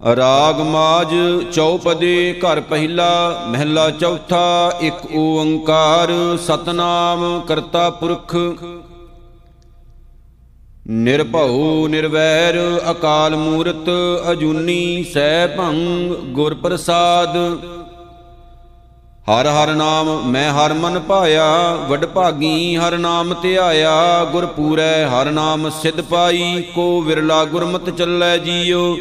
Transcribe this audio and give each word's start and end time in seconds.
ਰਾਗ 0.00 0.60
ਮਾਜ 0.62 1.14
ਚੌਪਦੇ 1.52 2.40
ਘਰ 2.40 2.60
ਪਹਿਲਾ, 2.60 3.46
ਮਹਿਲਾ 3.48 3.88
ਚੌਥਾ, 3.90 4.72
ਇੱਕ 4.80 5.06
ਓੰਕਾਰ, 5.16 6.12
ਸਤਨਾਮ 6.38 7.40
ਕਰਤਾ 7.48 7.88
ਪੁਰਖ। 7.90 8.36
ਨਿਰਭਉ 10.88 11.88
ਨਿਰਵੈਰ, 11.88 12.58
ਅਕਾਲ 12.90 13.36
ਮੂਰਤ 13.36 13.90
ਅਜੂਨੀ 14.32 15.04
ਸੈ 15.04 15.46
ਭੰਗ 15.48 16.14
ਗੁਰ 16.34 16.54
ਪ੍ਰਸਾਦ 16.54 17.36
ਹਰ 19.28 19.46
ਹਰ 19.48 19.74
ਨਾਮ 19.74 20.08
ਮੈਂ 20.26 20.50
ਹਰ 20.52 20.72
ਮਨ 20.74 20.98
ਪਾਇਆ, 21.00 21.74
ਵਡ 21.88 22.06
ਭਾਗੀ 22.06 22.76
ਹਰ 22.76 22.98
ਨਾਮ 22.98 23.34
ਧਿਆਇਆ 23.42 24.24
ਗੁਰ 24.32 24.46
ਪੂਰੈ 24.46 25.06
ਹਰ 25.08 25.30
ਨਾਮ 25.32 25.70
ਸਿਧ 25.82 26.00
ਪਾਈ, 26.00 26.62
ਕੋ 26.74 27.00
ਵਿਰਲਾ 27.00 27.44
ਗੁਰਮਤਿ 27.44 27.90
ਚੱਲੈ 27.92 28.36
ਜੀਉ 28.38 28.96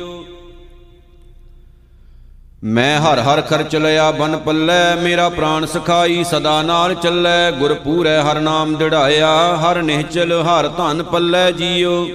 ਮੈਂ 2.64 3.00
ਹਰ 3.00 3.20
ਹਰ 3.20 3.42
ਖਰਚ 3.42 3.76
ਲਿਆ 3.76 4.10
ਬਨ 4.12 4.38
ਪੱਲੇ, 4.38 4.96
ਮੇਰਾ 5.02 5.28
ਪ੍ਰਾਨ 5.30 5.66
ਸਖਾਈ, 5.66 6.24
ਸਦਾ 6.24 6.62
ਨਾਲ 6.62 6.94
ਚੱਲੈ 6.94 7.52
ਗੁਰ 7.52 7.74
ਪੂਰੈ 7.74 8.22
ਹਰ 8.22 8.40
ਨਾਮ 8.40 8.76
ਦਿੜਾਇਆ, 8.76 9.30
ਹਰ 9.58 9.82
ਨਿਹਚਲ, 9.82 10.32
ਹਰ 10.42 10.68
ਧਨ 10.68 11.04
ਪੱਲੇ 11.04 11.52
ਜੀਉ 11.52 12.06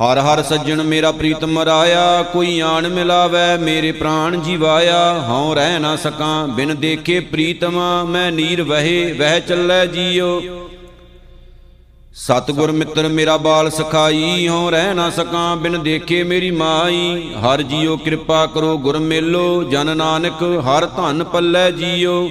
ਹਰ 0.00 0.18
ਹਰ 0.18 0.42
ਸੱਜਣ 0.42 0.82
ਮੇਰਾ 0.82 1.10
ਪ੍ਰੀਤਮ 1.12 1.58
ਰਾਇਆ 1.58 2.22
ਕੋਈ 2.22 2.58
ਆਣ 2.60 2.88
ਮਿਲਾਵੇ, 2.88 3.56
ਮੇਰੇ 3.58 3.92
ਪ੍ਰਾਣ 3.92 4.36
ਜੀਵਾਇਆ। 4.36 4.98
ਹਉ 5.28 5.54
ਰਹਿ 5.54 5.78
ਨਾ 5.78 5.94
ਸਕਾਂ, 5.96 6.46
ਬਿਨ 6.48 6.74
ਦੇਖੇ 6.76 7.20
ਪ੍ਰੀਤਮ, 7.20 7.80
ਮੈਂ 8.06 8.30
ਨੀਰ 8.32 8.62
ਵਹੇ, 8.62 9.12
ਵਹਿ 9.12 9.40
ਚੱਲੈ 9.40 9.84
ਜੀਉ 9.86 10.40
ਸਤਗੁਰ 12.16 12.70
ਮਿੱਤਰ 12.72 13.06
ਮੇਰਾ 13.08 13.36
ਬਾਲ 13.36 13.68
ਸਖਾਈ, 13.70 14.46
ਹਉ 14.48 14.70
ਰਹਿ 14.70 14.92
ਨਾ 14.94 15.08
ਸਕਾਂ, 15.10 15.56
ਬਿਨ 15.56 15.82
ਦੇਖੇ 15.82 16.22
ਮੇਰੀ 16.22 16.50
ਮਾਈ। 16.50 17.32
ਹਰ 17.44 17.62
ਜੀਉ 17.62 17.96
ਕਿਰਪਾ 17.96 18.44
ਕਰੋ, 18.46 18.76
ਗੁਰ 18.78 18.98
ਮੇਲੋ, 18.98 19.62
ਜਨ 19.62 19.96
ਨਾਨਕ, 19.96 20.42
ਹਰ 20.66 20.86
ਧਨ 20.86 21.24
ਪੱਲੇ 21.24 21.70
ਜੀਉ 21.72 22.28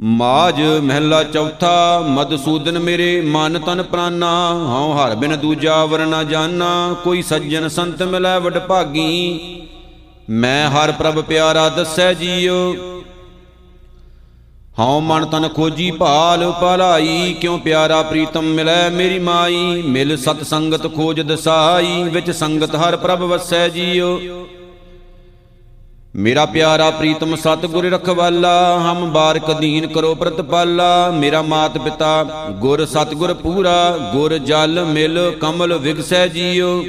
ਮਾਜ 0.00 0.60
ਮਹਿਲਾ 0.82 1.22
ਚੌਥਾ 1.22 2.00
ਮਦਸੂਦਨ 2.08 2.78
ਮੇਰੇ, 2.78 3.20
ਮਨ 3.20 3.58
ਤਨ 3.58 3.82
ਪ੍ਰਾਨਾ। 3.82 4.32
ਹਉ 4.64 4.92
ਹਰ 4.94 5.14
ਬਿਨ 5.14 5.36
ਦੂਜਾ 5.36 5.84
ਵਰਨਾ 5.84 6.22
ਜਾਨਾ, 6.24 6.96
ਕੋਈ 7.04 7.22
ਸੱਜਣ 7.22 7.68
ਸੰਤ 7.68 8.02
ਮਿਲੈ 8.02 8.38
ਵਡ 8.38 8.58
ਭਾਗੀ 8.58 9.66
ਮੈਂ 10.30 10.68
ਹਰ 10.70 10.92
ਪ੍ਰਭ 10.92 11.20
ਪਿਆਰਾ 11.20 11.68
ਦੱਸੈ 11.68 12.12
ਜੀਉ 12.14 12.74
ਹਉ 14.78 15.00
ਮਨ 15.00 15.24
ਤਨ 15.24 15.48
ਖੋਜੀ 15.48 15.90
ਭਾਲ, 15.90 16.50
ਭਲਾਈ। 16.52 17.34
ਕਿਉ 17.40 17.56
ਪਿਆਰਾ 17.58 18.02
ਪ੍ਰੀਤਮ 18.02 18.44
ਮਿਲੈ 18.44 18.88
ਮੇਰੀ 18.90 19.18
ਮਾਈ? 19.18 19.82
ਮਿਲ 19.82 20.16
ਸਤ 20.16 20.42
ਸੰਗਤ 20.42 20.86
ਖੋਜ 20.94 21.20
ਦਸਾਈ, 21.20 22.02
ਵਿੱਚ 22.02 22.30
ਸੰਗਤ 22.30 22.74
ਹਰ 22.76 22.96
ਪ੍ਰਭ 22.96 23.22
ਵਸੈ 23.22 23.68
ਜੀਉ 23.68 24.18
ਮੇਰਾ 26.16 26.44
ਪਿਆਰਾ 26.46 26.90
ਪ੍ਰੀਤਮ 26.90 27.34
ਸਤਿਗੁਰ 27.36 27.84
ਰਖਵਾਲਾ, 27.84 28.78
ਹਮ 28.82 29.10
ਬਾਰਕ 29.12 29.50
ਦੀਨ 29.52 29.86
ਕਰੋ 29.86 30.14
ਪ੍ਰਤਪਾਲਾ। 30.14 31.10
ਮੇਰਾ 31.10 31.42
ਮਾਤ 31.42 31.78
ਪਿਤਾ 31.78 32.24
ਗੁਰ 32.60 32.84
ਸਤਿਗੁਰ 32.86 33.34
ਪੂਰਾ, 33.34 33.96
ਗੁਰ 34.12 34.38
ਜਲ 34.38 34.84
ਮਿਲ 34.84 35.18
ਕਮਲ 35.40 35.78
ਵਿਗਸੈ 35.78 36.26
ਜੀਉ 36.26 36.82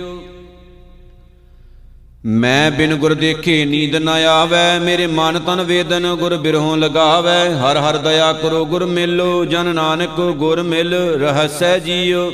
ਮੈਂ 2.27 2.71
ਬਿਨ 2.71 2.95
ਗੁਰ 2.95 3.13
ਦੇਖੇ 3.13 3.63
ਨੀਂਦ 3.65 3.95
ਨ 3.95 4.09
ਆਵੈ, 4.09 4.79
ਮੇਰੇ 4.79 5.05
ਮਨ 5.07 5.39
ਤਨ 5.39 5.61
ਵੇਦਨ 5.61 6.07
ਗੁਰ 6.15 6.35
ਬਿਰਹੋਂ 6.37 6.75
ਲਗਾਵੈ। 6.77 7.49
ਹਰ 7.51 7.77
ਹਰ 7.77 7.97
ਦਇਆ 7.97 8.31
ਕਰੋ 8.33 8.65
ਗੁਰ 8.65 8.85
ਮਿਲੋ, 8.85 9.45
ਜਨ 9.45 9.73
ਨਾਨਕ 9.75 10.19
ਗੁਰ 10.37 10.61
ਮਿਲ 10.63 10.93
ਰਹਸੈ 11.19 11.77
ਜੀਉ 11.79 12.31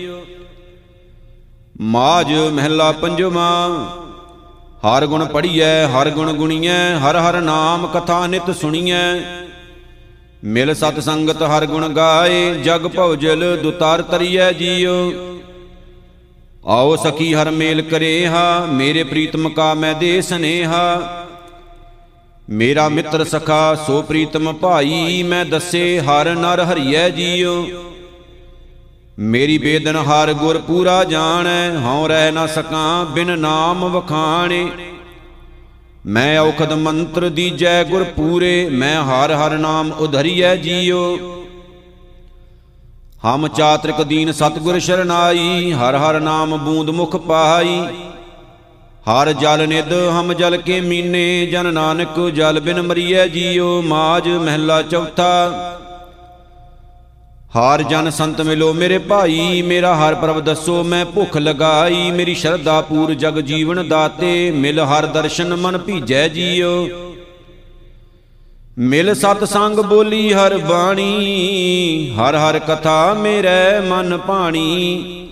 ਮਾਜ 1.81 2.33
ਮਹਿਲਾ 2.53 2.91
ਪੰਜਵਾ, 2.91 3.49
ਹਰ 4.83 5.05
ਗੁਣ 5.05 5.25
ਪੜੀਐ 5.25 5.85
ਹਰ 5.87 6.09
ਗੁਣ 6.09 6.31
ਗੁਣੀਐ, 6.33 6.95
ਹਰ 6.99 7.17
ਹਰ 7.17 7.39
ਨਾਮ 7.41 7.87
ਕਥਾ 7.87 8.25
ਨਿਤ 8.27 8.51
ਸੁਣੀਐ। 8.51 9.03
ਮਿਲ 10.43 10.73
ਸਤ 10.73 10.99
ਸੰਗਤ 10.99 11.43
ਹਰ 11.43 11.65
ਗੁਣ 11.65 11.87
ਗਾਏ, 11.89 12.53
ਜਗ 12.53 12.87
ਭਉਜਲ 12.87 13.57
ਦੁਤਾਰ 13.63 14.01
ਤਰੀਐ 14.01 14.51
ਜੀਉ 14.51 15.11
ਆਓ 16.67 16.95
ਸਖੀ 16.95 17.33
ਹਰ 17.33 17.51
ਮੇਲ 17.51 17.81
ਕਰੇਹਾ, 17.81 18.65
ਮੇਰੇ 18.65 19.03
ਪ੍ਰੀਤਮ 19.03 19.49
ਕਾ 19.49 19.73
ਮੈਂ 19.73 19.95
ਦੇ 19.95 20.21
ਸਨੇਹਾ। 20.21 21.01
ਮੇਰਾ 22.49 22.89
ਮਿੱਤਰ 22.89 23.23
ਸਖਾ, 23.23 23.75
ਸੋ 23.75 24.01
ਪ੍ਰੀਤਮ 24.01 24.53
ਭਾਈ, 24.53 25.23
ਮੈਂ 25.23 25.45
ਦੱਸੇ 25.45 25.99
ਹਰ 25.99 26.35
ਨਰ 26.35 26.61
ਹਰੀਐ 26.61 27.09
ਜੀਉ। 27.09 27.65
ਮੇਰੀ 29.19 29.57
ਬੇਦਨ 29.57 29.95
ਹਰ 29.95 30.33
ਗੁਰ 30.33 30.57
ਪੂਰਾ 30.57 31.03
ਜਾਣੈ, 31.03 31.77
ਹਉ 31.77 32.07
ਰਹਿ 32.07 32.31
ਨਾ 32.31 32.47
ਸਕਾਂ 32.47 33.05
ਬਿਨ 33.05 33.39
ਨਾਮ 33.39 33.85
ਵਖਾਣੇ। 33.85 34.69
ਮੈਂ 36.05 36.39
ਔਖਦ 36.39 36.73
ਮੰਤਰ 36.73 37.29
ਦੀਜੈ 37.29 37.83
ਗੁਰ 37.83 38.03
ਪੂਰੇ, 38.03 38.69
ਮੈਂ 38.69 39.03
ਹਰ 39.03 39.31
ਹਰ 39.31 39.57
ਨਾਮ 39.57 39.91
ਉਧਰੀਐ 39.91 40.55
ਜੀਉ। 40.55 41.42
ਹਮ 43.23 43.47
ਚਾਤ੍ਰਿਕ 43.47 44.01
ਦੀਨ 44.01 44.31
ਸਤਗੁਰ 44.31 44.79
ਸ਼ਰਨਾਈ, 44.79 45.71
ਹਰ 45.73 45.95
ਹਰ 45.95 46.19
ਨਾਮ 46.19 46.57
ਬੂੰਦ 46.57 46.89
ਮੁਖ 46.89 47.15
ਪਾਈ। 47.15 47.79
ਹਰ 49.09 49.31
ਜਲ 49.33 49.67
ਨਿਦ 49.67 49.93
ਹਮ 49.93 50.33
ਜਲ 50.33 50.57
ਕੇ 50.57 50.79
ਮੀਨੇ, 50.81 51.45
ਜਨ 51.45 51.73
ਨਾਨਕ 51.73 52.19
ਜਲ 52.29 52.59
ਬਿਨ 52.59 52.81
ਮਰੀਐ 52.81 53.27
ਜੀਉ, 53.27 53.81
ਮਾਜ 53.81 54.27
ਮਹਿਲਾ 54.29 54.81
ਚੌਥਾ। 54.81 55.79
ਹਰ 57.57 57.83
ਜਨ 57.83 58.09
ਸੰਤ 58.09 58.41
ਮਿਲੋ 58.41 58.73
ਮੇਰੇ 58.73 58.97
ਭਾਈ, 58.97 59.61
ਮੇਰਾ 59.61 59.95
ਹਰ 59.95 60.15
ਪ੍ਰਭ 60.15 60.39
ਦੱਸੋ 60.39 60.83
ਮੈਂ 60.83 61.05
ਭੁੱਖ 61.05 61.37
ਲਗਾਈ। 61.37 62.11
ਮੇਰੀ 62.11 62.35
ਸ਼ਰਧਾ 62.35 62.81
ਪੂਰ 62.81 63.13
ਜਗ 63.13 63.39
ਜੀਵਨ 63.39 63.87
ਦਾਤੇ, 63.87 64.51
ਮਿਲ 64.51 64.79
ਹਰ 64.79 65.05
ਦਰਸ਼ਨ 65.05 65.55
ਮਨ 65.55 65.77
ਭੀਜੈ 65.77 66.27
ਜੀਉ। 66.27 66.87
ਮਿਲ 68.79 69.13
ਸਤ 69.13 69.43
ਸੰਗ 69.43 69.79
ਬੋਲੀ 69.79 70.33
ਹਰ 70.33 70.57
ਬਾਣੀ, 70.57 72.15
ਹਰ 72.19 72.35
ਹਰ 72.35 72.59
ਕਥਾ 72.59 73.13
ਮੇਰੇ 73.13 73.79
ਮਨ 73.79 74.17
ਪਾਣੀ 74.17 75.29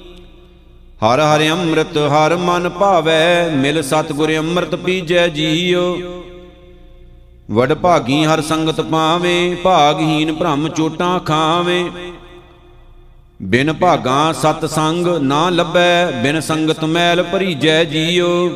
ਹਰ 1.06 1.20
ਹਰ 1.20 1.42
ਅੰਮ੍ਰਿਤ, 1.50 1.98
ਹਰ 1.98 2.36
ਮਨ 2.36 2.70
ਭਾਵੈ, 2.70 3.50
ਮਿਲ 3.50 3.82
ਸਤ 3.82 4.12
ਗੁਰ 4.12 4.36
ਅੰਮ੍ਰਿਤ 4.38 4.76
ਪੀਜੈ 4.76 5.28
ਜੀਉ। 5.28 5.98
ਵਡ 7.52 7.74
ਭਾਗੀ 7.74 8.26
ਹਰ 8.26 8.42
ਸੰਗਤ 8.42 8.82
ਪਾਵੇ, 8.82 9.56
ਭਾਗਹੀਨ 9.56 10.34
ਭ੍ਰਮ 10.34 10.70
ਚੋਟਾਂ 10.70 11.20
ਖਾਵੇ। 11.20 11.92
ਬਿਨ 13.42 13.74
ਭਾਗਾ 13.74 14.32
ਸਤ 14.32 14.66
ਸੰਗ 14.66 15.08
ਨਾ 15.08 15.50
ਲੱਭੈ, 15.50 16.12
ਬਿਨ 16.12 16.40
ਸੰਗਤ 16.42 16.84
ਮੈਲ 16.84 17.24
ਭਰੀਜੈ 17.24 17.84
ਜੀਉ। 17.84 18.50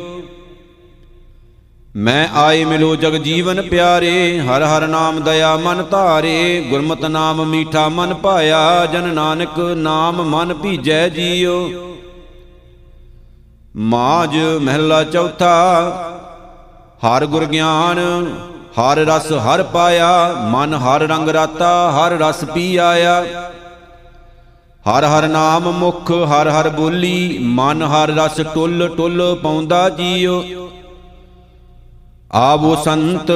ਮੈਂ 1.96 2.28
ਆਏ 2.34 2.64
ਮਿਲੋ 2.64 2.96
ਜਗ 2.96 3.14
ਜੀਵਨ 3.16 3.60
ਪਿਆਰੇ, 3.62 4.40
ਹਰ 4.40 4.62
ਹਰ 4.62 4.86
ਨਾਮ 4.86 5.20
ਦਇਆ 5.20 5.56
ਮਨ 5.56 5.82
ਧਾਰੇ, 5.82 6.64
ਗੁਰਮਤ 6.70 7.04
ਨਾਮ 7.04 7.44
ਮੀਠਾ 7.44 7.88
ਮਨ 7.88 8.14
ਪਾਇਆ 8.14 8.86
ਜਨ 8.86 9.08
ਨਾਨਕ 9.14 9.58
ਨਾਮ 9.76 10.22
ਮਨ 10.22 10.54
ਭੀਜੈ 10.54 11.08
ਜੀਉ 11.08 11.54
ਮਾਜ 13.76 14.36
ਮਹਿਲਾ 14.62 15.02
ਚੌਥਾ, 15.04 15.54
ਹਰ 17.06 17.26
ਗੁਰ 17.26 17.44
ਗਿਆਨ, 17.44 17.98
ਹਰ 18.80 18.98
ਰਸ 18.98 19.32
ਹਰ 19.46 19.62
ਪਾਇਆ, 19.62 20.34
ਮਨ 20.50 20.74
ਹਰ 20.74 21.06
ਰੰਗ 21.08 21.28
ਰਾਤਾ, 21.28 21.72
ਹਰ 21.90 22.18
ਰਸ 22.18 22.44
ਪੀ 22.44 22.76
ਆਇਆ। 22.76 23.22
ਹਰ 24.86 25.04
ਹਰ 25.04 25.28
ਨਾਮ 25.28 25.70
ਮੁਖ, 25.70 26.12
ਹਰ 26.12 26.48
ਹਰ 26.50 26.68
ਬੋਲੀ, 26.68 27.38
ਮਨ 27.40 27.82
ਹਰ 27.82 28.14
ਰਸ 28.16 28.40
ਟੁੱਲ 28.54 28.88
ਟੁੱਲ 28.96 29.36
ਪਾਉਂਦਾ 29.42 29.88
ਜੀਉ 29.88 30.42
ਆਵੋ 32.36 32.74
ਸੰਤ, 32.76 33.30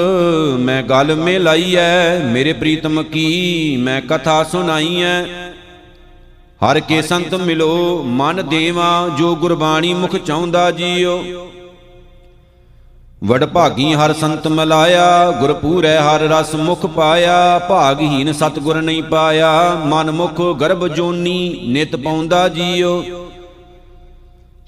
ਮੈਂ 0.61 0.83
ਗਲ 0.83 1.15
ਮੇ 1.17 1.39
ਲਾਈਐ 1.39 2.19
ਮੇਰੇ 2.25 2.53
ਪ੍ਰੀਤਮ 2.53 3.03
ਕੀ 3.03 3.77
ਮੈਂ 3.81 4.01
ਕਥਾ 4.01 4.43
ਸੁਣਾਈਐ। 4.45 5.23
ਹਰ 6.61 6.81
ਕੇ 6.81 7.01
ਸੰਤ 7.03 7.35
ਮਿਲੋ, 7.35 8.03
ਮਨ 8.07 8.43
ਦੇਵਾ, 8.49 9.09
ਜੋ 9.19 9.35
ਗੁਰਬਾਣੀ 9.37 9.93
ਮੁਖ 9.95 10.17
ਚਾਹੁੰਦਾ 10.17 10.71
ਜੀਉ 10.71 11.19
ਵਡ 13.25 13.45
ਭਾਗੀ 13.45 13.93
ਹਰ 13.95 14.13
ਸੰਤ 14.13 14.47
ਮਲਾਇਆ 14.49 15.31
ਗੁਰ 15.31 15.53
ਪੂਰੈ 15.53 15.99
ਹਰ 16.01 16.21
ਰਸ 16.31 16.55
ਮੁਖ 16.55 16.87
ਪਾਇਆ, 16.87 17.59
ਭਾਗਹੀਨ 17.59 18.33
ਸਤਗੁਰ 18.33 18.81
ਨਹੀਂ 18.83 19.03
ਪਾਇਆ। 19.03 19.51
ਮਨ 19.87 20.11
ਮੁਖ 20.11 20.41
ਗਰਭ 20.61 20.87
ਜੋਨੀ 20.89 21.61
ਨਿਤ 21.69 21.97
ਪਾਉਂਦਾ 21.97 22.49
ਜੀਉ 22.49 23.03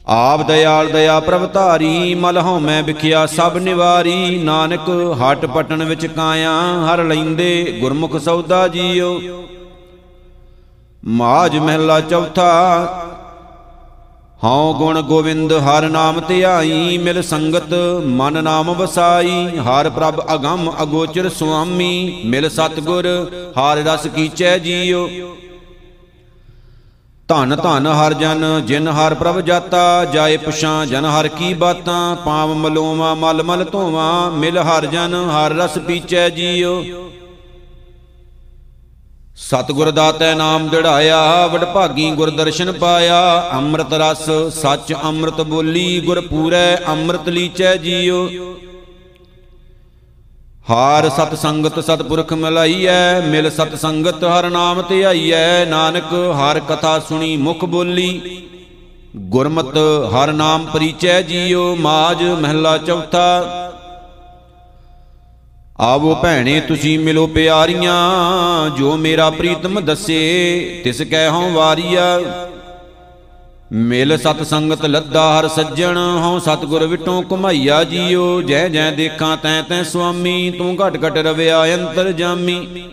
ਆਪ 0.06 0.40
ਦਿਆਲ 0.46 0.88
ਦਇਆ 0.88 1.18
ਪ੍ਰਭ 1.20 1.46
ਧਾਰੀ, 1.52 2.14
ਮਲ 2.14 2.38
ਹਉ 2.38 2.58
ਮੈਂ 2.58 2.82
ਵਿਖਿਆ 2.82 3.24
ਸਭ 3.26 3.56
ਨਿਵਾਰੀ। 3.56 4.38
ਨਾਨਕ, 4.44 4.88
ਹਟ 5.20 5.44
ਪਟਨ 5.46 5.84
ਵਿੱਚ 5.84 6.06
ਕਾਇਆ, 6.06 6.52
ਹਰ 6.86 7.02
ਲੈਂਦੇ 7.04 7.78
ਗੁਰਮੁਖ 7.80 8.16
ਸੌਦਾ 8.16 8.66
ਜੀਉ 8.68 9.20
ਮਾਜ 11.10 11.56
ਮਹਿਲਾ 11.56 12.00
ਚੌਥਾ, 12.00 12.48
ਹਉ 14.44 14.72
ਗੁਣ 14.74 15.00
ਗੋਵਿੰਦ 15.02 15.52
ਹਰ 15.52 15.88
ਨਾਮ 15.88 16.20
ਧਿਆਈ 16.20 16.98
ਮਿਲ 16.98 17.22
ਸੰਗਤ 17.22 17.74
ਮਨ 18.06 18.42
ਨਾਮ 18.44 18.72
ਵਸਾਈ। 18.72 19.58
ਹਰ 19.60 19.90
ਪ੍ਰਭ 19.90 20.20
ਅਗੰਮ 20.34 20.72
ਅਗੋਚਰ 20.82 21.28
ਸੁਆਮੀ, 21.28 22.22
ਮਿਲ 22.24 22.48
ਸਤਗੁਰ, 22.50 23.06
ਹਰ 23.58 23.84
ਰਸ 23.86 24.06
ਕੀਚੈ 24.06 24.56
ਜੀਉ 24.58 25.08
ਧਨ 27.28 27.56
ਧਨ 27.56 27.86
ਹਰ 27.86 28.14
ਜਨ, 28.14 28.44
ਜਿਨ 28.66 28.88
ਹਰ 28.88 29.14
ਪ੍ਰਭ 29.14 29.40
ਜਾਤਾ, 29.40 30.04
ਜਾਏ 30.04 30.36
ਪੁਛਾਂ 30.36 30.86
ਜਨ 30.86 31.04
ਹਰ 31.04 31.28
ਕੀ 31.28 31.52
ਬਾਤਾਂ, 31.54 32.16
ਪਾਵ 32.16 32.52
ਮਲੋਵਾ, 32.54 33.12
ਮਲ 33.14 33.42
ਮਲ 33.42 33.64
ਧੋਵਾਂ, 33.64 34.30
ਮਿਲ 34.30 34.58
ਹਰ 34.58 34.86
ਜਨ, 34.86 35.14
ਹਰ 35.30 35.54
ਰਸ 35.54 35.78
ਪੀਚੈ 35.78 36.28
ਜੀਉ। 36.28 36.82
ਸਤਿਗੁਰ 39.36 39.90
ਦਾਤੈ 39.90 40.34
ਨਾਮ 40.34 40.68
ਦਿੜਾਇਆ 40.68 41.46
ਵਡਭਾਗੀ 41.46 42.10
ਗੁਰ 42.10 42.30
ਦਰਸ਼ਨ 42.30 42.72
ਪਾਇਆ, 42.72 43.50
ਅੰਮ੍ਰਿਤ 43.52 43.92
ਰਸ, 43.92 44.30
ਸੱਚ 44.54 44.92
ਅੰਮ੍ਰਿਤ 45.04 45.40
ਬੋਲੀ, 45.42 46.00
ਗੁਰ 46.00 46.20
ਪੂਰੈ 46.20 46.76
ਅੰਮ੍ਰਿਤ 46.88 47.28
ਲੀਚੈ 47.28 47.74
ਜੀਉ। 47.76 48.28
ਹਾਰ 50.70 51.08
ਸਤ 51.08 51.34
ਸੰਗਤ 51.34 51.78
ਸਤਪੁਰਖ 51.80 52.32
ਮਿਲਾਈਐ, 52.32 53.20
ਮਿਲ 53.20 53.50
ਸਤ 53.50 53.74
ਸੰਗਤ 53.74 54.22
ਹਰ 54.24 54.48
ਨਾਮ 54.50 54.82
ਧਿਆਈਐ 54.82 55.64
ਨਾਨਕ 55.64 56.12
ਹਰ 56.38 56.60
ਕਥਾ 56.60 56.98
ਸੁਣੀ 56.98 57.36
ਮੁਖ 57.36 57.64
ਬੋਲੀ। 57.64 58.20
ਗੁਰਮਤ 59.16 59.78
ਹਰ 60.12 60.32
ਨਾਮ 60.32 60.66
ਪਰੀਚੈ 60.66 61.20
ਜੀਉ 61.22 61.74
ਮਾਜ 61.76 62.22
ਮਹਿਲਾ 62.22 62.76
ਚੌਥਾ। 62.78 63.26
ਆਵੋ 65.80 66.14
ਭੈਣੇ, 66.14 66.58
ਤੁਸੀਂ 66.60 66.98
ਮਿਲੋ 66.98 67.26
ਪਿਆਰੀਆਂ, 67.26 68.70
ਜੋ 68.70 68.96
ਮੇਰਾ 68.96 69.30
ਪ੍ਰੀਤਮ 69.30 69.80
ਦੱਸੇ, 69.80 70.80
ਤਿਸ 70.84 71.02
ਕਹਿ 71.02 71.28
ਹਉ 71.28 71.50
ਵਾਰੀਆ। 71.52 72.18
ਮਿਲ 73.72 74.16
ਸਤ 74.18 74.42
ਸੰਗਤ 74.42 74.84
ਲੱਦਾ 74.84 75.20
ਹਰ 75.28 75.46
ਸੱਜਣ, 75.48 75.98
ਹਉ 76.22 76.38
ਸਤਗੁਰ 76.38 76.86
ਵਿਟੋਂ 76.86 77.22
ਕਮਾਈਆ 77.22 77.82
ਜੀਓ। 77.84 78.40
ਜੈ 78.42 78.66
ਜੈ 78.68 78.90
ਦੇਖਾਂ 78.90 79.36
ਤੈ 79.36 79.60
ਤੈ 79.68 79.82
ਸੁਆਮੀ, 79.82 80.50
ਤੂੰ 80.50 80.76
ਘਟ 80.76 80.96
ਘਟ 81.04 81.16
ਰਵਿਆ 81.18 81.64
ਅੰਤਰ 81.74 82.10
ਜਾਮੀ। 82.12 82.88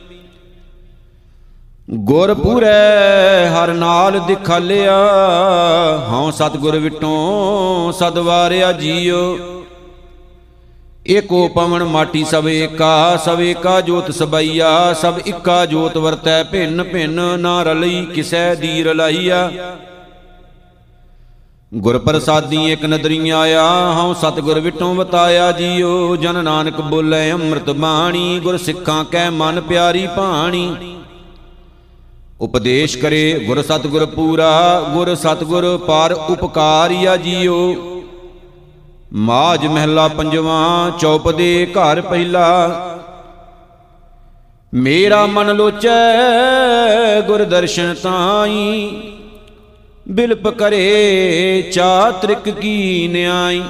ਗੁਰ 1.89 2.33
ਪੂਰੈ 2.33 3.49
ਹਰ 3.49 3.73
ਨਾਲ 3.73 4.19
ਦਿਖਾਲਿਆ, 4.19 4.95
ਹਉ 6.09 6.31
ਸਤਗੁਰ 6.31 6.77
ਵਿਟੋਂ 6.77 7.91
ਸਦਵਾਰਿਆ 7.91 8.71
ਜੀਓ। 8.71 9.37
ਏਕੋ 11.07 11.47
ਪਵਨ 11.47 11.83
ਮਾਟੀ 11.83 12.23
ਸਭ 12.23 12.47
ਏਕਾ 12.47 13.17
ਸਭ 13.25 13.39
ਏਕਾ 13.41 13.79
ਜੋਤ 13.81 14.11
ਸਬਈਆ, 14.11 14.71
ਸਭ 14.93 15.19
ਇੱਕਾ 15.25 15.65
ਜੋਤ 15.65 15.97
ਵਰਤੈ 15.97 16.41
ਭਿੰਨ 16.43 16.83
ਭਿੰਨ 16.83 17.21
ਨਾ 17.39 17.61
ਰਲਈ 17.63 18.05
ਕਿਸੈ 18.05 18.53
ਦੀ 18.55 18.83
ਰਲਾਈਆ 18.83 19.49
ਗੁਰ 21.73 21.97
ਪ੍ਰਸਾਦੀ 21.97 22.71
ਇਕ 22.71 22.85
ਨਦਰੀ 22.85 23.29
ਆਇਆ, 23.29 23.93
ਹਉ 23.93 24.13
ਸਤਗੁਰ 24.13 24.59
ਵਿਟੋਂ 24.59 24.95
ਬਤਾਇਆ 24.95 25.51
ਜੀਓ। 25.51 26.15
ਜਨ 26.15 26.43
ਨਾਨਕ 26.43 26.81
ਬੋਲੇ 26.81 27.31
ਅੰਮ੍ਰਿਤ 27.31 27.69
ਬਾਣੀ, 27.69 28.39
ਗੁਰ 28.39 28.57
ਸਿੱਖਾਂ 28.57 29.05
ਕੈ 29.05 29.29
ਮਨ 29.29 29.61
ਪਿਆਰੀ 29.61 30.07
ਭਾਣੀ। 30.07 30.75
ਉਪਦੇਸ਼ 32.41 32.97
ਕਰੇ 32.97 33.43
ਗੁਰ 33.47 33.61
ਸਤਗੁਰ 33.61 34.05
ਪੂਰਾ, 34.05 34.85
ਗੁਰ 34.93 35.15
ਸਤਗੁਰ 35.15 35.77
ਪਰ 35.77 36.15
ਉਪਕਾਰੀਆ 36.29 37.17
ਜੀਓ। 37.17 37.75
ਮਾਜ 39.13 39.67
ਮਹਿਲਾ 39.67 40.07
ਪੰਜਵਾਂ 40.07 40.91
ਚੌਪਦੇ 40.91 41.65
ਘਰ 41.65 42.01
ਪਹਿਲਾ। 42.01 42.69
ਮੇਰਾ 44.73 45.25
ਮਨ 45.25 45.55
ਲੋਚੈ 45.55 46.01
ਗੁਰ 47.27 47.43
ਦਰਸ਼ਨ 47.43 47.95
ਤਾਈ। 48.03 48.91
ਬਿਲਪ 50.11 50.47
ਕਰੇ, 50.47 51.71
ਚਾਤ੍ਰਿਕ 51.73 52.49
ਕੀ 52.49 53.07
ਨਿਆਈ? 53.07 53.61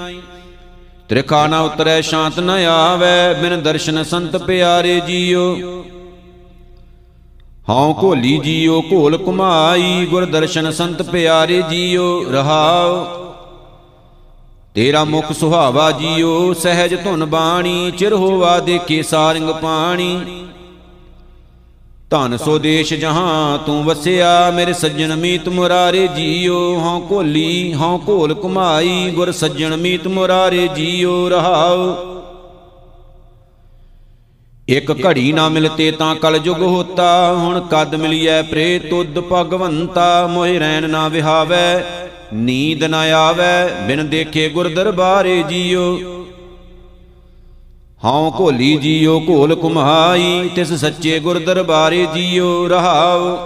ਤ੍ਰਿਖਾ 1.09 1.47
ਨਾ 1.47 1.61
ਉਤਰੈ, 1.61 2.01
ਸ਼ਾਂਤ 2.01 2.39
ਨ 2.39 2.49
ਆਵੈ, 2.49 3.33
ਬਿਨ 3.33 3.61
ਦਰਸ਼ਨ 3.61 4.03
ਸੰਤ 4.03 4.37
ਪਿਆਰੇ 4.37 4.99
ਜੀਓ। 4.99 5.55
ਹਉ 7.69 7.93
ਘੋਲੀ 8.03 8.37
ਜੀਓ, 8.37 8.81
ਘੋਲ 8.91 9.17
ਕੁਮਾਈ 9.17 10.05
ਗੁਰ 10.05 10.25
ਦਰਸ਼ਨ 10.25 10.71
ਸੰਤ 10.71 11.01
ਪਿਆਰੇ 11.01 11.61
ਜੀਓ 11.69 12.31
ਰਹਾਉ 12.31 13.05
ਤੇਰਾ 14.73 15.03
ਮੁਖ 15.03 15.31
ਸੁਹਾਵਾ 15.31 15.91
ਜੀਓ, 15.91 16.53
ਸਹਿਜ 16.53 17.03
ਧੁਨ 17.03 17.25
ਬਾਣੀ, 17.25 17.91
ਚਿਰ 17.91 18.13
ਹੋਵਾ 18.13 18.59
ਦੇਖੇ 18.59 19.01
ਸਾਰੰਗ 19.01 19.49
ਪਾਣੀ। 19.49 20.45
ਧਨ 22.11 22.37
ਸੋ 22.37 22.57
ਦੇਸ਼ 22.59 22.93
ਜਹਾਂ 22.93 23.57
ਤੂੰ 23.57 23.83
ਵਸਿਆ, 23.83 24.51
ਮੇਰੇ 24.51 24.73
ਸੱਜਣ 24.73 25.15
ਮੀਤ 25.15 25.49
ਮੁਰਾਰੇ 25.49 26.07
ਜੀਓ। 26.07 26.79
ਹਉ 26.79 26.99
ਕੋਲੀ, 26.99 27.73
ਹਉ 27.73 27.97
ਕੋਲ 27.97 28.33
ਕੁਮਾਈ 28.33 29.11
ਗੁਰ 29.11 29.31
ਸੱਜਣ 29.31 29.77
ਮੀਤ 29.77 30.07
ਮੁਰਾਰੇ 30.07 30.67
ਜੀਓ, 30.67 31.29
ਰਹਾਉ। 31.29 31.95
ਇਕ 34.69 35.05
ਘੜੀ 35.05 35.31
ਨਾ 35.31 35.49
ਮਿਲਤੇ 35.49 35.91
ਤਾਂ 35.91 36.15
ਕਲ 36.15 36.37
ਜੁਗ 36.37 36.61
ਹੋਤਾ, 36.61 37.33
ਹੁਣ 37.33 37.59
ਕਦ 37.71 37.95
ਮਿਲਿਐ 37.95 38.41
ਪ੍ਰੇ 38.41 38.79
ਤੁਧ 38.79 39.19
ਭਗਵੰਤਾ, 39.19 40.27
ਮੋਹਿ 40.27 40.59
ਰਹਿਣ 40.59 40.89
ਨਾ 40.89 41.07
ਵਿਹਾਵੈ, 41.07 41.83
ਨੀਂਦ 42.33 42.83
ਨਾ 42.83 42.99
ਆਵੈ, 42.99 43.67
ਬਿਨ 43.87 44.09
ਦੇਖੇ 44.09 44.49
ਗੁਰ 44.49 44.69
ਦਰਬਾਰੇ 44.69 45.43
ਜੀਓ। 45.49 45.99
ਹਉ 48.01 48.31
ਘੋਲੀ 48.39 48.75
ਜੀਓ, 48.77 49.19
ਘੋਲ 49.29 49.55
ਕੁਮਹਾਈ 49.55 50.49
ਤਿਸ 50.55 50.73
ਸੱਚੇ 50.73 51.19
ਗੁਰ 51.19 51.39
ਦਰਬਾਰੇ 51.39 52.05
ਜੀਓ 52.13 52.67
ਰਹਾਉ 52.67 53.37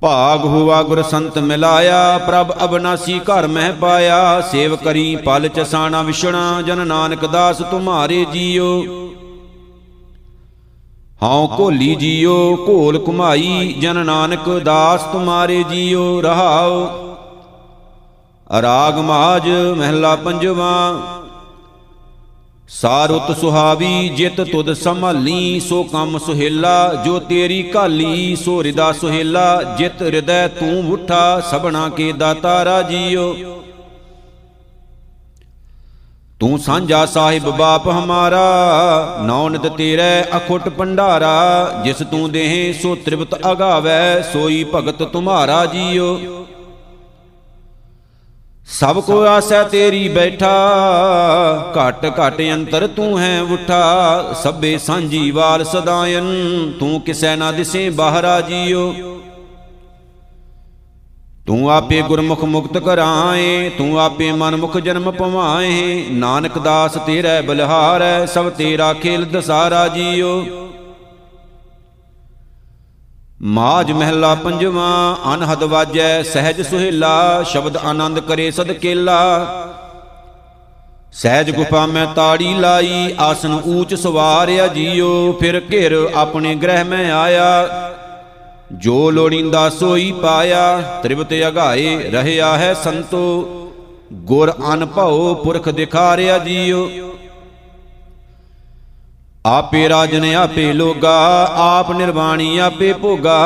ਭਾਗ 0.00 0.44
ਹੁਆ 0.44 0.82
ਗੁਰ 0.82 1.02
ਸੰਤ 1.02 1.38
ਮਿਲਾਇਆ, 1.38 2.18
ਪ੍ਰਭ 2.18 2.52
ਅਬਨਾਸੀ 2.64 3.18
ਘਰ 3.20 3.46
ਮਹਿ 3.46 3.72
ਪਾਇਆ। 3.72 4.40
ਸੇਵ 4.50 4.76
ਕਰੀ 4.76 5.16
ਪਲ 5.16 5.48
ਚਸਾਣਾ 5.48 6.02
ਵਿਛਣਾ, 6.02 6.62
ਜਨ 6.62 6.86
ਨਾਨਕ 6.86 7.24
ਦਾਸ 7.26 7.62
ਤੁਮਾਰੇ 7.70 8.24
ਜੀਓ। 8.32 8.68
ਹਉ 11.22 11.48
ਘੋਲੀ 11.58 11.94
ਜੀਓ, 11.94 12.36
ਘੋਲ 12.68 12.98
ਕੁਮਾਈ 12.98 13.72
ਜਨ 13.80 14.04
ਨਾਨਕ 14.06 14.48
ਦਾਸ 14.64 15.02
ਤੁਮਾਰੇ 15.02 15.62
ਜੀਓ 15.62 16.20
ਰਹਾਉ 16.20 16.86
ਰਾਗ 18.62 18.98
ਮਾਜ 18.98 19.48
ਮਹਿਲਾ 19.76 20.16
ਪੰਜਵਾ 20.16 20.72
ਸਾਰੁਤ 22.68 23.36
ਸੁਹਾਵੀ, 23.38 24.08
ਜਿਤ 24.08 24.40
ਤੁਧ 24.40 24.72
ਸੰਭਾਲੀ, 24.72 25.60
ਸੋ 25.60 25.82
ਕੰਮ 25.82 26.18
ਸੁਹੇਲਾ, 26.18 26.94
ਜੋ 27.04 27.18
ਤੇਰੀ 27.18 27.62
ਕਾਲੀ 27.62 28.36
ਸੋ 28.36 28.62
ਹਿਰਦਾ 28.62 28.92
ਸੁਹੇਲਾ, 28.92 29.62
ਜਿਤ 29.78 30.02
ਹਿਰਦੈ 30.02 30.46
ਤੂੰ 30.48 30.92
ਉਠਾ 30.92 31.40
ਸਭਨਾ 31.40 31.88
ਕੇ 31.88 32.12
ਦਾਤਾ 32.12 32.64
ਰਾਜੀਓ। 32.64 33.34
ਤੂੰ 36.40 36.58
ਸਾਂਝਾ 36.58 37.04
ਸਾਹਿਬ 37.06 37.48
ਬਾਪ 37.50 37.88
ਹਮਾਰਾ 37.88 39.18
ਨੌਨਦ 39.22 39.68
ਤੇਰੇ 39.68 40.24
ਅਖੁੱਟ 40.36 40.68
ਭੰਡਾਰਾ, 40.68 41.82
ਜਿਸ 41.84 41.96
ਤੂੰ 41.96 42.30
ਦੇਹ 42.30 42.74
ਸੋ 42.82 42.94
ਤ੍ਰਿਪਤ 42.94 43.50
ਅਗਾਵੈ, 43.52 44.20
ਸੋਈ 44.32 44.64
ਭਗਤ 44.74 45.02
ਤੁਮਾਰਾ 45.02 45.64
ਜੀਓ। 45.66 46.45
ਸਭ 48.68 49.00
ਕੋ 49.00 49.20
ਆਸੈ 49.22 49.62
ਤੇਰੀ 49.64 50.08
ਬੈਠਾ, 50.08 50.52
ਘਟ 51.72 52.06
ਘਟ 52.06 52.40
ਅੰਤਰ 52.54 52.86
ਤੂੰ 52.86 53.20
ਹੈ 53.20 53.42
ਉਠਾ, 53.42 54.34
ਸਭੇ 54.44 54.78
ਸਾਂਝੀ 54.78 55.30
ਵਾਲ 55.30 55.64
ਸਦਾਇਨ, 55.64 56.24
ਤੂੰ 56.80 57.00
ਕਿਸੈ 57.00 57.36
ਨਾ 57.36 57.52
ਦਿਸੇ 57.52 57.90
ਬਾਹਰਾ 57.90 58.40
ਜੀਓ। 58.40 58.94
ਤੂੰ 61.46 61.72
ਆਪੇ 61.72 62.02
ਗੁਰਮੁਖ 62.02 62.44
ਮੁਕਤ 62.44 62.78
ਕਰਾਏ 62.78 63.70
ਤੂੰ 63.78 64.00
ਆਪੇ 64.00 64.32
ਮਨ 64.32 64.56
ਮੁਖ 64.56 64.78
ਜਨਮ 64.78 65.10
ਪਵਾਏ, 65.10 66.06
ਨਾਨਕ 66.10 66.58
ਦਾਸ 66.58 66.98
ਤੇਰੇ 67.06 67.40
ਬਲਿਹਾਰੈ, 67.40 68.26
ਸਭ 68.26 68.50
ਤੇਰਾ 68.50 68.92
ਖੇਲ 68.92 69.24
ਦਸਾਰਾ 69.24 69.88
ਜੀਓ। 69.88 70.65
ਮਾਜ 73.42 73.92
ਮਹਿਲਾ 73.92 74.34
ਪੰਜਵਾ, 74.34 75.16
ਅਨਹਦ 75.34 75.62
ਵਾਜੈ, 75.62 76.22
ਸਹਿਜ 76.22 76.62
ਸੁਹੇਲਾ, 76.62 77.42
ਸ਼ਬਦ 77.42 77.76
ਆਨੰਦ 77.76 78.20
ਕਰੇ 78.20 78.50
ਸਦ 78.50 78.72
ਕੇਲਾ। 78.72 79.46
ਸਹਿਜ 81.12 81.50
ਗੁਫਾ 81.50 81.86
ਮੈਂ 81.86 82.06
ਤਾੜੀ 82.06 82.54
ਲਾਈ, 82.54 83.14
ਆਸਨ 83.18 83.60
ਊਚ 83.66 83.94
ਸਵਾਰਿਆ 83.94 84.66
ਜੀਓ, 84.66 85.32
ਫਿਰ 85.32 85.62
ਘਿਰ 85.72 86.08
ਆਪਣੇ 86.14 86.54
ਗ੍ਰਹਿ 86.54 86.84
ਮੈਂ 86.84 87.12
ਆਇਆ। 87.12 87.68
ਜੋ 88.72 89.10
ਲੋੜੀਂਦਾ 89.10 89.68
ਸੋਈ 89.70 90.12
ਪਾਇਆ 90.12 90.80
ਤ੍ਰਿਪਤ 91.02 91.34
ਅਗਾਏ 91.48 92.10
ਰਹਿਆ 92.10 92.58
ਹੈ 92.58 92.74
ਸੰਤੋ। 92.74 93.52
ਗੁਰ 94.12 94.52
ਅਨਭਉ 94.74 95.34
ਪੁਰਖ 95.34 95.68
ਦਿਖਾਰਿਆ 95.68 96.38
ਜੀਓ 96.38 96.90
ਆਪੇ 99.46 99.88
ਰਾਜਨ 99.88 100.24
ਆਪੇ 100.34 100.72
ਲੋਗਾ, 100.72 101.18
ਆਪ 101.56 101.90
ਨਿਰਵਾਣੀ 101.92 102.58
ਆਪੇ 102.58 102.92
ਭੋਗਾ। 102.92 103.36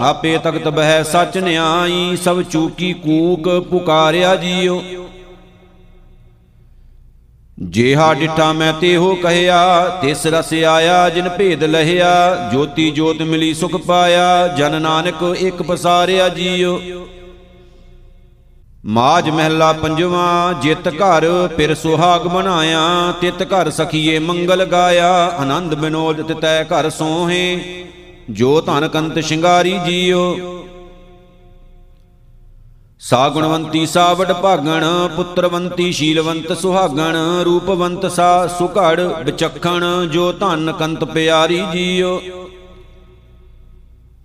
ਆਪੇ 0.00 0.38
ਤਖਤ 0.38 0.68
ਬਹਿ 0.68 1.04
ਸਚ 1.04 1.36
ਨਿਆਈ, 1.38 2.16
ਸਭ 2.16 2.42
ਚੂਕੀ 2.42 2.92
ਕੂਕ 2.92 3.48
ਪੁਕਾਰਿਆ 3.70 4.36
ਜੀਓ। 4.36 4.82
ਜੇਹਾ 7.62 8.14
ਡਿਠਾ 8.14 8.52
ਮੈਂ 8.52 8.72
ਤੇਹੋ 8.72 9.14
ਕਹਿਆ, 9.14 9.88
ਤਿਸ 10.02 10.26
ਰਸ 10.26 10.52
ਆਇਆ 10.52 11.08
ਜਿਨ 11.08 11.28
ਭੇਦ 11.28 11.64
ਲਹਿਆ। 11.64 12.48
ਜੋਤੀ 12.52 12.90
ਜੋਤ 12.90 13.22
ਮਿਲੀ 13.22 13.54
ਸੁਖ 13.54 13.76
ਪਾਇਆ, 13.76 14.48
ਜਨ 14.48 14.82
ਨਾਨਕ 14.82 15.36
ਇੱਕ 15.38 15.62
ਪਸਾਰਿਆ 15.62 16.28
ਜੀਓ। 16.28 16.80
ਮਾਜ 18.84 19.28
ਮਹਿਲਾ 19.30 19.72
ਪੰਜਵਾ, 19.72 20.52
ਜਿਤ 20.62 20.88
ਘਰ 20.88 21.48
ਫਿਰ 21.56 21.74
ਸੁਹਾਗ 21.74 22.26
ਬਣਾਇਆ 22.26 22.80
ਤਿਤ 23.20 23.42
ਘਰ 23.42 23.70
ਸਖੀਏ 23.70 24.18
ਮੰਗਲ 24.18 24.64
ਗਾਇਆ, 24.64 25.10
ਆਨੰਦ 25.38 25.74
ਬਿਨੋਦ 25.74 26.22
ਤਿਤੈ 26.22 26.64
ਘਰ 26.64 26.90
ਸੋਹੇ, 26.90 27.84
ਜੋ 28.30 28.60
ਧਨ 28.60 28.88
ਕੰਤ 28.88 29.18
ਸ਼ਿੰਗਾਰੀ 29.18 29.78
ਜੀਓ। 29.86 30.36
ਸਾ 33.00 33.28
ਗੁਣਵੰਤੀ 33.28 33.86
ਸਾ 33.86 34.12
ਵਡ 34.12 34.32
ਭਾਗਣ, 34.32 34.84
ਪੁੱਤਰਵੰਤੀ 35.16 35.92
ਸ਼ੀਲਵੰਤ 35.92 36.52
ਸੁਹਾਗਣ, 36.52 37.16
ਰੂਪਵੰਤ 37.44 38.06
ਸਾ 38.06 38.46
ਸੁਘੜ 38.46 39.00
ਵਿਚਖਣ, 39.00 39.84
ਜੋ 40.12 40.32
ਧਨ 40.32 40.72
ਕੰਤ 40.72 41.04
ਪਿਆਰੀ 41.04 41.62
ਜੀਓ। 41.72 42.20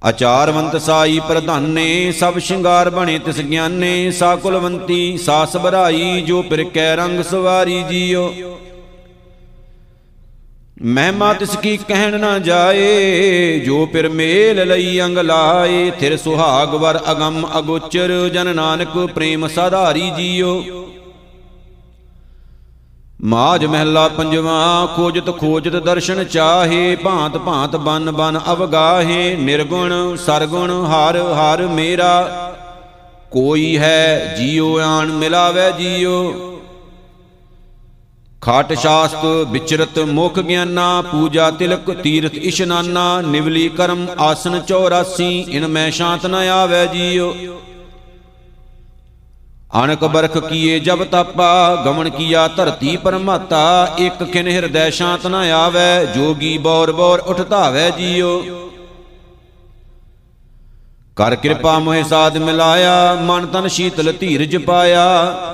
ਆਚਾਰਵੰਤ 0.06 0.82
ਸਾਈ 0.82 1.20
ਪ੍ਰਧਾਨੇ, 1.20 2.12
ਸਭ 2.12 2.38
ਸ਼ਿੰਗਾਰ 2.38 2.90
ਬਣੇ 2.90 3.20
ਤਿਸ 3.20 3.40
ਗਿਆਨੇ, 3.42 4.12
ਸਾ 4.12 4.36
ਕੁਲਵੰਤੀ, 4.36 5.18
ਸਾ 5.18 5.46
ਸਬਰਾਈ 5.46 6.22
ਜੋ 6.22 6.42
ਪਿਰ 6.42 6.64
ਕੈ 6.64 6.96
ਰੰਗ 6.96 7.22
ਸਵਾਰੀ 7.24 7.84
ਜੀਓ। 7.84 8.34
ਮਹਿਮਾ 10.82 11.34
ਤਿਸ 11.34 11.56
ਕੀ 11.56 11.78
ਕਹਿਣ 11.78 12.20
ਨਾ 12.20 12.40
ਜਾਏ, 12.40 13.60
ਜੋ 13.60 13.86
ਪਿਰ 13.86 14.10
ਮੇਲ 14.10 14.68
ਲਈ 14.68 15.02
ਅੰਗ 15.02 15.18
ਲਾਏ, 15.18 15.92
ਥਿਰ 16.00 16.18
ਸੁਹਾਗ 16.18 16.76
ਵਰ 16.76 17.00
ਅਗੰਮ 17.12 17.48
ਅਗੋਚਰ, 17.58 18.30
ਜਨ 18.34 18.56
ਨਾਨਕ 18.56 18.98
ਪ੍ਰੇਮ 19.16 19.48
ਸਾਧਾਰੀ 19.48 20.12
ਜੀਓ। 20.18 20.64
ਮਾਜ 23.26 23.66
ਮਹਿਲਾ 23.66 24.08
ਪੰਜਵਾ, 24.08 24.88
ਖੋਜਤ 24.96 25.38
ਖੋਜਤ 25.40 25.76
ਦਰਸ਼ਨ 25.76 26.24
ਚਾਹੇ, 26.24 26.96
ਭਾਂਤ 26.96 27.38
ਭਾਂਤ 27.38 27.76
ਬਨ 27.76 28.12
ਬਨ 28.12 28.40
ਅਵਗਾਹੇ, 28.52 29.36
ਨਿਰਗੁਣ 29.36 30.16
ਸਰਗੁਣ 30.16 30.86
ਹਰ 30.86 31.18
ਹਰ 31.18 31.68
ਮੇਰਾ। 31.68 32.30
ਕੋਈ 33.32 33.78
ਹੈ 33.78 34.36
ਜੀਉ 34.40 34.80
ਆਣ 34.80 35.12
ਮਿਲਾਵੇ 35.12 35.72
ਜੀਉ। 35.72 36.34
ਖਾਟ 38.42 38.74
ਸ਼ਾਸਤ 38.74 39.26
ਵਿਚਰਤ 39.50 40.00
ਮੁਖ 40.00 40.40
ਗਿਆਨਾ, 40.40 41.02
ਪੂਜਾ 41.02 41.52
ਤਿਲਕ 41.52 41.92
ਤੀਰਥ 41.92 42.34
ਇਸ਼ਨਾਨਾ 42.34 43.22
ਨਿਵਲੀ 43.22 43.70
ਕਰਮ 43.70 44.08
ਆਸਨ 44.20 44.62
84 44.62 45.46
ਇਨ 45.50 45.68
ਮੈਂ 45.68 45.92
ਸ਼ਾਂਤ 45.92 46.26
ਨ 46.26 46.36
ਆਵੇ 46.36 46.88
ਜੀਉ। 46.88 47.36
ਅਣਕ 49.72 50.04
ਬਰਖ 50.06 50.38
ਕੀਏ 50.38 50.80
ਜਬ 50.80 51.04
ਤਾਪਾ, 51.04 51.76
ਗਮਨ 51.86 52.10
ਕੀਆ 52.10 52.48
ਧਰਤੀ 52.48 52.96
ਪਰਮਾਤਾ, 52.98 53.96
ਇਕ 54.00 54.24
ਖਿਨ 54.24 54.48
ਹਿਰਦੈ 54.48 54.90
ਸ਼ਾਂਤ 54.90 55.26
ਨ 55.28 55.36
ਆਵੇ, 55.36 56.06
ਜੋਗੀ 56.16 56.58
ਬੌਰ 56.58 56.92
ਬੌਰ 56.92 57.20
ਉਠ 57.20 57.42
ਧਾਵੇ 57.42 57.90
ਜੀਉ 57.98 58.42
ਕਰ 61.18 61.36
ਕਿਰਪਾ 61.36 61.78
ਮੋਹਿ 61.80 62.04
ਸਾਧ 62.04 62.38
ਮਿਲਾਇਆ, 62.38 63.14
ਮਨ 63.22 63.46
ਤਨ 63.46 63.68
ਸ਼ੀਤਲ 63.68 64.12
ਧੀਰਜ 64.12 64.56
ਪਾਇਆ, 64.58 65.06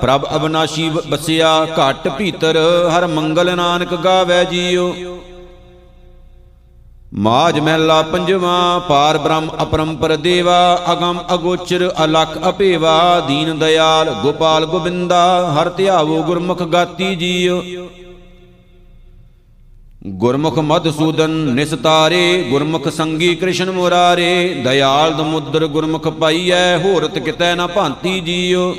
ਪ੍ਰਭ 0.02 0.26
ਅਬਨਾਸ਼ੀ 0.36 0.88
ਬਸਿਆ, 1.08 1.50
ਘਟ 1.78 2.08
ਭੀਤਰ, 2.08 2.58
ਹਰ 2.96 3.06
ਮੰਗਲ 3.06 3.54
ਨਾਨਕ 3.56 3.94
ਗਾਵੇ 3.94 4.44
ਜੀਉ 4.44 5.11
ਮਾਜ 7.12 7.58
ਮਹਿਲਾ 7.60 8.00
ਪੰਜਵਾ, 8.02 8.78
ਪਾਰ 8.78 9.18
ਬ੍ਰਹਮ 9.18 9.48
ਅਪਰੰਪਰ 9.62 10.16
ਦੇਵਾ, 10.16 10.84
ਅਗੰਮ 10.92 11.18
ਅਗੋਚਰ 11.34 11.90
ਅਲਖ 12.04 12.38
ਅਪੇਵਾ, 12.48 13.20
ਦੀਨ 13.20 13.58
ਦਇਆਲ 13.58 14.10
ਗੋਪਾਲ 14.22 14.66
ਗੋਬਿੰਦਾ, 14.66 15.52
ਹਰ 15.52 15.68
ਧਿਆਵੋ 15.68 16.22
ਗੁਰਮੁਖ 16.22 16.62
ਗਾਤੀ 16.62 17.14
ਜੀਉ 17.16 17.60
ਗੁਰਮੁਖ 20.06 20.58
ਮਧਸੂਦਨ 20.58 21.30
ਨਿਸਤਾਰੇ 21.30 22.42
ਗੁਰਮੁਖ 22.50 22.88
ਸੰਗੀ 22.88 23.34
ਕ੍ਰਿਸ਼ਨ 23.34 23.70
ਮੁਰਾਰੇ, 23.70 24.62
ਦਇਆਲ 24.64 25.12
ਦਮੁਦਰ 25.14 25.66
ਗੁਰਮੁਖ 25.66 26.08
ਪਾਈਐ 26.08 26.76
ਹੋਰਤ 26.78 27.18
ਕਿਤੈ 27.18 27.54
ਨਾ 27.54 27.66
ਭਾਂਤੀ 27.66 28.20
ਜੀਉ 28.20 28.74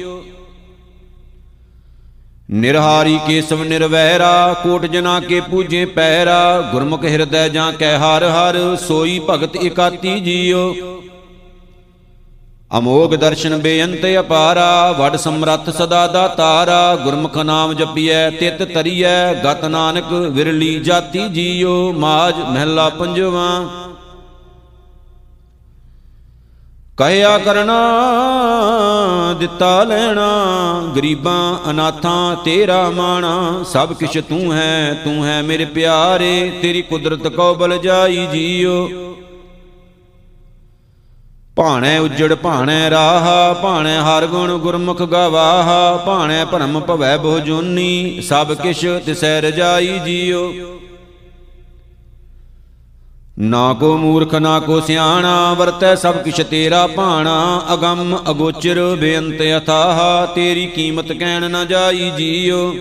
ਨਿਰਹਾਰੀ 2.54 3.20
ਕੇਸਵ 3.28 3.64
ਨਿਰਵੈਰਾ, 3.64 4.54
ਕੋਟ 4.54 4.86
ਜਨਾ 4.86 5.20
ਕੇ 5.20 5.40
ਪੂਜੇ 5.42 5.86
ਪੈਰਾ, 5.86 6.62
ਗੁਰਮੁਖ 6.72 7.06
ਹਿਰਦੈ 7.06 7.48
ਜਾਂ 7.50 7.72
ਕੈ 7.74 7.98
ਹਰ 7.98 8.24
ਹਰ, 8.24 8.76
ਸੋਈ 8.76 9.20
ਭਗਤ 9.30 9.56
ਇਕਾਤੀ 9.56 10.20
ਜੀਉ 10.20 10.74
ਅਮੋਗ 12.78 13.14
ਦਰਸ਼ਨ 13.16 13.58
ਬੇਅੰਤ 13.58 14.06
ਅਪਾਰਾ, 14.20 14.92
ਵਡ 14.92 15.16
ਸਮਰੱਥ 15.16 15.70
ਸਦਾ 15.70 16.06
ਦਾਤਾਰਾ 16.08 16.96
ਗੁਰਮੁਖ 16.96 17.38
ਨਾਮ 17.38 17.74
ਜਪੀਐ, 17.74 18.30
ਤਿਤ 18.30 18.64
ਤਰੀਐ, 18.64 19.34
ਗਤ 19.46 19.66
ਨਾਨਕ 19.66 20.14
ਵਿਰਲੀ 20.14 20.80
ਜਾਤੀ 20.80 21.28
ਜੀਉ 21.30 21.92
ਮਾਜ 21.94 22.36
ਮਹਿਲਾ 22.40 22.90
ਪੰਜਵਾ 22.90 23.48
ਕਹਿਆ 26.98 27.38
ਕਰਨਾ, 27.38 27.76
ਦਿੱਤਾ 29.40 29.84
ਲੈਣਾ, 29.84 30.28
ਗਰੀਬਾਂ 30.96 31.70
ਅਨਾਥਾਂ 31.70 32.36
ਤੇਰਾ 32.36 32.90
ਮਾਣਾ, 32.90 33.64
ਸਭ 33.64 33.94
ਕਿਛ 33.94 34.18
ਤੂੰ 34.18 34.54
ਹੈ 34.54 35.02
ਤੂੰ 35.04 35.26
ਹੈ 35.26 35.42
ਮੇਰੇ 35.42 35.66
ਪਿਆਰੇ, 35.66 36.60
ਤੇਰੀ 36.62 36.82
ਕੁਦਰਤ 36.82 37.28
ਕੋ 37.28 37.56
ਬਲ 37.56 37.78
ਜਾਈ 37.78 38.28
ਜੀਓ। 38.28 38.90
ਭਾਣੈ 41.56 42.00
ਉਜੜ, 42.00 42.34
ਭਾਣੈ 42.36 42.90
ਰਾਹ, 42.90 43.54
ਭਾਣੈ 43.54 44.00
ਹਰ 44.02 44.26
ਗੁਣ 44.26 44.58
ਗੁਰਮੁਖ 44.58 45.02
ਗਵਾਹ, 45.02 45.98
ਭਾਣੈ 45.98 46.46
ਭਰਮ 46.46 46.80
ਭਵੈ 46.80 47.18
ਬਹੁ 47.18 47.40
ਜੋਨੀ, 47.40 48.22
ਸਭ 48.22 48.54
ਕਿਛ 48.54 48.86
ਤਿਸੈ 49.06 49.42
ਰਜਾਈ 49.42 50.00
ਜੀਓ। 50.00 50.54
ਨਾ 53.40 53.74
ਕੋ 53.74 53.98
ਮੂਰਖ, 53.98 54.36
ਨਾ 54.36 54.60
ਕੋ 54.60 54.80
ਸਿਆਣਾ, 54.80 55.54
ਵਰਤੈ 55.54 55.96
ਸਭ 55.96 56.18
ਕਿਛ 56.18 56.42
ਤੇਰਾ 56.42 56.88
ਭਾਣਾ। 56.88 57.62
ਅਗੰਮ 57.74 58.18
ਅਗੋਚਰ 58.30 58.96
ਬੇਅੰਤ 58.96 59.42
ਅਥਾਹ 59.58 60.28
ਤੇਰੀ 60.36 60.66
ਕੀਮਤ 60.66 61.12
ਕਹਿਣ 61.12 61.50
ਨਾ 61.52 61.66
ਜਾਈ 61.66 62.12
ਜੀਓ। 62.18 62.74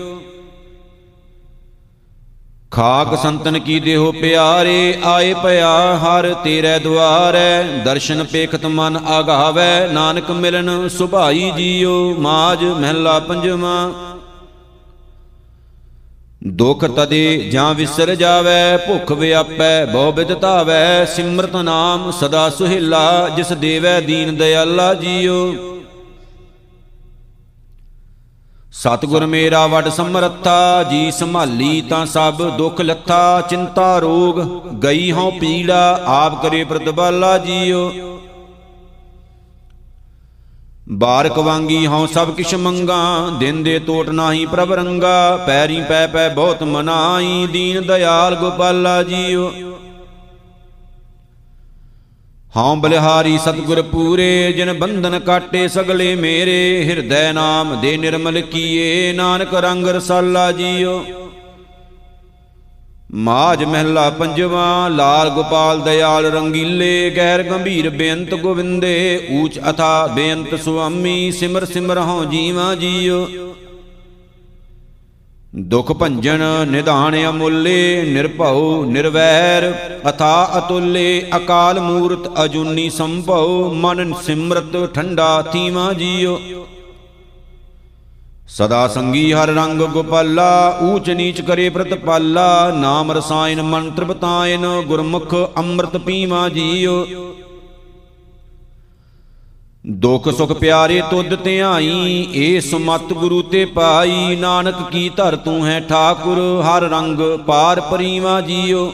ਖਾਕ 2.71 3.15
ਸੰਤਨ 3.23 3.59
ਕੀ 3.59 3.79
ਦੇਹੋ 3.79 4.11
ਪਿਆਰੇ, 4.11 4.97
ਆਏ 5.03 5.33
ਭਇਆ 5.33 5.97
ਹਰ 5.97 6.33
ਤੇਰੇ 6.33 6.79
ਦੁਆਰੈ। 6.79 7.63
ਦਰਸ਼ਨ 7.85 8.23
ਪੇਖਤ 8.23 8.65
ਮਨ 8.65 8.97
ਆਗਾਵੈ, 9.07 9.87
ਨਾਨਕ 9.87 10.31
ਮਿਲਨ 10.31 10.87
ਸੁਭਾਈ 10.87 11.51
ਜੀਓ। 11.51 12.15
ਮਾਜ 12.19 12.63
ਮਹਿਲਾ 12.63 13.19
ਪੰਜਵਾ 13.19 13.91
ਦੁਖ 16.47 16.85
ਤਦੇ 16.85 17.49
ਜਾਂ 17.53 17.73
ਵਿਸਰ 17.73 18.15
ਜਾਵੇ, 18.15 18.77
ਭੁਖ 18.77 19.11
ਵਿਆਪੈ, 19.11 19.85
ਬਹੁ 19.85 20.11
ਬਿਦ 20.11 20.39
ਧਾਵੈ, 20.39 21.05
ਸਿਮਰਤ 21.05 21.55
ਨਾਮ 21.55 22.11
ਸਦਾ 22.11 22.49
ਸੁਹਿਲਾ, 22.49 23.29
ਜਿਸ 23.29 23.53
ਦੇਵੈ 23.53 24.01
ਦੀਨ 24.01 24.35
ਦਇਆਲਾ 24.35 24.93
ਜੀਓ। 24.93 25.55
ਸਤਿਗੁਰ 28.71 29.25
ਮੇਰਾ 29.25 29.67
ਵਡ 29.67 29.89
ਸਮਰੱਥਾ, 29.89 30.83
ਜੀ 30.83 31.11
ਸੰਭਾਲੀ 31.11 31.81
ਤਾਂ 31.81 32.05
ਸਭ 32.05 32.57
ਦੁਖ 32.57 32.81
ਲੱਥਾ, 32.81 33.41
ਚਿੰਤਾ 33.41 33.99
ਰੋਗ, 33.99 34.39
ਗਈ 34.83 35.11
ਹਉ 35.11 35.31
ਪੀੜਾ, 35.31 36.03
ਆਪ 36.05 36.41
ਕਰੇ 36.43 36.63
ਪ੍ਰਤਬਾਲਾ 36.63 37.37
ਜੀਓ। 37.37 38.12
ਬਾਰਕ 40.91 41.39
ਵਾਂਗੀ 41.39 41.87
ਹਉ 41.87 42.05
ਸਭ 42.05 42.33
ਕਿਛ 42.33 42.55
ਮੰਗਾ, 42.55 43.29
ਦਿਨ 43.39 43.63
ਦੇ 43.63 43.79
ਟੋਟ 43.79 44.09
ਨਾਹੀ 44.09 44.45
ਪ੍ਰਭ 44.45 44.71
ਰੰਗਾ, 44.71 45.37
ਪੈਰੀ 45.47 45.81
ਪੈ 45.81 46.07
ਪੈ 46.07 46.29
ਬਹੁਤ 46.29 46.63
ਮਨਾਈ 46.63 47.47
ਦੀਨ 47.47 47.81
ਦਇਆਲ 47.81 48.35
ਗੋਪਾਲਾ 48.35 49.03
ਜੀਓ। 49.03 49.51
ਹਉ 52.57 52.75
ਬਲਿਹਾਰੀ 52.75 53.37
ਸਤਗੁਰ 53.37 53.81
ਪੂਰੇ, 53.81 54.53
ਜਿਨ 54.53 54.73
ਬੰਧਨ 54.73 55.19
ਕਾਟੇ 55.19 55.67
ਸਗਲੇ 55.67 56.15
ਮੇਰੇ, 56.15 56.83
ਹਿਰਦੈ 56.85 57.33
ਨਾਮ 57.33 57.81
ਦੇ 57.81 57.97
ਨਿਰਮਲ 57.97 58.41
ਕੀਏ, 58.41 59.13
ਨਾਨਕ 59.13 59.53
ਰੰਗ 59.53 59.87
ਰਸਾਲਾ 59.87 60.51
ਜੀਓ। 60.51 61.22
ਮਾਜ 63.13 63.63
ਮਹਿਲਾ 63.63 64.09
ਪੰਜਵਾ, 64.09 64.87
ਲਾਲ 64.87 65.29
ਗੋਪਾਲ 65.29 65.81
ਦਇਆਲ 65.81 66.25
ਰੰਗੀਲੇ, 66.25 67.09
ਗੈਰ 67.17 67.43
ਗੰਭੀਰ 67.43 67.89
ਬੇਅੰਤ 67.89 68.33
ਗੋਵਿੰਦੇ, 68.33 69.19
ਊਚ 69.31 69.59
ਅਥਾ 69.69 70.07
ਬੇਅੰਤ 70.07 70.55
ਸੁਆਮੀ, 70.55 71.31
ਸਿਮਰ 71.31 71.65
ਸਿਮਰ 71.65 71.97
ਹਉ 71.97 72.23
ਜੀਵਾ 72.25 72.73
ਜੀਓ 72.75 73.27
ਦੁਖ 75.55 75.91
ਭੰਜਨ 75.91 76.41
ਨਿਧਾਨ 76.67 77.15
ਅਮੁੱਲੇ, 77.29 78.03
ਨਿਰਭਉ 78.03 78.83
ਨਿਰਵੈਰ, 78.85 79.71
ਅਥਾ 80.09 80.51
ਅਤੁੱਲੇ, 80.57 81.23
ਅਕਾਲ 81.35 81.79
ਮੂਰਤ 81.79 82.29
ਅਜੂਨੀ 82.45 82.89
ਸੰਭਉ, 82.89 83.73
ਮਨ 83.73 84.13
ਸਿਮਰਤ 84.23 84.77
ਠੰਡਾ 84.93 85.41
ਥੀਵਾ 85.41 85.91
ਜੀਓ 85.93 86.39
ਸਦਾ 88.53 88.87
ਸੰਗੀ 88.87 89.31
ਹਰ 89.33 89.49
ਰੰਗ 89.49 89.81
ਗੋਪਾਲਾ, 89.83 90.79
ਊਚ 90.83 91.09
ਨੀਚ 91.09 91.41
ਕਰੇ 91.41 91.69
ਪ੍ਰਤਪਾਲਾ, 91.69 92.71
ਨਾਮ 92.71 93.11
ਰਸਾਇਨ 93.11 93.61
ਮੰਤਰ 93.61 94.03
ਬਤਾਇਨ, 94.03 94.65
ਗੁਰਮੁਖ 94.87 95.33
ਅੰਮ੍ਰਿਤ 95.57 95.97
ਪੀਵਾ 95.97 96.47
ਜੀਓ 96.49 97.05
ਦੁਖ 99.85 100.29
ਸੁਖ 100.29 100.51
ਪਿਆਰੇ 100.51 101.01
ਤੁਧ 101.09 101.33
ਧਿਆਈ 101.35 102.27
ਏ 102.35 102.59
ਸੁਮਤ 102.59 103.13
ਗੁਰੂ 103.13 103.41
ਤੇ 103.41 103.63
ਪਾਈ, 103.65 104.35
ਨਾਨਕ 104.35 104.75
ਕੀ 104.91 105.09
ਧਰ 105.09 105.35
ਤੂੰ 105.35 105.65
ਹੈ 105.65 105.79
ਠਾਕੁਰ, 105.79 106.39
ਹਰ 106.63 106.89
ਰੰਗ 106.89 107.21
ਪਾਰ 107.47 107.81
ਪਰੀਵਾ 107.81 108.39
ਜੀਓ 108.41 108.91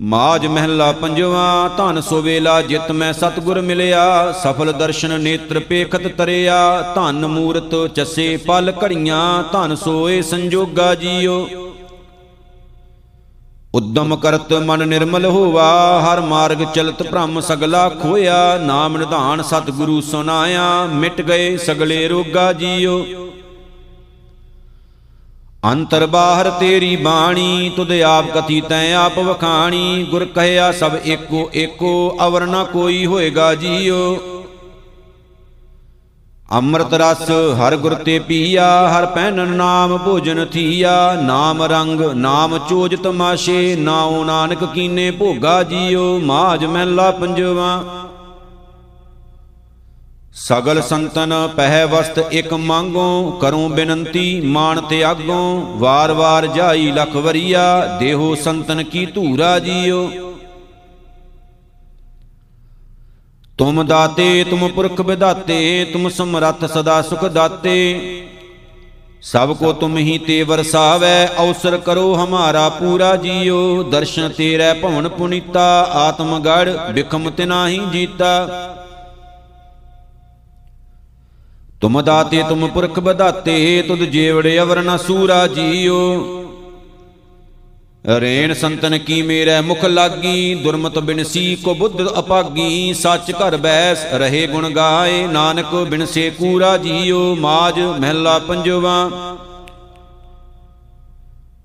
ਮਾਜ 0.00 0.46
ਮਹਿਲਾ 0.46 0.92
ਪੰਜਵਾ, 0.92 1.70
ਧਨ 1.76 2.00
ਸੋ 2.00 2.20
ਵੇਲਾ 2.22 2.60
ਜਿਤ 2.62 2.90
ਮੈਂ 2.90 3.12
ਸਤਗੁਰ 3.12 3.60
ਮਿਲਿਆ, 3.60 4.32
ਸਫਲ 4.32 4.72
ਦਰਸ਼ਨ 4.72 5.20
ਨੇਤਰ 5.20 5.58
ਪੇਖਤ 5.58 6.06
ਤਰਿਆ, 6.08 6.94
ਧਨ 6.94 7.26
ਮੂਰਤ 7.26 7.74
ਚਸੇ 7.94 8.36
ਪਲ 8.36 8.72
ਘੜੀਆਂ, 8.84 9.42
ਧਨ 9.52 9.74
ਸੋਏ 9.74 10.22
ਸੰਜੋਗਾ 10.22 10.94
ਜੀਓ। 10.94 11.46
ਉਦਮ 13.74 14.16
ਕਰਤ 14.16 14.52
ਮਨ 14.52 14.88
ਨਿਰਮਲ 14.88 15.26
ਹੋਵਾ 15.26 15.68
ਹਰ 16.04 16.20
ਮਾਰਗ 16.20 16.64
ਚਲਤ 16.74 17.02
ਭ੍ਰਮ 17.02 17.40
ਸਗਲਾ 17.40 17.88
ਖੋਇਆ, 17.88 18.58
ਨਾਮ 18.58 18.96
ਨਿਧਾਨ 18.96 19.42
ਸਤਿਗੁਰੂ 19.42 20.00
ਸੁਨਾਇਆ, 20.00 20.84
ਮਿਟ 20.84 21.20
ਗਏ 21.20 21.56
ਸਗਲੇ 21.56 22.06
ਰੋਗਾ 22.08 22.52
ਜੀਓ। 22.52 23.04
ਅੰਤਰ 25.62 26.06
ਬਾਹਰ 26.06 26.50
ਤੇਰੀ 26.50 26.96
ਬਾਣੀ, 26.96 27.70
ਤੁਧ 27.76 27.90
ਆਪ 27.92 28.30
ਕਥੀ 28.30 28.60
ਤੈ 28.60 28.92
ਆਪ 28.94 29.18
ਵਖਾਣੀ, 29.18 30.06
ਗੁਰ 30.10 30.24
ਕਹਿਆ 30.24 30.72
ਸਭ 30.72 30.92
ਏਕੋ 31.06 31.50
ਏਕੋ, 31.54 32.18
ਅਵਰ 32.26 32.46
ਨ 32.46 32.64
ਕੋਈ 32.64 33.06
ਹੋਏਗਾ 33.06 33.54
ਜੀਓ। 33.54 34.18
ਅੰਮ੍ਰਿਤ 36.52 36.94
ਰਸ 36.94 37.30
ਹਰ 37.30 37.76
ਗੁਰ 37.76 37.94
ਤੇ 37.94 38.18
ਪੀਆ, 38.18 38.66
ਹਰ 38.88 39.06
ਪਹਿਨਨ 39.06 39.48
ਨਾਮ 39.48 39.96
ਭੋਜਨ 39.98 40.44
ਥੀਆ। 40.46 41.14
ਨਾਮ 41.22 41.62
ਰੰਗ, 41.62 42.00
ਨਾਮ 42.00 42.58
ਚੋਜ 42.58 42.94
ਤਮਾਸ਼ੇ 42.94 43.76
ਨਾਉ 43.76 44.24
ਨਾਨਕ 44.24 44.64
ਕੀਨੇ 44.64 45.10
ਭੋਗਾ 45.10 45.62
ਜੀਓ। 45.62 46.18
ਮਾਜ 46.18 46.64
ਮਹਿਲਾ 46.64 47.10
ਪੰਜਵਾ 47.10 47.82
ਸਗਲ 50.34 50.82
ਸੰਤਨ 50.82 51.32
ਪਹਿ 51.56 51.86
ਵਸਤ 51.86 52.18
ਇਕ 52.32 52.52
ਮੰਗੋ, 52.52 53.30
ਕਰੂੰ 53.30 53.70
ਬੇਨੰਤੀ 53.72 54.40
ਮਾਨ 54.40 54.80
ਤੇ 54.80 55.04
ਆਗੋਂ, 55.04 55.78
ਵਾਰ 55.78 56.12
ਵਾਰ 56.12 56.46
ਜਾਈ 56.46 56.90
ਲਖ 56.90 57.16
ਵਰੀਆ, 57.16 57.96
ਦੇਹੋ 58.00 58.34
ਸੰਤਨ 58.34 58.82
ਕੀ 58.82 59.06
ਧੂਰਾ 59.06 59.58
ਜੀਓ। 59.58 60.10
ਤੁਮ 63.58 63.86
ਦਾਤੇ, 63.86 64.44
ਤੁਮ 64.50 64.68
ਪੁਰਖ 64.68 65.00
ਵਿਦਾਤੇ 65.00 65.86
ਤੁਮ 65.92 66.08
ਸਮਰੱਥ 66.08 66.64
ਸਦਾ 66.64 67.02
ਸੁਖ 67.02 67.24
ਦਾਤੇ। 67.24 68.26
ਸਭ 69.22 69.56
ਕੋ 69.56 69.72
ਤੁਮ 69.72 69.96
ਹੀ 69.98 70.18
ਤੇ 70.18 70.42
ਵਰਸਾਵੈ, 70.42 71.28
ਅਵਸਰ 71.40 71.76
ਕਰੋ 71.76 72.14
ਹਮਾਰਾ 72.14 72.68
ਪੂਰਾ 72.68 73.16
ਜੀਓ। 73.16 73.82
ਦਰਸ਼ਨ 73.82 74.28
ਤੇਰੇ 74.28 74.72
ਭਵਨ 74.72 75.08
ਪੁਨੀਤਾ, 75.08 75.88
ਆਤਮ 75.92 76.38
ਗੜ 76.38 76.92
ਬਿਖਮ 76.92 77.30
ਤਿਨਾਹੀ 77.30 77.80
ਜੀਤਾ। 77.92 78.48
ਤੁਮ 81.80 82.02
ਦਾਤੇ 82.02 82.42
ਤੁਮ 82.48 82.66
ਪੁਰਖ 82.68 82.98
ਬਦਾਤੇ 83.00 83.84
ਤੁਧ 83.88 83.98
ਜੀਵੜੇ 83.98 84.58
ਅਵਰ 84.60 84.82
ਨ 84.82 84.96
ਸੂਰਾ 84.96 85.46
ਜੀਓ। 85.46 86.00
ਰੇਣ 88.18 88.52
ਸੰਤਨ 88.54 88.98
ਕੀ 88.98 89.22
ਮੇਰੇ 89.22 89.60
ਮੁਖ 89.60 89.84
ਲਾਗੀ, 89.84 90.54
ਦੁਰਮਤ 90.54 90.98
ਬਿਨਸੀ 90.98 91.56
ਕੋ 91.56 91.74
ਬੁੱਧ 91.74 92.18
ਅਪਾਗੀ। 92.18 92.94
ਸੱਚ 92.94 93.30
ਘਰ 93.32 93.56
ਬੈਸ 93.56 94.04
ਰਹੇ 94.12 94.46
ਗੁਣ 94.46 94.70
ਗਾਏ, 94.70 95.26
ਨਾਨਕ 95.26 95.74
ਬਿਨਸੇ 95.74 96.30
ਕੂਰਾ 96.30 96.76
ਜੀਓ। 96.76 97.34
ਮਾਜ 97.34 97.80
ਮਹਿਲਾ 97.80 98.38
ਪੰਜਵਾ। 98.38 99.10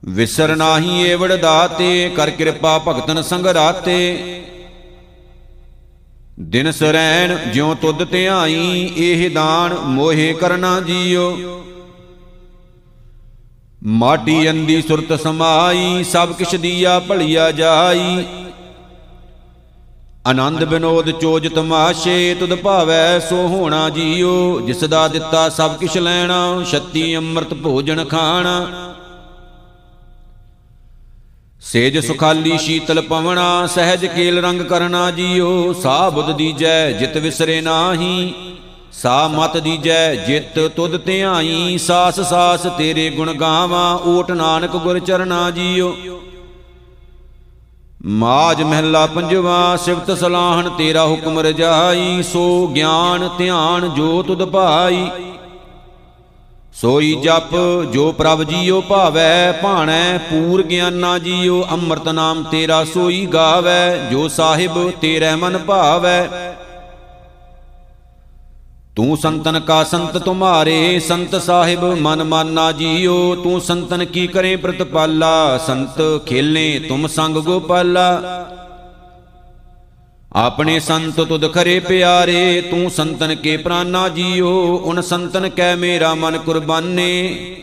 ਵਿਸਰ 0.06 0.56
ਨਾਹੀ 0.56 1.04
ਏਵੜ 1.04 1.36
ਦਾਤੇ, 1.36 2.12
ਕਰ 2.16 2.30
ਕਿਰਪਾ 2.30 2.78
ਭਗਤਨ 2.80 3.22
ਸੰਗ 3.22 3.46
ਰਾਤੇ। 3.46 4.00
ਦਿਨ 6.40 6.72
ਸਰੈਣ 6.72 7.38
ਜਿਉ 7.52 7.74
ਤੁਧ 7.74 8.04
ਧਿਆਈ, 8.04 8.94
ਇਹ 8.98 9.30
ਦਾਨ 9.32 9.74
ਮੋਹੇ 9.74 10.34
ਕਰਨਾ 10.34 10.80
ਜੀਓ। 10.82 11.38
ਮਾਟੀ 13.84 14.50
ਅੰਦੀ 14.50 14.82
ਸੁਰਤ 14.82 15.22
ਸਮਾਈ, 15.22 16.04
ਸਭ 16.04 16.34
ਕਿਛ 16.34 16.56
ਦੀਆ 16.56 17.00
ਭਲੀਆ 17.00 17.52
ਜਾਈ। 17.52 18.26
ਆਨੰਦ 20.28 20.64
ਬਿਨੋਦ 20.64 21.12
ਚੋਜ 21.12 21.48
ਤਮਾਸ਼ੇ, 21.48 22.36
ਤੁਧ 22.40 22.56
ਭਾਵੈ 22.56 23.20
ਸੋ 23.20 23.36
ਹੋਣਾ 23.36 23.90
ਜੀਓ। 23.90 24.60
ਜਿਸ 24.60 24.84
ਦਾ 24.84 25.08
ਦਿੱਤਾ 25.08 25.50
ਸਭ 25.50 25.78
ਕਿਛ 25.78 25.98
ਲੈਣਾ, 25.98 26.64
ਛੱਤੀ 26.72 27.18
ਅੰਮ੍ਰਿਤ 27.18 27.54
ਭੋਜਨ 27.54 28.06
ਖਾਣਾ। 28.06 28.95
ਸੇਜ 31.66 31.98
ਸੁਖਾਲੀ 32.00 32.58
ਸ਼ੀਤਲ 32.58 33.02
ਪਵਣਾ 33.02 33.68
ਸਹਿਜ 33.68 34.06
ਕੇਲ 34.06 34.38
ਰੰਗ 34.40 34.62
ਕਰਨਾ 34.62 35.10
ਜੀਓ 35.12 35.74
ਸਾ 35.74 36.10
ਬੁੱਧ 36.10 36.30
ਦੀਜੈ 36.32 36.92
ਜਿਤ 36.92 37.18
ਵਿਸਰੇ 37.18 37.60
ਨਾਹੀ। 37.62 38.34
ਸਾ 38.94 39.28
ਮਤ 39.28 39.58
ਦੀਜੈ 39.58 40.14
ਜਿਤ 40.16 40.60
ਤੁਧ 40.76 40.98
ਧਿਆਈ 41.06 41.78
ਸਾਸ 41.78 42.20
ਸਾਸ 42.20 42.68
ਤੇਰੇ 42.78 43.10
ਗੁਣ 43.10 43.34
ਗਾਵਾਂ 43.34 43.98
ਓਟ 44.08 44.32
ਨਾਨਕ 44.32 44.76
ਗੁਰ 44.76 45.00
ਚਰਨਾ 45.00 45.50
ਜੀਓ। 45.52 45.96
ਮਾਜ 48.06 48.62
ਮਹਿਲਾ 48.64 49.06
ਪੰਜਵਾ 49.06 49.76
ਸਿਵਤ 49.76 50.12
ਸਲਾਹਣ 50.12 50.70
ਤੇਰਾ 50.70 51.06
ਹੁਕਮ 51.06 51.40
ਰਜਾਈ 51.40 52.24
ਸੋ 52.24 52.46
ਗਿਆਨ 52.68 53.30
ਧਿਆਨ 53.38 53.90
ਜੋ 53.96 54.22
ਤੁਧ 54.24 54.46
ਭਾਈ। 54.46 55.08
ਸੋਈ 56.76 57.14
ਜਪ 57.16 57.56
ਜੋ 57.94 58.12
ਪ੍ਰਭ 58.12 58.44
ਜੀਓ 58.44 58.82
ਭਾਵੈ, 58.82 59.52
ਭਾਣੈ 59.52 60.18
ਪੂਰ 60.18 60.64
ਗਿਆਨਾ 60.64 61.18
ਜੀਓ 61.20 61.62
ਅੰਮ੍ਰਿਤ 61.72 62.08
ਨਾਮ 62.08 62.44
ਤੇਰਾ 62.44 62.84
ਸੋਈ 62.84 63.26
ਗਾਵੈ, 63.26 64.10
ਜੋ 64.12 64.28
ਸਾਹਿਬ 64.28 64.92
ਤੇਰੇ 65.02 65.36
ਮਨ 65.36 65.58
ਭਾਵੈ। 65.58 66.30
ਤੂੰ 68.96 69.18
ਸੰਤਨ 69.18 69.60
ਕਾ 69.60 69.84
ਸੰਤ 69.84 70.18
ਤੁਮਾਰੇ, 70.18 71.00
ਸੰਤ 71.00 71.36
ਸਾਹਿਬ 71.36 71.86
ਮਨ 72.02 72.24
ਮਾਨਾ 72.24 72.72
ਜੀਓ 72.72 73.36
ਤੂੰ 73.36 73.62
ਸੰਤਨ 73.62 74.06
ਕੀ 74.06 74.28
ਕਰੇ 74.28 74.56
ਪ੍ਰਤਪਾਲਾ, 74.56 75.58
ਸੰਤ 75.58 76.02
ਖੇਲੇ 76.26 76.80
ਤੁਮ 76.80 77.08
ਸੰਗ 77.08 77.38
ਗੋਪਾਲਾ। 77.38 78.22
ਆਪਣੇ 80.36 80.80
ਸੰਤ 80.80 81.22
ਤੁਧ 81.22 81.54
ਖਰੇ 81.54 81.80
ਪਿਆਰੇ, 81.80 82.62
ਤੂੰ 82.62 82.92
ਸੰਤਨ 82.92 83.36
ਕੇ 83.36 83.58
ਪ੍ਰਾਨਾ 83.58 84.10
ਜੀਓ, 84.10 84.78
ਉਨ 84.78 85.02
ਸੰਤਨ 85.02 85.50
ਕੈ 85.50 85.76
ਮੇਰਾ 85.76 86.14
ਮਨ 86.16 86.38
ਕੁਰਬਾਨੇ। 86.38 87.56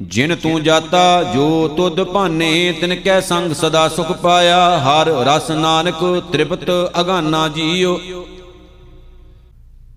ਜਿਨ 0.00 0.36
ਤੂੰ 0.36 0.62
ਜਾਤਾ, 0.62 1.22
ਜੋ 1.22 1.68
ਤੁਧ 1.68 2.02
ਭਾਨੇ, 2.04 2.72
ਤਿਨ 2.72 2.94
ਕੈ 2.94 3.20
ਸੰਗ 3.20 3.52
ਸਦਾ 3.52 3.88
ਸੁਖ 3.88 4.12
ਪਾਇਆ। 4.12 4.78
ਹਰ 4.78 5.06
ਰਸ 5.06 5.50
ਨਾਨਕ 5.50 6.22
ਤ੍ਰਿਪਤ 6.32 6.70
ਅਗਾਨਾ 7.00 7.48
ਜੀਓ। 7.48 8.00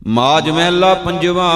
ਮਾਜ 0.07 0.49
ਮਹਿਲਾ 0.49 0.93
ਪੰਜਵਾ 0.93 1.51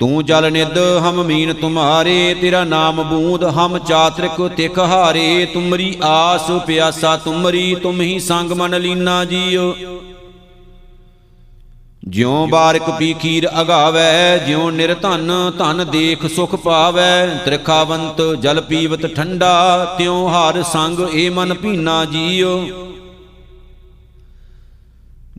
ਤੂੰ 0.00 0.24
ਜਲ 0.24 0.52
ਨਿਦ 0.52 0.78
ਹਮ 0.78 1.22
ਮੀਨ 1.22 1.52
ਤੁਮਾਰੇ, 1.52 2.34
ਤੇਰਾ 2.34 2.64
ਨਾਮ 2.64 3.02
ਬੂੰਦ, 3.02 3.44
ਹਮ 3.44 3.78
ਚਾਤ੍ਰਿਕ 3.78 4.48
ਤਿਖ 4.56 4.78
ਹਾਰੇ। 4.78 5.46
ਤੁਮਰੀ 5.54 5.96
ਆਸ 6.02 6.50
ਪਿਆਸਾ, 6.66 7.16
ਤੁਮਰੀ 7.16 7.74
ਤੁਮ 7.74 8.00
ਹੀ 8.00 8.18
ਸੰਗ 8.18 8.52
ਮਨ 8.52 8.80
ਲੀਨਾ 8.80 9.24
ਜੀਓ। 9.24 9.74
ਜਿਉ 12.08 12.46
ਬਾਰਿਕ 12.46 12.90
ਪੀ 12.90 13.12
ਖੀਰ 13.12 13.48
ਅਗਾਵੈ, 13.60 14.38
ਜਿਉ 14.38 14.70
ਨਿਰਧਨ 14.70 15.30
ਧਨ 15.58 15.84
ਦੇਖ 15.90 16.26
ਸੁਖ 16.26 16.54
ਪਾਵੈ। 16.54 17.26
ਤ੍ਰਿਖਾਵੰਤ 17.44 18.22
ਜਲ 18.42 18.60
ਪੀਵਤ 18.60 19.06
ਠੰਡਾ, 19.06 19.84
ਤਿਉ 19.98 20.26
ਹਰ 20.28 20.62
ਸੰਗ 20.62 21.08
ਏ 21.14 21.28
ਮਨ 21.28 21.54
ਪੀਨਾ 21.54 22.04
ਜੀਓ। 22.04 22.58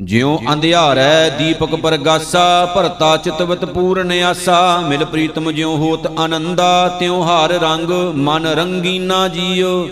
ਜਿਉ 0.01 0.37
ਅੰਧਿਆਰੈ 0.53 1.29
ਦੀਪਕ 1.29 1.75
ਪਰਗਾਸਾ, 1.75 2.65
ਭਰਤਾ 2.65 3.17
ਚਿਤਵਤ 3.17 3.65
ਪੂਰਨ 3.65 4.11
ਆਸਾ, 4.11 4.77
ਮਿਲ 4.77 5.05
ਪ੍ਰੀਤਮ 5.05 5.51
ਜਿਉ 5.51 5.75
ਹੋਤ 5.77 6.19
ਆਨੰਦਾ, 6.19 6.87
ਤਿਉ 6.99 7.21
ਹਾਰ 7.23 7.49
ਰੰਗ 7.49 7.91
ਮਨ 8.15 8.45
ਰੰਗੀਨਾ 8.45 9.27
ਜੀਓ। 9.27 9.89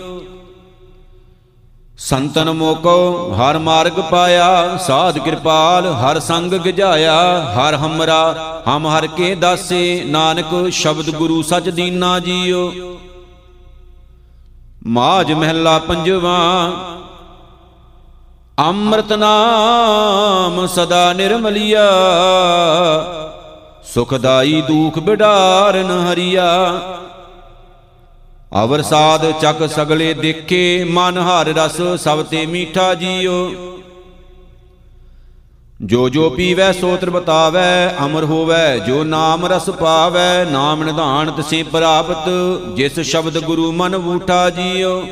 ਸੰਤਨ 1.98 2.50
ਮੋਕੋ, 2.50 3.34
ਹਰ 3.34 3.58
ਮਾਰਗ 3.58 4.00
ਪਾਇਆ, 4.00 4.76
ਸਾਧ 4.76 5.18
ਕਿਰਪਾਲ, 5.18 5.86
ਹਰ 5.86 6.20
ਸੰਗ 6.20 6.52
ਗਜਾਇਆ 6.52 7.16
ਹਰ 7.52 7.74
ਹਮਰਾ, 7.74 8.34
ਹਮ 8.68 8.86
ਹਰ 8.86 9.06
ਕੇ 9.06 9.34
ਦਾਸੇ, 9.34 10.04
ਨਾਨਕ 10.06 10.70
ਸ਼ਬਦ 10.70 11.10
ਗੁਰੂ 11.10 11.42
ਸਚ 11.42 11.68
ਦੀਨਾ 11.68 12.18
ਜੀਓ। 12.18 12.72
ਮਾਜ 14.86 15.32
ਮਹਿਲਾ 15.32 15.78
ਪੰਜਵਾ 15.78 16.38
ਅੰਮ੍ਰਿਤ 18.60 19.12
ਨਾਮ 19.12 20.66
ਸਦਾ 20.66 21.12
ਨਿਰਮਲਿਆ, 21.12 21.84
ਸੁਖਦਾਈ 23.84 24.60
ਦੁਖ 24.60 24.98
ਬਿਡਾਰਨ 24.98 25.90
ਹਰੀਆ। 25.90 26.48
ਅਵਰ 28.64 28.82
ਸਾਧ 28.82 29.24
ਚੱਕ 29.40 29.68
ਸਗਲੇ 29.68 30.12
ਦੇਖੇ, 30.14 30.84
ਮਨ 30.84 31.18
ਹਰ 31.18 31.46
ਰਸ 31.46 31.80
ਸਭ 32.02 32.22
ਤੇ 32.22 32.44
ਮੀਠਾ 32.46 32.92
ਜੀਓ। 32.94 33.50
ਜੋ 35.82 36.08
ਜੋ 36.08 36.28
ਪੀਵੈ 36.30 36.70
ਸੋ 36.72 36.96
ਤ੍ਰ 36.96 37.10
ਬਤਾਵੈ 37.10 37.94
ਅਮਰ 38.04 38.24
ਹੋਵੈ 38.24 38.78
ਜੋ 38.78 39.02
ਨਾਮ 39.04 39.46
ਰਸ 39.46 39.70
ਪਾਵੈ, 39.70 40.44
ਨਾਮ 40.44 40.84
ਨਿਧਾਨ 40.84 41.30
ਤਸੇ 41.32 41.62
ਪ੍ਰਾਪਤ, 41.62 42.28
ਜਿਸ 42.76 43.00
ਸ਼ਬਦ 43.00 43.38
ਗੁਰੂ 43.38 43.72
ਮਨ 43.72 43.98
ਬੂਠਾ 43.98 44.48
ਜੀਓ। 44.50 45.02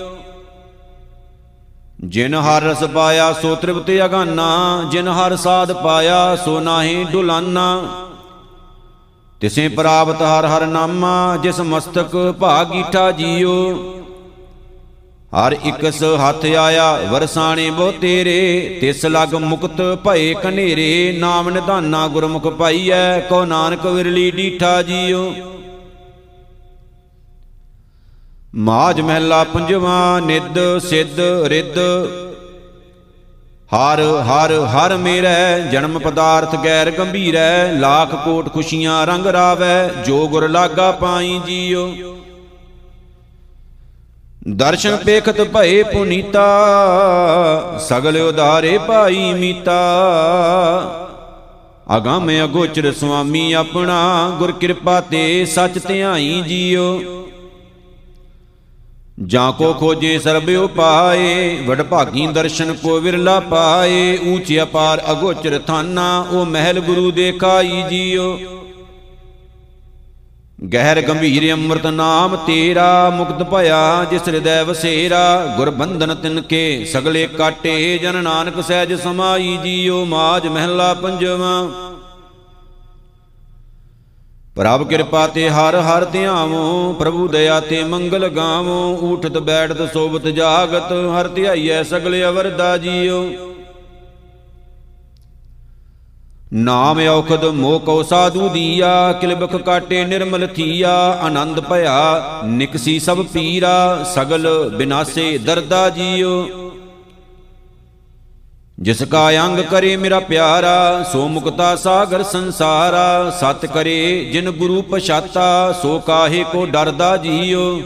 ਜਿਨ 2.05 2.35
ਹਰ 2.35 2.63
ਰਸ 2.63 2.85
ਪਾਇਆ 2.85 3.33
ਸੋ 3.33 3.55
ਤ੍ਰਿਪਤ 3.55 3.91
ਅਗਾਨਾ, 4.05 4.85
ਜਿਨ 4.91 5.09
ਹਰ 5.09 5.37
ਸਾਧ 5.37 5.73
ਪਾਇਆ 5.73 6.37
ਸੋ 6.37 6.61
ਨਾਹੀ 6.61 7.05
ਡੁਲਾਨਾ। 7.05 7.83
ਤਿਸੇ 9.41 9.69
ਪ੍ਰਾਪਤ 9.69 10.23
ਹਰ 10.23 10.47
ਹਰ 10.47 10.67
ਨਾਮਾ, 10.67 11.37
ਜਿਸ 11.37 11.61
ਮਸਤਕ 11.61 12.35
ਭਾਗੀਠਾ 12.41 13.11
ਜੀਓ। 13.11 13.75
ਹਰ 15.35 15.57
ਇਕਸ 15.65 16.03
ਹੱਥ 16.29 16.45
ਆਇਆ, 16.47 16.93
ਵਰਸਾਣੇ 17.11 17.71
ਬੋ 17.71 17.91
ਤੇਰੇ, 17.91 18.79
ਤਿਸ 18.81 19.07
ਲਗ 19.07 19.35
ਮੁਕਤ 19.35 19.83
ਭਏ 20.05 20.35
ਕਨੇਰੇ। 20.35 21.17
ਨਾਮ 21.19 21.51
ਨਿਧਾਨਾ 21.51 22.09
ਗੁਰਮੁਖ 22.09 22.47
ਪਾਈਐ 22.47 23.21
ਕੋ 23.21 23.45
ਨਾਨਕ 23.45 23.87
ਵਿਰਲੀ 23.87 24.31
ਡੀਠਾ 24.31 24.83
ਜੀਓ। 24.83 25.35
ਮਾਜ 28.55 29.01
ਮਹਿਲਾ 29.01 29.45
ਪੰਜਵਾ 29.45 30.21
ਨਿਦ 30.21 30.79
ਸਿੱਧ, 30.79 31.21
ਰਿੱਧ। 31.45 31.79
ਹਰ 33.75 34.01
ਹਰ 34.01 34.53
ਹਰ 34.53 34.97
ਮੇਰੈ, 34.97 35.59
ਜਨਮ 35.59 35.99
ਪਦਾਰਥ 35.99 36.65
ਗੈਰ 36.65 36.91
ਗੰਭੀਰੈ, 36.91 37.73
ਲੱਖ 37.73 38.15
ਕੋਟ 38.25 38.53
ਖੁਸ਼ੀਆਂ 38.53 39.07
ਰੰਗ 39.07 39.27
ਰਾਵੈ, 39.27 39.91
ਜੋ 40.07 40.29
ਗੁਰ 40.29 40.49
ਲਾਗਾ 40.49 40.91
ਪਾਈ 40.93 41.41
ਜੀਓ। 41.47 41.95
ਦਰਸ਼ਨ 44.49 44.97
ਪੇਖਤ 44.97 45.41
ਭਏ 45.41 45.83
ਪੁਨੀਤਾ, 45.83 46.47
ਸਗਲ 47.89 48.17
ਉਧਾਰੇ 48.17 48.79
ਭਾਈ 48.79 49.33
ਮੀਤਾ। 49.33 49.79
ਅਗੰਮ 51.97 52.31
ਅਗੋਚਰ 52.45 52.93
ਸੁਆਮੀ 52.93 53.53
ਆਪਣਾ, 53.53 54.31
ਗੁਰ 54.39 54.53
ਕਿਰਪਾ 54.53 55.01
ਤੇ 55.01 55.45
ਸੱਚ 55.45 55.79
ਧਿਆਈ 55.87 56.43
ਜੀਓ। 56.47 57.01
ਜਾਂ 59.27 59.53
ਕੋ 59.53 59.73
ਖੋਜੇ 59.73 60.19
ਸਰਬ 60.19 60.49
ਉਪਾਏ, 60.49 61.63
ਵਡ 61.67 61.83
ਭਾਗੀ 61.83 62.27
ਦਰਸ਼ਨ 62.27 62.73
ਕੋ 62.73 63.01
ਵਿਰਲਾ 63.01 63.41
ਪਾਏ, 63.41 64.19
ਊਚੀ 64.27 64.63
ਅਪਾਰ 64.63 65.03
ਅਗੋਚਰ 65.13 65.59
ਥਾਨਾ, 65.59 66.27
ਉਹ 66.31 66.47
ਮਹਿਲ 66.47 66.81
ਗੁਰੂ 66.81 67.11
ਦੇਖਾਈ 67.11 67.83
ਜੀਓ। 67.91 68.39
ਗਹਿਰ 70.73 71.01
ਗੰਭੀਰ 71.01 71.53
ਅੰਮ੍ਰਿਤ 71.53 71.87
ਨਾਮ 71.87 72.37
ਤੇਰਾ, 72.37 73.11
ਮੁਕਤ 73.11 73.43
ਭਇਆ 73.43 74.07
ਜਿਸ 74.11 74.29
ਹਿਰਦੈ 74.29 74.65
ਵਸੇਰਾ, 74.65 75.55
ਗੁਰ 75.57 75.71
ਬੰਧਨ 75.71 76.15
ਤਿਨ 76.15 76.41
ਕੇ 76.41 76.85
ਸਗਲੇ 76.85 77.27
ਕਾਟੇ, 77.27 77.99
ਜਨ 77.99 78.23
ਨਾਨਕ 78.23 78.61
ਸਹਿਜ 78.61 78.95
ਸਮਾਈ 78.95 79.59
ਜੀਓ, 79.65 80.05
ਮਾਜ 80.05 80.47
ਮਹਿਲਾ 80.47 80.95
ਪੰਜਵਾ। 80.95 81.88
ਪ੍ਰਭ 84.59 84.83
ਕਿਰਪਾ 84.89 85.27
ਤੇ 85.27 85.49
ਹਰ 85.49 85.77
ਹਰ 85.77 86.05
ਧਿਆਵੋ, 86.05 86.93
ਪ੍ਰਭੂ 86.93 87.27
ਦਇਆ 87.29 87.59
ਤੇ 87.61 87.83
ਮੰਗਲ 87.85 88.29
ਗਾਵੋ, 88.29 88.79
ਊਠਤ 89.03 89.37
ਬੈਠਤ 89.39 89.83
ਸੋਬਤ 89.93 90.27
ਜਾਗਤ, 90.29 90.93
ਹਰ 90.93 91.29
ਧਿਆਈਐ 91.29 91.83
ਸਗਲੇ 91.83 92.25
ਅਵਰਦਾ 92.25 92.77
ਜੀਓ 92.77 93.25
ਨਾਮ 96.53 97.01
ਔਖਦ 97.09 97.45
ਮੋਹ 97.45 97.79
ਕਉ 97.81 98.03
ਸਾਧੂ 98.03 98.49
ਦੀਆ, 98.49 99.13
ਕਿਲਬਖ 99.13 99.57
ਕਾਟੇ 99.57 100.05
ਨਿਰਮਲ 100.05 100.47
ਥੀਆ, 100.47 100.95
ਆਨੰਦ 101.23 101.61
ਭਇਆ 101.61 102.43
ਨਿਕਸੀ 102.45 102.99
ਸਭ 102.99 103.25
ਪੀਰਾ, 103.33 104.05
ਸਗਲ 104.15 104.49
ਬਿਨਾਸੇ 104.77 105.37
ਦਰਦਾ 105.39 105.89
ਜੀਓ 105.91 106.68
ਜਿਸ 108.79 109.03
ਕਾ 109.03 109.31
ਅੰਗ 109.45 109.59
ਕਰੇ 109.61 109.97
ਮੇਰਾ 109.97 110.21
ਪਿਆਰਾ 110.21 111.05
ਸੋ 111.13 111.27
ਮੁਕਤਾ 111.29 111.77
ਸਾਗਰ 111.77 112.23
ਸੰਸਾਰਾ। 112.23 113.31
ਸਤ 113.31 113.67
ਕਰੇ 113.67 114.25
ਜਿਨ 114.33 114.51
ਗੁਰੂ 114.51 114.83
ਪਛਾਤਾ 114.83 115.73
ਸੋ 115.83 115.99
ਕਾਹੇ 115.99 116.45
ਕੋ 116.53 116.67
ਡਰਦਾ 116.67 117.17
ਜੀਓ। 117.17 117.81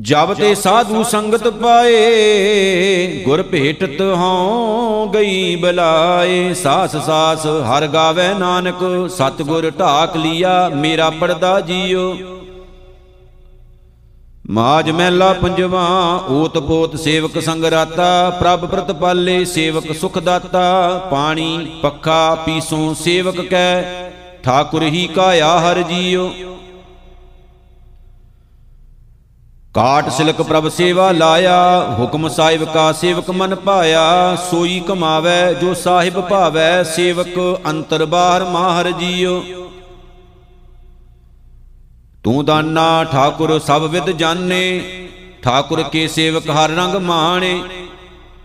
ਜਬ 0.00 0.34
ਤੇ 0.34 0.54
ਸਾਧੂ 0.54 1.02
ਸੰਗਤ 1.02 1.48
ਪਾਏ 1.48 3.22
ਗੁਰ 3.24 3.42
ਭੇਟਤ 3.42 4.00
ਹਉ 4.00 5.08
ਗਈ 5.08 5.56
ਬਲਾਏ। 5.56 6.54
ਸਾਸ 6.54 6.96
ਸਾਸ 6.96 7.46
ਹਰ 7.46 7.86
ਗਾਵੇ 7.86 8.28
ਨਾਨਕ 8.34 9.10
ਸਤ 9.10 9.42
ਗੁਰ 9.42 9.70
ਢਾਕ 9.70 10.16
ਲਿਆ 10.16 10.68
ਮੇਰਾ 10.68 11.10
ਪਰਦਾ 11.10 11.60
ਜੀਓ। 11.60 12.14
ਮਾਜ 14.44 14.90
ਮਹਿਲਾ 14.90 15.32
ਪੰਜਵਾ 15.32 15.82
ਓਤ 16.30 16.58
ਪੋਤ 16.58 16.96
ਸੇਵਕ 16.96 17.38
ਸੰਗ 17.40 17.64
ਰਾਤਾ, 17.64 18.30
ਪ੍ਰਭ 18.30 18.64
ਪ੍ਰਤਪਾਲੇ 18.66 19.44
ਸੇਵਕ 19.44 19.92
ਸੁਖ 19.92 20.18
ਦਾਤਾ, 20.18 20.98
ਪਾਣੀ 21.10 21.80
ਪੱਖਾ 21.82 22.34
ਪੀਸੋਂ 22.46 22.94
ਸੇਵਕ 22.94 23.40
ਕੈ, 23.40 23.82
ਠਾਕੁਰ 24.44 24.82
ਹੀ 24.82 25.06
ਕਾਇਆ 25.06 25.58
ਹਰ 25.60 25.82
ਜੀਓ 25.82 26.30
ਕਾਟ 29.74 30.08
ਸਿਲਕ 30.08 30.42
ਪ੍ਰਭ 30.42 30.68
ਸੇਵਾ 30.68 31.10
ਲਾਇਆ, 31.12 31.94
ਹੁਕਮ 31.98 32.28
ਸਾਹਿਬ 32.28 32.64
ਕਾ 32.64 32.90
ਸੇਵਕ 32.92 33.30
ਮਨ 33.30 33.54
ਪਾਇਆ, 33.54 34.36
ਸੋਈ 34.50 34.80
ਕਮਾਵੇ 34.80 35.54
ਜੋ 35.54 35.74
ਸਾਹਿਬ 35.74 36.20
ਭਾਵੈ, 36.20 36.82
ਸੇਵਕ 36.82 37.38
ਅੰਤਰ 37.66 38.04
ਬਾਹਰ 38.04 38.44
ਮਾਹਰ 38.44 38.90
ਜੀਓ 38.90 39.42
ਤੂੰ 42.24 42.44
ਦਾਨਾ 42.44 43.04
ਠਾਕੁਰ 43.04 43.58
ਸਭ 43.58 43.82
ਵਿਦ 43.82 44.10
ਜਾਣੇ, 44.10 44.82
ਠਾਕੁਰ 45.42 45.82
ਕੇ 45.82 46.08
ਸੇਵਕ 46.08 46.50
ਹਰ 46.50 46.70
ਰੰਗ 46.70 46.94
ਮਾਣੇ। 46.94 47.62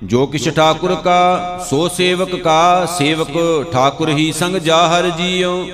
ਜੋ 0.03 0.25
ਕਿਛ 0.25 0.49
ਠਾਕੁਰ 0.49 0.95
ਕਾ, 0.95 1.59
ਸੋ 1.69 1.87
ਸੇਵਕ 1.87 2.35
ਕਾ, 2.35 2.85
ਸੇਵਕ 2.85 3.29
ਠਾਕੁਰ 3.71 4.09
ਹੀ 4.09 4.31
ਸੰਗ 4.31 4.55
ਜਾਹਰ 4.55 5.09
ਜੀਓ। 5.09 5.67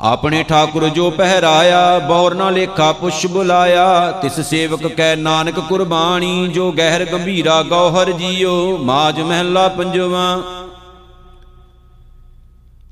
ਆਪਣੇ 0.00 0.42
ਠਾਕੁਰ 0.42 0.88
ਜੋ 0.88 1.10
ਪਹਿਰਾਇਆ, 1.10 1.98
ਬੌਰ 1.98 2.34
ਨਾ 2.34 2.50
ਲੇਖਾ 2.50 2.92
ਪੁੱਛ 2.92 3.26
ਬੁਲਾਇਆ, 3.26 4.10
ਤਿਸ 4.12 4.40
ਸੇਵਕ 4.40 4.86
ਕੈ 4.86 5.14
ਨਾਨਕ 5.16 5.60
ਕੁਰਬਾਨੀ 5.60 6.48
ਜੋ 6.48 6.70
ਗਹਿਰ 6.72 7.04
ਗੰਭੀਰਾ 7.04 7.62
ਗੌਹਰ 7.62 8.12
ਜੀਓ। 8.12 8.76
ਮਾਜ 8.76 9.20
ਮਹਿਲਾ 9.20 9.68
ਪੰਜਵਾ 9.68 10.42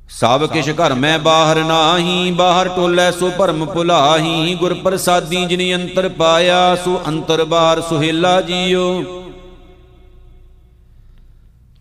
ਸਭ 0.09 0.45
ਕਿਛ 0.47 0.69
ਘਰ 0.71 0.93
ਮੈਂ 0.95 1.19
ਬਾਹਰ 1.19 1.63
ਨਾਹੀ 1.65 2.31
ਬਾਹਰ 2.31 2.69
ਟੋਲੇ 2.69 3.11
ਸੋ 3.13 3.31
ਭਰਮ 3.31 3.65
ਭੁਲਾਹੀ। 3.65 4.55
ਗੁਰ 4.55 4.75
ਪ੍ਰਸਾਦੀ 4.75 5.45
ਜਿਨੀ 5.47 5.75
ਅੰਤਰ 5.75 6.09
ਪਾਇਆ 6.09 6.77
ਸੋ 6.85 7.01
ਅੰਤਰ 7.09 7.45
ਬਾਹਰ 7.45 7.81
ਸੁਹੇਲਾ 7.81 8.41
ਜੀਓ। 8.41 9.03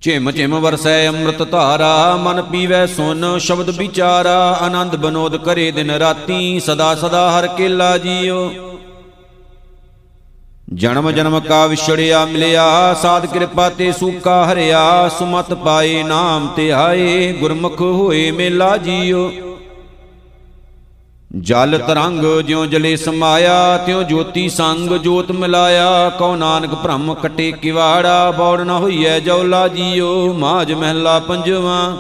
ਝਿਮ 0.02 0.32
ਝਿਮ 0.32 0.56
ਵਰਸੈ 0.60 1.08
ਅੰਮ੍ਰਿਤ 1.08 1.44
ਧਾਰਾ 1.44 2.16
ਮਨ 2.16 2.42
ਪੀਵੈ 2.42 2.86
ਸੁਨ 2.86 3.38
ਸ਼ਬਦ 3.38 3.70
ਵਿਚਾਰਾ। 3.70 4.38
ਆਨੰਦ 4.62 4.96
ਬਨੋਦ 4.96 5.38
ਕਰੇ 5.38 5.70
ਦਿਨ 5.72 5.92
ਰਾਤੀ 5.92 6.60
ਸਦਾ 6.60 6.94
ਸਦਾ 6.96 7.30
ਹਰ 7.32 7.48
ਕੇਲਾ 7.48 7.98
ਜੀਓ। 7.98 8.52
ਜਨਮ 10.74 11.12
ਜਨਮ 11.12 11.40
ਕਾ 11.40 11.66
ਵਿਛੜਿਆ 11.68 12.26
ਮਿਲਿਆ, 12.26 12.94
ਸਾਧ 12.94 13.26
ਕਿਰਪਾ 13.26 13.70
ਤੇ 13.70 13.92
ਸੂਕਾ 13.92 14.46
ਹਰਿਆ, 14.46 15.10
ਸੁਮਤ 15.10 15.54
ਪਾਏ 15.54 16.04
ਨਾਮ 16.04 16.48
ਤੇ 16.48 16.72
ਆਏ, 16.72 17.34
ਗੁਰਮੁਖ 17.34 17.82
ਹੋਏ 17.82 18.32
ਮੇਲਾ 18.32 18.78
ਜੀਓ। 18.78 19.32
ਜਲ 21.36 21.78
ਤਰੰਗ 21.78 22.42
ਜਿਉ 22.42 22.66
ਜਲੇ 22.66 22.96
ਸਮਾਇਆ, 22.96 23.78
ਤਿਉ 23.78 24.04
ਜੋਤੀ 24.04 24.50
ਸੰਗ 24.50 24.92
ਜੋਤ 24.98 25.32
ਮਿਲਾਇਆ, 25.32 26.10
ਕਉ 26.10 26.36
ਨਾਨਕ 26.36 26.76
ਭ੍ਰਮ 26.76 27.14
ਕਟੇ 27.14 27.52
ਕਿਵਾੜਾ, 27.52 28.32
ਬੌੜ 28.32 28.62
ਨ 28.62 28.70
ਹੋਈਐ 28.70 29.20
ਜੌਲਾ 29.20 29.68
ਜੀਓ 29.68 30.34
ਮਾਜ 30.34 30.74
ਮਹਿਲਾ 30.74 31.20
ਪੰਜਵਾ। 31.20 31.94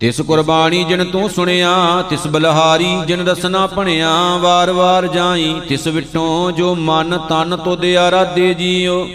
ਤਿਸ 0.00 0.20
ਕੁਰਬਾਨੀ 0.20 0.82
ਜਿਨ 0.84 1.04
ਤੂੰ 1.04 1.28
ਸੁਣਿਆ, 1.30 1.70
ਤਿਸ 2.10 2.26
ਬਲਹਾਰੀ 2.26 2.88
ਜਿਨ 3.06 3.28
ਰਸਨਾ 3.28 3.66
ਪਣਿਆ 3.66 4.10
ਵਾਰ-ਵਾਰ 4.36 5.06
ਜਾਈ, 5.06 5.54
ਤਿਸ 5.68 5.86
ਵਿਟੋਂ 5.86 6.52
ਜੋ 6.52 6.74
ਮਨ 6.74 7.18
ਤਨ 7.28 7.56
ਤੁਧ 7.56 7.84
ਆਰਾਧੇ 7.84 8.52
ਜੀਓ। 8.54 9.06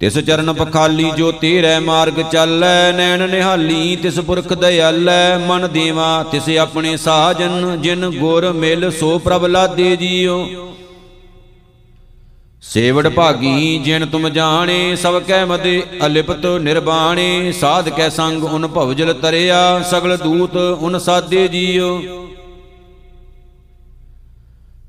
ਤਿਸ 0.00 0.18
ਚਰਨ 0.18 0.52
ਪਖਾਲੀ 0.52 1.10
ਜੋ 1.10 1.30
ਤੇਰੇ 1.32 1.78
ਮਾਰਗ 1.78 2.20
ਚੱਲੈ, 2.32 2.92
ਨੈਣ 2.92 3.28
ਨਿਹਾਲੀ, 3.30 3.96
ਤਿਸ 3.96 4.20
ਪੁਰਖ 4.20 4.52
ਦਇਆਲੈ, 4.52 5.38
ਮਨ 5.38 5.68
ਦੇਵਾ, 5.72 6.22
ਤਿਸ 6.22 6.48
ਆਪਣੇ 6.58 6.96
ਸਾਜਨ, 6.96 7.76
ਜਿਨ 7.82 8.10
ਗੁਰ 8.10 8.52
ਮਿਲ 8.52 8.90
ਸੋ 8.90 9.18
ਪ੍ਰਭ 9.18 9.46
ਲਾਦੇ 9.46 9.96
ਜੀਓ। 9.96 10.46
ਸੇਵੜ 12.62 13.08
ਭਾਗੀ 13.08 13.78
ਜਿਨ 13.78 14.06
ਤੁਮ 14.06 14.28
ਜਾਣੇ 14.28 14.96
ਸਭ 14.96 15.18
ਕੈ 15.22 15.44
ਮਦੇ 15.44 15.82
ਅਲਿਪਤ 16.06 16.46
ਨਿਰਬਾਣੇ 16.60 17.52
ਸਾਧ 17.52 17.88
ਕੈ 17.88 18.08
ਸੰਗ 18.08 18.44
ਉਨ 18.44 18.66
ਭਵਜਲ 18.66 19.12
ਤਰਿਆ 19.14 19.82
ਸਗਲ 19.82 20.16
ਦੂਤ 20.16 20.56
ਉਨ 20.56 20.98
ਸਾਦੇ 20.98 21.46
ਜੀਓ। 21.48 21.88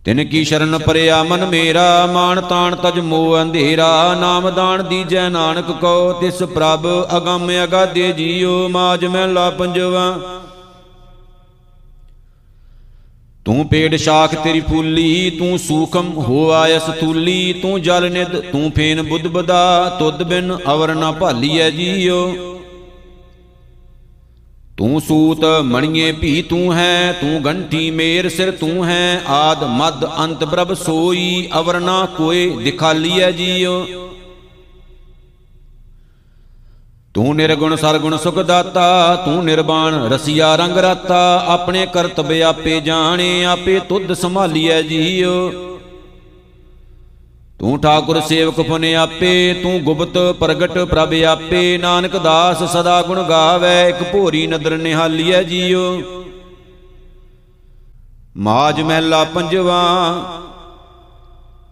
ਤਿਨ 0.05 0.23
ਕੀ 0.23 0.43
ਸ਼ਰਨ 0.43 0.77
ਪਰਿਆ 0.77 1.21
ਮਨ 1.23 1.45
ਮੇਰਾ 1.45 2.05
ਮਾਨ 2.05 2.41
ਤਾਣ 2.41 2.75
ਤਜ 2.75 2.99
ਮੋ 2.99 3.41
ਅੰਧੇਰਾ। 3.41 4.15
ਨਾਮ 4.19 4.49
ਦਾਨ 4.49 4.83
ਦੀਜੈ 4.83 5.27
ਨਾਨਕ 5.29 5.71
ਕੋ 5.71 6.13
ਤਿਸ 6.13 6.43
ਪ੍ਰਭ 6.43 6.87
ਅਗੰਮ 7.17 7.51
ਅਗਾਦੇ 7.63 8.11
ਜੀਓ। 8.11 8.67
ਮਾਜ 8.69 9.05
ਮਹਿਲਾ 9.05 9.49
ਪੰਜਵਾ 9.49 10.09
ਤੂੰ 13.45 13.65
ਪੇੜ 13.67 13.95
ਸ਼ਾਖ 13.95 14.35
ਤੇਰੀ 14.43 14.59
ਫੂਲੀ, 14.59 15.29
ਤੂੰ 15.29 15.57
ਸੂਖਮ 15.59 16.11
ਹੋ 16.17 16.49
ਆਇਸ 16.51 16.83
ਤੂਲੀ 16.99 17.53
ਤੂੰ 17.53 17.81
ਜਲ 17.81 18.09
ਨਿਦ 18.11 18.39
ਤੂੰ 18.51 18.71
ਫੇਨ 18.71 19.01
ਬੁੱਧ 19.01 19.27
ਬਦਾ, 19.27 19.89
ਤੁਧ 19.99 20.23
ਬਿਨ 20.23 20.57
ਅਵਰ 20.73 20.93
ਨਾ 20.95 21.11
ਭਾਲੀਐ 21.11 21.69
ਜੀਓ। 21.71 22.21
ਤੂੰ 24.77 25.01
ਸੂਤ 25.01 25.45
ਮਣੀਏ 25.63 26.11
ਭੀ 26.11 26.41
ਤੂੰ 26.41 26.73
ਹੈ, 26.73 27.11
ਤੂੰ 27.11 27.43
ਗੰਠੀ 27.45 27.89
ਮੇਰ 27.91 28.29
ਸਿਰ 28.29 28.51
ਤੂੰ 28.51 28.85
ਹੈ, 28.85 29.21
ਆਦ 29.27 29.63
ਮਦ 29.71 30.05
ਅੰਤ 30.19 30.43
ਪ੍ਰਭ 30.43 30.73
ਸੋਈ, 30.75 31.47
ਅਵਰ 31.59 31.79
ਨਾ 31.79 32.05
ਕੋਏ 32.17 32.49
ਦਿਖਾਲੀਐ 32.63 33.31
ਜੀਓ। 33.31 33.85
ਤੂੰ 37.15 37.35
ਨਿਰਗੁਣ 37.35 37.75
ਸਰਗੁਣ 37.75 38.15
ਸੁਖ 38.17 38.37
ਦਾਤਾ 38.39 39.15
ਤੂੰ 39.15 39.43
ਨਿਰਬਾਣ 39.45 39.95
ਰਸੀਆ 40.09 40.55
ਰੰਗ 40.55 40.77
ਰਾਤਾ। 40.77 41.43
ਆਪਣੇ 41.47 41.85
ਕਰਤਬ 41.85 42.31
ਆਪੇ 42.45 42.79
ਜਾਣੇ, 42.79 43.43
ਆਪੇ 43.45 43.79
ਤੁਧ 43.79 44.13
ਸੰਭਾਲੀਐ 44.13 44.81
ਜੀਓ 44.81 45.49
ਤੂੰ 47.59 47.79
ਠਾਕੁਰ 47.81 48.19
ਸੇਵਕ 48.21 48.61
ਪੁਨ 48.61 48.85
ਆਪੇ, 48.95 49.53
ਤੂੰ 49.63 49.79
ਗੁਪਤ 49.83 50.17
ਪ੍ਰਗਟ 50.39 50.77
ਪ੍ਰਭ 50.79 51.13
ਆਪੇ। 51.27 51.77
ਨਾਨਕ 51.77 52.17
ਦਾਸ 52.17 52.63
ਸਦਾ 52.71 53.01
ਗੁਣ 53.01 53.21
ਗਾਵੇ, 53.23 53.89
ਇੱਕ 53.89 54.03
ਭੋਰੀ 54.03 54.45
ਨਦਰ 54.47 54.77
ਨਿਹਾਲੀਐ 54.77 55.43
ਜੀਓ 55.43 56.01
ਮਾਜ 58.37 58.81
ਮਹਿਲਾ 58.81 59.23
ਪੰਜਵਾ 59.23 59.81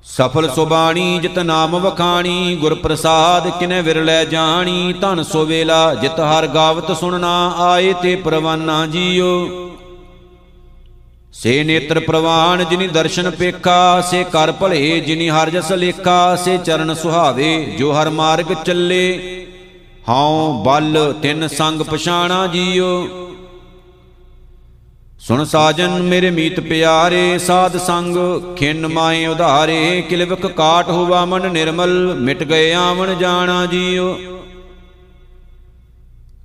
ਸਫਲ 0.05 0.49
ਸੁਬਾਣੀ, 0.49 1.19
ਜਿਤ 1.19 1.39
ਨਾਮ 1.39 1.79
ਵਖਾਣੀ 1.79 2.55
ਗੁਰ 2.55 2.75
ਪ੍ਰਸਾਦ 2.75 3.59
ਕਿਨੇ 3.59 3.81
ਵਿਰਲੇ 3.81 4.25
ਜਾਣੀ, 4.25 4.93
ਧਨ 4.93 5.23
ਸੋ 5.23 5.45
ਵੇਲਾ, 5.45 5.95
ਜਿਤ 5.95 6.19
ਹਰ 6.19 6.47
ਗਾਵਤ 6.47 6.97
ਸੁਣਨਾ, 6.97 7.53
ਆਏ 7.57 7.93
ਤੇ 7.93 8.15
ਪ੍ਰਵਾਨਾ 8.15 8.85
ਜੀਓ। 8.85 9.47
ਸੇ 11.33 11.63
ਨੇਤਰ 11.63 11.99
ਪ੍ਰਵਾਨ 11.99 12.65
ਜਿਨੀ 12.69 12.87
ਦਰਸ਼ਨ 12.87 13.29
ਪੇਖਾ, 13.31 14.01
ਸੇ 14.01 14.23
ਕਰ 14.23 14.51
ਭਲੇ 14.51 14.99
ਜਿਨੀ 14.99 15.29
ਹਰ 15.29 15.49
ਜਸ 15.49 15.71
ਲੇਖਾ, 15.71 16.35
ਸੇ 16.35 16.57
ਚਰਨ 16.57 16.93
ਸੁਹਾਵੇ 16.93 17.75
ਜੋ 17.77 17.93
ਹਰ 17.93 18.09
ਮਾਰਗ 18.09 18.53
ਚੱਲੇ। 18.65 19.45
ਹਉ 20.09 20.63
ਬਲ 20.63 21.13
ਤਿੰਨ 21.21 21.47
ਸੰਗ 21.47 21.81
ਪਛਾਣਾ 21.81 22.47
ਜੀਓ। 22.47 23.07
ਸੁਣ 25.21 25.43
ਸਾਜਨ 25.43 26.01
ਮੇਰੇ 26.01 26.29
ਮੀਤ 26.31 26.60
ਪਿਆਰੇ, 26.60 27.38
ਸਾਧ 27.38 27.75
ਸੰਗ 27.77 28.15
ਖਿੰਨ 28.57 28.88
ਮਾਏ 28.88 29.25
ਉਧਾਰੇ 29.27 30.01
ਕਿਲਵਕ 30.10 30.45
ਕਾਟ 30.47 30.89
ਹੋਵਾ 30.89 31.23
ਮਨ 31.25 31.51
ਨਿਰਮਲ, 31.51 31.91
ਮਿਟ 32.19 32.43
ਗਏ 32.43 32.71
ਆਵਣ 32.73 33.13
ਜਾਣਾ 33.15 33.65
ਜੀਓ 33.65 34.15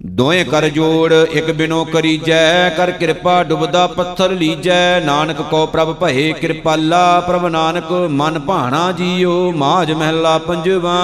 ਦੋਏ 0.07 0.43
ਕਰ 0.45 0.69
ਜੋੜ, 0.69 1.13
ਇਕ 1.13 1.51
ਬਿਨੋ 1.51 1.85
ਕਰੀਜੈ, 1.85 2.69
ਕਰ 2.71 2.91
ਕਿਰਪਾ 2.91 3.43
ਡੁਬਦਾ 3.43 3.87
ਪੱਥਰ 3.87 4.33
ਲੀਜੈ। 4.33 5.01
ਨਾਨਕ 5.01 5.41
ਕੋ 5.43 5.65
ਪ੍ਰਭ 5.67 5.95
ਭਏ 6.01 6.33
ਕਿਰਪਾਲਾ, 6.33 7.21
ਪ੍ਰਭ 7.21 7.47
ਨਾਨਕ 7.47 7.93
ਮਨ 8.13 8.39
ਭਾਣਾ 8.39 8.91
ਜੀਓ 8.93 9.53
ਮਾਜ 9.53 9.93
ਮਹਿਲਾ 9.93 10.37
ਪੰਜਵਾ 10.39 10.99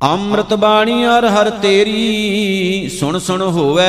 ਅੰਮ੍ਰਿਤ 0.00 0.52
ਬਾਣੀ 0.54 1.04
ਹਰ 1.04 1.24
ਹਰ 1.26 1.48
ਤੇਰੀ, 1.50 2.88
ਸੁਣ 2.88 3.18
ਸੁਣ 3.18 3.42
ਹੋਵੇ 3.42 3.82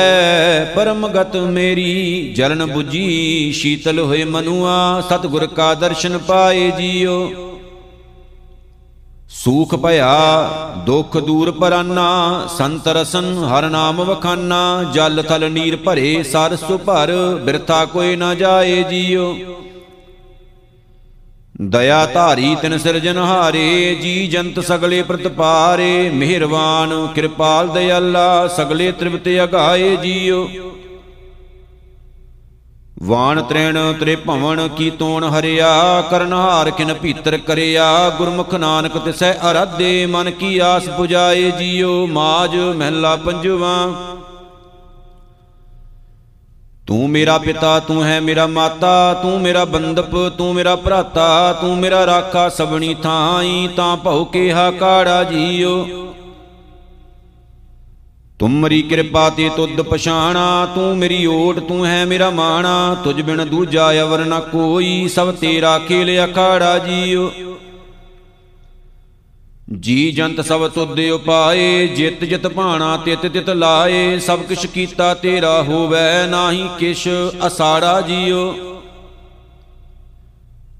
ਪਰਮ 0.74 1.06
ਗਤ 1.08 1.36
ਮੇਰੀ, 1.36 2.32
ਜਲਨ 2.36 2.66
부ਜੀ 2.72 3.52
ਸ਼ੀਤਲ 3.52 3.98
ਹੋਏ 3.98 4.24
ਮਨੁਆ, 4.24 5.00
ਸਤਿਗੁਰ 5.00 5.46
ਕਾ 5.46 5.74
ਦਰਸ਼ਨ 5.74 6.18
ਪਾਏ 6.18 6.70
ਜੀਓ। 6.70 7.30
ਸੂਖ 9.28 9.74
ਭਇਆ, 9.74 10.50
ਦੁਖ 10.86 11.16
ਦੂਰ 11.16 11.50
ਪਰਾਨਾ, 11.50 12.46
ਸੰਤ 12.58 12.88
ਰਸਨ 12.88 13.32
ਹਰ 13.44 13.68
ਨਾਮ 13.70 14.02
ਵਖਾਨਾ, 14.02 14.84
ਜਲ 14.94 15.22
ਥਲ 15.22 15.50
ਨੀਰ 15.50 15.76
ਭਰੇ 15.76 16.22
ਸਰਸ 16.22 16.64
ਭਰ 16.86 17.12
ਬਿਰਥਾ 17.44 17.84
ਕੋਈ 17.84 18.16
ਨਾ 18.16 18.34
ਜਾਏ 18.34 18.82
ਜੀਓ। 18.82 19.34
ਦਇਆ 21.60 22.04
ਧਾਰੀ 22.06 22.54
ਤਿਨ 22.62 22.78
ਸਿਰਜਨਹਾਰੇ 22.78 23.94
ਜੀ 23.94 24.26
ਜੰਤ 24.26 24.60
ਸਗਲੇ 24.60 25.02
ਪ੍ਰਤਪਾਰੇ 25.02 26.10
ਮਿਹਰਬਾਨ, 26.10 27.06
ਕਿਰਪਾਲ 27.14 27.68
ਦਇਆਲਾ, 27.68 28.46
ਸਗਲੇ 28.46 28.92
ਤ੍ਰਿਪਤ 28.92 29.28
ਅਗਾਏ 29.44 29.96
ਜੀਓ। 29.96 30.48
ਵਾਣ 33.02 33.42
ਤ੍ਰਿਣ 33.42 33.78
ਤ੍ਰੇ 34.00 34.16
ਭਵਨ 34.16 34.68
ਕੀ 34.68 34.90
ਤੋਣ 34.90 35.24
ਹਰਿਆ 35.24 36.00
ਕਰਨਹਾਰ 36.10 36.70
ਕਿਨ 36.70 36.94
ਭੀਤਰ 36.94 37.36
ਕਰਿਆ। 37.38 38.08
ਗੁਰਮੁਖ 38.10 38.54
ਨਾਨਕ 38.54 38.98
ਤਿਸੈ 38.98 39.32
ਅਰਾਧੇ, 39.50 40.06
ਮਨ 40.06 40.30
ਕੀ 40.30 40.58
ਆਸ 40.58 40.88
부ਜਾਏ 40.88 41.50
ਜੀਓ। 41.50 42.06
ਮਾਜ 42.06 42.56
ਮਹਿਲਾ 42.56 43.16
ਪੰਜਵਾ 43.16 43.74
ਤੂੰ 46.90 47.10
ਮੇਰਾ 47.10 47.38
ਪਿਤਾ, 47.38 47.78
ਤੂੰ 47.80 48.04
ਹੈ 48.04 48.20
ਮੇਰਾ 48.20 48.46
ਮਾਤਾ, 48.46 49.14
ਤੂੰ 49.14 49.40
ਮੇਰਾ 49.40 49.64
ਬੰਦਪ, 49.64 50.16
ਤੂੰ 50.38 50.54
ਮੇਰਾ 50.54 50.76
ਭਰਾਤਾ, 50.76 51.52
ਤੂੰ 51.52 51.76
ਮੇਰਾ 51.78 52.06
ਰਾਖਾ 52.06 52.48
ਸਬਣੀ 52.48 52.94
ਥਾਈ, 52.94 53.68
ਤਾਂ 53.76 53.96
ਭਉ 53.96 54.24
ਕੇ 54.24 54.52
ਹਾਕਾੜਾ 54.52 55.22
ਜੀਓ। 55.24 55.86
ਤੁਮਰੀ 58.38 58.82
ਕਿਰਪਾ 58.82 59.30
ਤੇ 59.30 59.48
ਤੁਧ 59.56 59.80
ਪਛਾਣਾ, 59.80 60.68
ਤੂੰ 60.74 60.96
ਮੇਰੀ 60.98 61.26
ਓਟ, 61.26 61.58
ਤੂੰ 61.58 61.86
ਹੈ 61.86 62.04
ਮੇਰਾ 62.04 62.30
ਮਾਣਾ, 62.30 62.96
ਤੁਝ 63.04 63.20
ਬਿਨ 63.22 63.46
ਦੂਜਾ 63.48 63.92
ਅਵਰ 64.02 64.24
ਨ 64.24 64.40
ਕੋਈ, 64.40 65.08
ਸਭ 65.08 65.32
ਤੇਰਾ 65.34 65.78
ਖੇਲ 65.78 66.24
ਅਖਾੜਾ 66.24 66.78
ਜੀਓ। 66.78 67.30
ਜੀ 69.78 70.12
ਜੰਤ 70.12 70.40
ਸਭ 70.40 70.68
ਤੁਧ 70.68 71.00
ਉਪਾਏ, 71.00 71.86
ਜਿਤ 71.86 72.24
ਜਿਤ 72.24 72.46
ਭਾਣਾ, 72.46 72.96
ਤਿਤ 72.96 73.26
ਤਿਤ 73.26 73.50
ਲਾਏ, 73.50 74.18
ਸਭ 74.18 74.40
ਕਿਛ 74.40 74.66
ਕੀਤਾ 74.66 75.14
ਤੇਰਾ 75.14 75.62
ਹੋਵੇ, 75.62 76.26
ਨਾਹੀ 76.26 76.68
ਕਿਛ 76.78 77.08
ਅਸਾੜਾ 77.46 78.00
ਜੀਓ। 78.00 78.54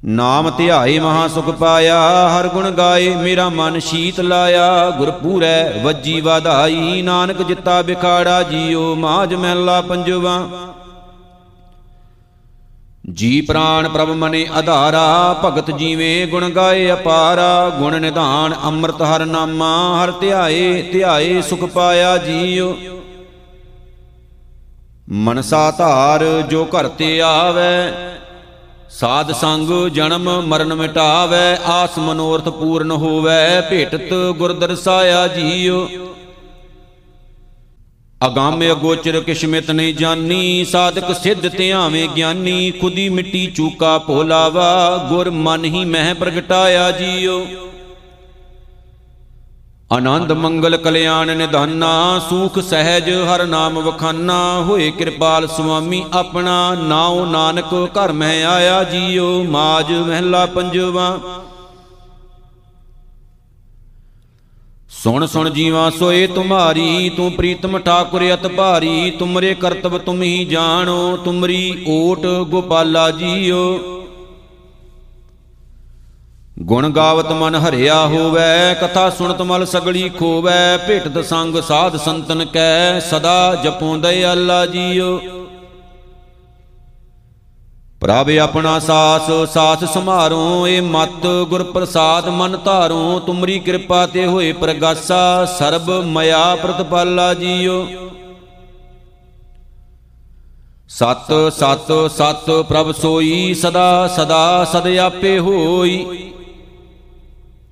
ਨਾਮ 0.05 0.51
ਧਿਆਏ 0.51 0.99
ਮਹਾ 0.99 1.29
ਸੁਖ 1.29 1.51
ਪਾਇਆ, 1.51 2.29
ਹਰ 2.29 2.49
ਗੁਣ 2.49 2.71
ਗਾਏ, 2.71 3.17
ਮੇਰਾ 3.17 3.49
ਮਨ 3.49 3.79
ਸ਼ੀਤ 3.79 4.21
ਲਾਇਆ 4.21 4.91
ਗੁਰ 4.91 5.11
ਪੂਰੈ 5.11 5.73
ਵੱਜੀ 5.85 6.21
ਵਾਧਾਈ, 6.21 7.03
ਨਾਨਕ 7.03 7.43
ਜਿੱਤਾ 7.43 7.83
ਬਿਖਾੜਾ 7.83 8.43
ਜੀਓ 8.43 8.95
ਮਾਜ 8.95 9.35
ਮਹਿਲਾ 9.35 9.81
ਪੰਜਵਾ। 9.81 10.49
ਜੀ 13.11 13.41
ਪ੍ਰਾਨ 13.41 13.89
ਪ੍ਰਭ 13.89 14.09
ਮਨੇ 14.09 14.47
ਆਧਾਰਾ 14.53 15.33
ਭਗਤ 15.45 15.71
ਜੀਵੇ 15.71 16.27
ਗੁਣ 16.27 16.49
ਗਾਏ 16.49 16.91
ਅਪਾਰਾ, 16.93 17.69
ਗੁਣ 17.79 17.99
ਨਿਧਾਨ 18.01 18.55
ਅੰਮ੍ਰਿਤ 18.65 19.03
ਹਰ 19.03 19.25
ਨਾਮਾ, 19.27 19.71
ਹਰ 19.97 20.11
ਧਿਆਏ 20.11 20.83
ਧਿਆਏ 20.83 21.41
ਸੁਖ 21.43 21.65
ਪਾਇਆ 21.65 22.17
ਜੀਓ 22.17 22.75
ਮਨਸਾ 25.19 25.71
ਧਾਰ 25.71 26.25
ਜੋ 26.51 26.65
ਘਰ 26.75 26.89
ਤੇ 26.89 27.21
ਆਵੇ, 27.21 27.93
ਸਾਧ 28.91 29.33
ਸੰਗ 29.33 29.71
ਜਨਮ 29.89 30.31
ਮਰਨ 30.41 30.75
ਮਿਟਾਵੇ, 30.75 31.57
ਆਸ 31.67 31.99
ਮਨੋਰਥ 31.99 32.49
ਪੂਰਨ 32.51 32.91
ਹੋਵੇ, 32.91 33.61
ਭੇਟਤ 33.71 34.15
ਗੁਰ 34.39 34.53
ਦਰਸਾਇਆ 34.53 35.27
ਜੀਓ 35.29 35.87
ਅਗੰਮ 38.27 38.63
ਅਗੋਚਰ 38.73 39.21
ਕਿਸ਼ਮਿਤ 39.21 39.71
ਨਹੀਂ 39.71 39.95
ਜਾਨੀ, 39.95 40.65
ਸਾਧਕ 40.65 41.13
ਸਿੱਧ 41.13 41.47
ਧਿਆਵੇਂ 41.47 42.09
ਗਿਆਨੀ, 42.09 42.71
ਖੁਦੀ 42.71 43.09
ਮਿੱਟੀ 43.09 43.47
ਚੂਕਾ 43.47 43.99
ਭੋਲਾਵਾ, 43.99 44.97
ਗੁਰ 45.09 45.31
ਮਨ 45.31 45.65
ਹੀ 45.65 45.85
ਮਹਿ 45.85 46.15
ਪ੍ਰਗਟਾਇਆ 46.15 46.91
ਜੀਓ। 46.91 47.47
ਆਨੰਦ 49.93 50.33
ਮੰਗਲ 50.33 50.77
ਕਲਿਆਣ 50.77 51.37
ਨਿਧਾਨਾ, 51.37 52.21
ਸੂਖ 52.29 52.59
ਸਹਿਜ 52.59 53.11
ਹਰ 53.11 53.47
ਨਾਮ 53.47 53.79
ਵਖਾਨਾ, 53.79 54.61
ਹੋਏ 54.61 54.91
ਕਿਰਪਾਲ 54.91 55.47
ਸੁਆਮੀ 55.47 56.05
ਆਪਣਾ, 56.13 56.75
ਨਾਉ 56.75 57.25
ਨਾਨਕ 57.27 57.75
ਘਰ 57.99 58.13
ਮੈਂ 58.13 58.45
ਆਇਆ 58.47 58.83
ਜੀਓ, 58.85 59.43
ਮਾਜ 59.45 59.93
ਮਹਿਲਾ 59.93 60.47
ਪੰਜਵਾ। 60.47 61.19
ਸੁਣ 64.91 65.27
ਸੁਣ 65.27 65.51
ਜੀਵਾ 65.51 65.91
ਸੋਏ 65.91 66.27
ਤੁਮਾਰੀ, 66.27 67.09
ਤੂੰ 67.09 67.33
ਪ੍ਰੀਤਮ 67.33 67.79
ਠਾਕੁਰ 67.79 68.23
ਅਤ 68.35 68.47
ਭਾਰੀ, 68.47 69.11
ਤੁਮਰੇ 69.11 69.55
ਕਰਤਬ 69.55 69.99
ਤੁਮ 69.99 70.23
ਹੀ 70.23 70.45
ਜਾਣੋ, 70.45 71.17
ਤੁਮਰੀ 71.17 71.85
ਓਟ 71.89 72.27
ਗੋਪਾਲਾ 72.27 73.11
ਜੀਓ। 73.11 73.79
ਗੁਣ 76.59 76.89
ਗਾਵਤ 76.91 77.33
ਮਨ 77.33 77.55
ਹਰਿਆ 77.55 78.07
ਹੋਵੇ, 78.07 78.75
ਕਥਾ 78.81 79.11
ਸੁਣਤ 79.11 79.43
ਮਲ 79.43 79.67
ਸਗਲੀ 79.67 80.09
ਖੋਵੇ, 80.09 80.77
ਭੇਟਤ 80.89 81.25
ਸੰਗ 81.25 81.57
ਸਾਧ 81.57 81.97
ਸੰਤਨ 81.97 82.45
ਕੈ, 82.45 83.01
ਸਦਾ 83.01 83.55
ਜਪੋਂ 83.65 83.99
ਦਇਆਲਾ 83.99 84.67
ਜੀਓ। 84.67 85.40
ਪ੍ਰਭ 88.01 88.29
ਆਪਣਾ 88.43 88.79
ਸਾਸ 88.79 89.31
ਸਾਸ 89.53 89.85
ਸਮਾਰੋ 89.85 90.67
ਏ 90.67 90.81
ਮਤ 90.81 91.27
ਗੁਰ 91.49 91.63
ਪ੍ਰਸਾਦ 91.63 92.29
ਮਨ 92.29 92.57
ਧਾਰੋ, 92.65 93.19
ਤੁਮਰੀ 93.19 93.59
ਕਿਰਪਾ 93.59 94.07
ਤੇ 94.07 94.27
ਹੋਏ 94.27 94.53
ਪ੍ਰਗਾਸਾ, 94.53 95.45
ਸਰਬ 95.59 95.91
ਮਇਆ 96.05 96.57
ਪ੍ਰਤਪਾਲਾ 96.57 97.35
ਜੀਓ। 97.35 97.87
ਸਤ 100.89 101.33
ਸਤ 101.53 101.93
ਸਤ 102.11 102.51
ਪ੍ਰਭ 102.69 102.93
ਸੋਈ, 102.93 103.55
ਸਦਾ 103.55 104.09
ਸਦਾ, 104.09 104.65
ਸਦ 104.65 104.87
ਆਪੇ 104.99 105.39
ਹੋਈ। 105.39 106.33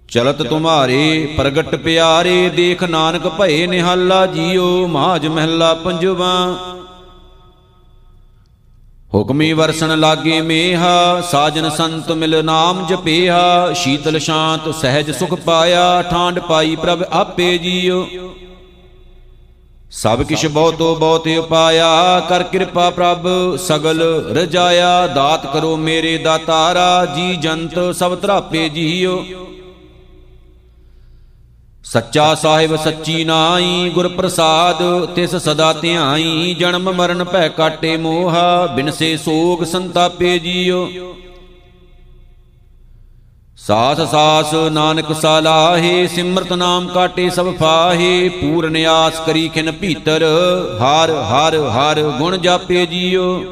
ਚਲਤ 0.09 0.43
ਤੁਮਾਰੇ, 0.43 1.35
ਪ੍ਰਗਟ 1.37 1.75
ਪਿਆਰੇ, 1.75 2.49
ਦੇਖ 2.49 2.85
ਨਾਨਕ 2.85 3.29
ਭਏ 3.29 3.67
ਨਿਹਾਲਾ 3.67 4.27
ਜੀਓ 4.27 4.87
ਮਾਜ 4.87 5.27
ਮਹਿਲਾ 5.27 5.75
ਪੰਜਵਾ। 5.75 6.57
ਹੁਕਮੀ 9.15 9.53
ਵਰਸਣ 9.53 10.01
ਲਾਗੇ 10.01 10.41
ਮੇਹਾ, 10.41 11.21
ਸਾਜਨ 11.21 11.71
ਸੰਤ 11.71 12.13
ਮਿਲ 12.13 12.45
ਨਾਮ 12.45 12.87
ਜਪੇਹਾ, 12.87 13.73
ਸ਼ੀਤਲ 13.73 14.19
ਸ਼ਾਂਤ 14.19 14.75
ਸਹਿਜ 14.75 15.11
ਸੁਖ 15.11 15.35
ਪਾਇਆ, 15.35 16.03
ਠਾਂਡ 16.03 16.39
ਪਾਈ 16.39 16.77
ਪ੍ਰਭ 16.77 17.05
ਆਪੇ 17.11 17.59
ਜੀਓ। 17.59 18.07
ਸਭ 19.91 20.23
ਕਿਛ 20.23 20.47
ਬਹੁਤੋ 20.47 20.95
ਬਹੁਤ 20.95 21.29
ਉਪਾਇਆ, 21.39 22.21
ਕਰ 22.29 22.43
ਕਿਰਪਾ 22.43 22.91
ਪ੍ਰਭ, 22.91 23.27
ਸਗਲ 23.57 24.03
ਰਜਾਇਆ, 24.37 25.07
ਦਾਤ 25.07 25.53
ਕਰੋ 25.53 25.77
ਮੇਰੇ 25.77 26.19
ਦਾਤਾਰਾ, 26.19 27.07
ਜੀ 27.07 27.37
ਜੰਤ 27.37 27.79
ਸਭ 27.95 28.19
ਧਰਾਪੇ 28.21 28.69
ਜੀਓ। 28.69 29.25
ਸੱਚਾ 31.93 32.35
ਸਾਹਿਬ 32.35 32.77
ਸੱਚੀ 32.77 33.25
ਨਾਈ 33.25 33.91
ਗੁਰ 33.95 34.09
ਪ੍ਰਸਾਦ 34.09 34.83
ਤਿਸ 35.15 35.35
ਸਦਾ 35.37 35.73
ਧਿਆਈ, 35.73 36.55
ਜਨਮ 36.59 36.93
ਮਰਨ 36.93 37.25
ਭੈ 37.25 37.49
ਕਾਟੇ 37.49 37.97
ਮੋਹਾ, 37.97 38.67
ਬਿਨਸੇ 38.67 39.17
ਸੋਗ 39.17 39.65
ਸੰਤਾਪੇ 39.65 40.39
ਜੀਓ। 40.39 40.89
ਸਾਸ 43.57 44.01
ਸਾਸ 44.01 44.55
ਨਾਨਕ 44.73 45.13
ਸਾਲਾਹੇ, 45.13 46.07
ਸਿਮਰਤ 46.07 46.53
ਨਾਮ 46.53 46.89
ਕਾਟੇ 46.89 47.31
ਸਭ 47.31 47.55
ਫਾਹੇ, 47.57 48.29
ਪੂਰਨ 48.29 48.77
ਆਸ 48.87 49.21
ਕਰੀ 49.27 49.49
ਖਿਨ 49.49 49.73
ਭੀਤਰ, 49.73 50.25
ਹਰ 50.79 51.11
ਹਰ 51.11 51.57
ਹਰ 51.69 52.03
ਗੁਣ 52.19 52.37
ਜਾਪੇ 52.37 52.87
ਜੀਓ। 52.87 53.45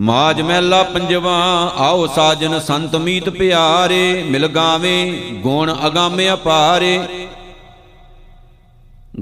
ਮਾਜ 0.00 0.40
ਮਹਿਲਾ 0.40 0.82
ਪੰਜਵਾ, 0.82 1.72
ਆਓ 1.76 2.06
ਸਾਜਨ 2.06 2.60
ਸੰਤ 2.60 2.96
ਮੀਤ 2.96 3.28
ਪਿਆਰੇ, 3.28 4.22
ਮਿਲ 4.22 4.46
ਗਾਵੇਂ 4.48 5.12
ਗੁਣ 5.32 5.74
ਅਗਾਮੇ 5.86 6.32
ਅਪਾਰੇ। 6.32 7.00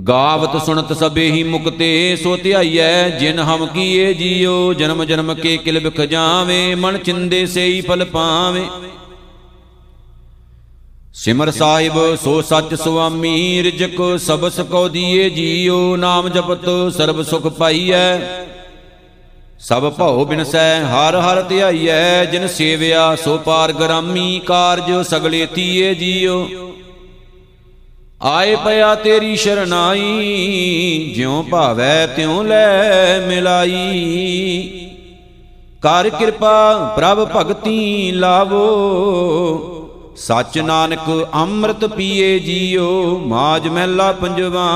ਗਾਵਤ 0.08 0.64
ਸੁਣਤ 0.64 0.92
ਸਭੇ 0.92 1.30
ਹੀ 1.30 1.42
ਮੁਕਤੇ, 1.42 2.16
ਸੋ 2.22 2.36
ਧਿਆਈਐ, 2.36 3.08
ਜਿਨ 3.10 3.38
ਹਮ 3.38 3.66
ਕੀਏ 3.66 4.14
ਜੀਓ, 4.14 4.72
ਜਨਮ 4.72 5.04
ਜਨਮ 5.04 5.34
ਕੇ 5.34 5.56
ਕਿਲ 5.56 5.80
ਬਿਖ 5.80 6.00
ਜਾਵੇਂ, 6.00 6.76
ਮਨ 6.76 6.98
ਚਿੰਦੇ 6.98 7.46
ਸੇਈ 7.46 7.80
ਫਲ 7.80 8.04
ਪਾਵੇਂ। 8.04 8.66
ਸਿਮਰ 11.14 11.50
ਸਾਹਿਬ, 11.50 12.16
ਸੋ 12.16 12.42
ਸੱਚ 12.42 12.74
ਸੁਆਮੀ, 12.74 13.62
ਰਿਜਕ 13.62 14.18
ਸਬਸ 14.18 14.60
ਕੋ 14.60 14.88
ਦੀਏ 14.88 15.30
ਜੀਓ, 15.30 15.96
ਨਾਮ 15.96 16.28
ਜਪਤ 16.28 16.92
ਸਰਬ 16.96 17.22
ਸੁਖ 17.22 17.46
ਪਾਈਐ। 17.46 18.18
ਸਭ 19.62 19.92
ਭਉ 19.92 20.24
ਬਿਨਸੈ 20.24 20.84
ਹਰ 20.84 21.16
ਹਰ 21.16 21.42
ਧਿਆਈਐ, 21.42 22.24
ਜਿਨ 22.24 22.46
ਸੇਵਿਆ, 22.46 23.16
ਸੋ 23.16 23.38
ਪਾਰ 23.38 23.72
ਗਰਾਮੀ 23.72 24.40
ਕਾਰਜ 24.46 25.06
ਸਗਲੇ 25.06 25.46
ਤੀਏ 25.46 25.94
ਜੀਓ। 25.94 26.48
ਆਏ 28.22 28.56
ਪਿਆ 28.56 28.94
ਤੇਰੀ 28.94 29.36
ਸ਼ਰਨਾਈ, 29.36 31.12
ਜਿਉ 31.16 31.42
ਭਾਵੈ 31.42 32.06
ਤਿਉ 32.06 32.42
ਲੈ 32.42 33.20
ਮਿਲਾਈ। 33.20 34.68
ਕਰ 35.82 36.10
ਕਿਰਪਾ 36.10 36.74
ਪ੍ਰਭ 36.96 37.28
ਭਗਤੀ 37.36 38.12
ਲਾਵੋ, 38.12 38.66
ਸਚ 40.16 40.58
ਨਾਨਕ 40.58 41.28
ਅੰਮ੍ਰਿਤ 41.34 41.84
ਪੀਏ 41.84 42.38
ਜੀਓ। 42.38 43.18
ਮਾਜ 43.26 43.68
ਮਹਿਲਾ 43.68 44.12
ਪੰਜਵਾ 44.12 44.68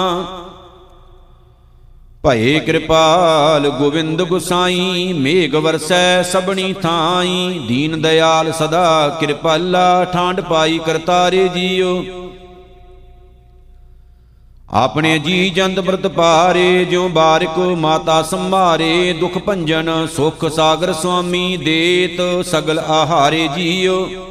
ਭਏ 2.27 2.59
ਕਿਰਪਾਲ 2.61 3.69
ਗੋਵਿੰਦ 3.69 4.23
ਗੁਸਾਈ, 4.23 5.13
ਮੇਘ 5.13 5.57
ਵਰਸੈ 5.57 6.23
ਸਬਣੀ 6.23 6.73
ਥਾਈ। 6.73 7.61
ਦੀਨ 7.69 8.01
ਦਿਆਲ 8.03 8.53
ਸਦਾ 8.53 9.17
ਕਿਰਪਾਲਾ 9.21 10.05
ਠਾਂਡ 10.05 10.41
ਪਾਈ 10.41 10.79
ਕਰਤਾਰੇ 10.79 11.49
ਜੀਓ। 11.49 12.05
ਆਪਣੇ 14.73 15.19
ਜੀ 15.19 15.51
ਜੰਤ 15.51 15.81
ਬ੍ਰਤ 15.81 16.07
ਪਾਰੇ, 16.07 16.85
ਜਿਉ 16.85 17.09
ਬਾਰਿਕ 17.09 17.59
ਮਾਤਾ 17.59 18.23
ਸੰਭਾਰੇ। 18.23 19.13
ਦੁਖ 19.13 19.39
ਭੰਜਨ 19.39 20.07
ਸੁਖ 20.17 20.45
ਸਾਗਰ 20.49 20.93
ਸੁਆਮੀ 20.93 21.57
ਦੇਤ, 21.57 22.47
ਸਗਲ 22.47 22.79
ਆਹਾਰੇ 22.79 23.49
ਜੀਓ। 23.57 24.26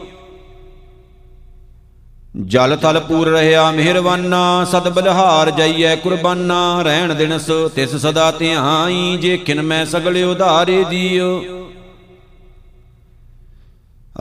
ਜਲ 2.35 2.75
ਤਲ 2.75 2.99
ਪੂਰ 2.99 3.27
ਰਹਾ 3.27 3.69
ਮਿਹਰਵਾਨਾ 3.71 4.65
ਸਦ 4.71 4.87
ਬਲਹਾਰ 4.89 5.51
ਜਾਈਐ 5.51 5.95
ਕੁਰਬਾਨਾ, 5.95 6.81
ਰਹਿਣ 6.81 7.13
ਦਿਨਸ 7.13 7.49
ਤਿਸ 7.75 7.95
ਸਦਾ 7.95 8.31
ਧਿਆਈ 8.31 9.17
ਜੇ 9.17 9.37
ਕਿਨ 9.37 9.61
ਮੈਂ 9.61 9.85
ਸਗਲੇ 9.85 10.23
ਉਧਾਰੇ 10.23 10.83
ਜੀਓ 10.83 11.41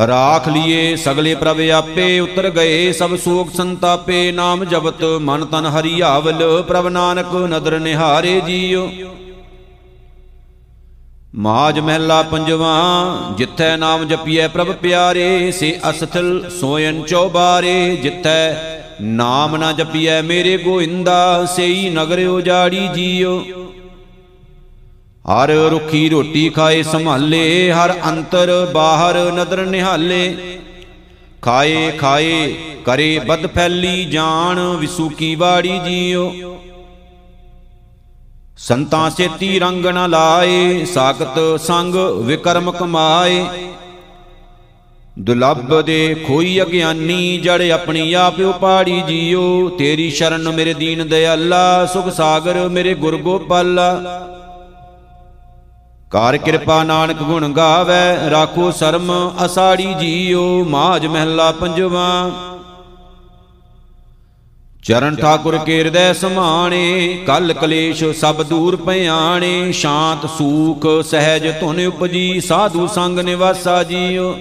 ਰਾਖ 0.06 0.48
ਲੀਏ 0.48 0.94
ਸਗਲੇ 0.96 1.34
ਪ੍ਰਭ 1.34 1.60
ਆਪੇ, 1.74 2.20
ਉਤਰ 2.20 2.50
ਗਏ 2.50 2.92
ਸਭ 2.92 3.16
ਸੋਗ 3.16 3.50
ਸੰਤਾਪੇ, 3.50 4.30
ਨਾਮ 4.32 4.64
ਜਪਤ 4.64 5.04
ਮਨ 5.20 5.44
ਤਨ 5.44 5.66
ਹਰੀ 5.66 6.00
ਆਵਲ, 6.00 6.62
ਪ੍ਰਭ 6.62 6.88
ਨਾਨਕ 6.88 7.34
ਨਦਰ 7.34 7.78
ਨਿਹਾਰੇ 7.78 8.40
ਜੀਓ 8.40 8.88
ਮਾਜ 11.36 11.80
ਮਹਿਲਾ 11.80 12.22
ਪੰਜਵਾ, 12.22 12.74
ਜਿੱਥੈ 13.38 13.76
ਨਾਮ 13.76 14.04
ਜਪੀਐ 14.04 14.48
ਪ੍ਰਭ 14.48 14.72
ਪਿਆਰੇ, 14.72 15.50
ਸੇ 15.50 15.80
ਅਸਥਲ 15.90 16.50
ਸੋਇਨ 16.60 17.02
ਚੌਬਾਰੇ, 17.02 17.96
ਜਿੱਥੈ 17.96 18.54
ਨਾਮ 19.00 19.56
ਨਾ 19.56 19.72
ਜਪੀਐ 19.72 20.22
ਮੇਰੇ 20.22 20.56
ਗੋਇੰਦਾ, 20.58 21.44
ਸੇਈ 21.44 21.90
ਨਗਰ 21.90 22.26
ਉਜਾੜੀ 22.26 22.88
ਜੀਓ। 22.88 23.44
ਹਰ 25.24 25.50
ਰੁਖੀ 25.50 26.08
ਰੋਟੀ 26.08 26.48
ਖਾਏ 26.48 26.82
ਸੰਭਾਲੇ, 26.82 27.72
ਹਰ 27.72 27.94
ਅੰਤਰ 28.08 28.70
ਬਾਹਰ 28.74 29.32
ਨਦਰ 29.32 29.66
ਨਿਹਾਲੇ। 29.66 30.36
ਖਾਏ 31.42 31.90
ਖਾਏ 31.90 32.54
ਕਰੇ 32.84 33.18
ਬਦ 33.18 33.46
ਫੈਲੀ 33.46 34.04
ਜਾਣ 34.04 34.60
ਵਿਸੂ 34.60 35.08
ਕੀ 35.08 35.34
ਵਾੜੀ 35.34 35.78
ਜੀਓ। 35.78 36.53
ਸੰਤਾਂ 38.58 39.10
ਸੇਤੀ 39.10 39.58
ਰੰਗ 39.58 39.86
ਨ 39.86 40.10
ਲਾਏ, 40.10 40.84
ਸਾਖਤ 40.84 41.60
ਸੰਗ 41.60 41.94
ਵਿਕਰਮ 41.94 42.70
ਕਮਾਏ। 42.72 43.46
ਦੁਲੱਭ 45.18 45.80
ਦੇ 45.80 46.24
ਖੋਈ 46.26 46.62
ਅਗਿਆਨੀ, 46.62 47.38
ਜੜ 47.38 47.70
ਆਪਣੀ 47.70 48.12
ਆਪ 48.12 48.40
ਉਪਾੜੀ 48.40 49.00
ਜੀਓ। 49.00 49.68
ਤੇਰੀ 49.68 50.10
ਸ਼ਰਨ 50.10 50.48
ਮੇਰੇ 50.48 50.74
ਦੀਨ 50.74 51.08
ਦਿਆਲਾ, 51.08 51.86
ਸੁਖ 51.86 52.08
ਸਾਗਰ 52.08 52.68
ਮੇਰੇ 52.68 52.94
ਗੁਰ 52.94 53.16
ਗੋਪਾਲਾ। 53.16 54.00
ਕਾਰ 56.10 56.36
ਕਿਰਪਾ 56.36 56.82
ਨਾਨਕ 56.84 57.16
ਗੁਣ 57.16 57.52
ਗਾਵੇ, 57.52 58.30
ਰਾਖੋ 58.30 58.70
ਸ਼ਰਮ 58.70 59.32
ਅਸਾੜੀ 59.44 59.94
ਜੀਓ। 59.94 60.64
ਮਾਜ 60.64 61.06
ਮਹਿਲਾ 61.06 61.52
ਪੰਜਵਾ 61.52 62.30
ਚਰਨ 64.84 65.14
ਠਾਕੁਰ 65.16 65.56
ਕੇ 65.58 65.78
ਹਿਰਦੈ 65.78 66.12
ਸਮਾਣੇ 66.12 67.24
ਕਲ 67.26 67.52
ਕਲੇਸ਼ 67.52 68.04
ਸਭ 68.20 68.42
ਦੂਰ 68.42 68.76
ਭਿਆਣੇ, 68.76 69.72
ਸ਼ਾਂਤ, 69.72 70.26
ਸੂਖ, 70.30 70.86
ਸਹਿਜ 71.04 71.46
ਧੁਨ 71.60 71.80
ਉਪਜੀ, 71.86 72.40
ਸਾਧੂ 72.40 72.86
ਸੰਗ 72.86 73.18
ਨਿਵਾਸਾ 73.18 73.82
ਜੀਓ। 73.82 74.34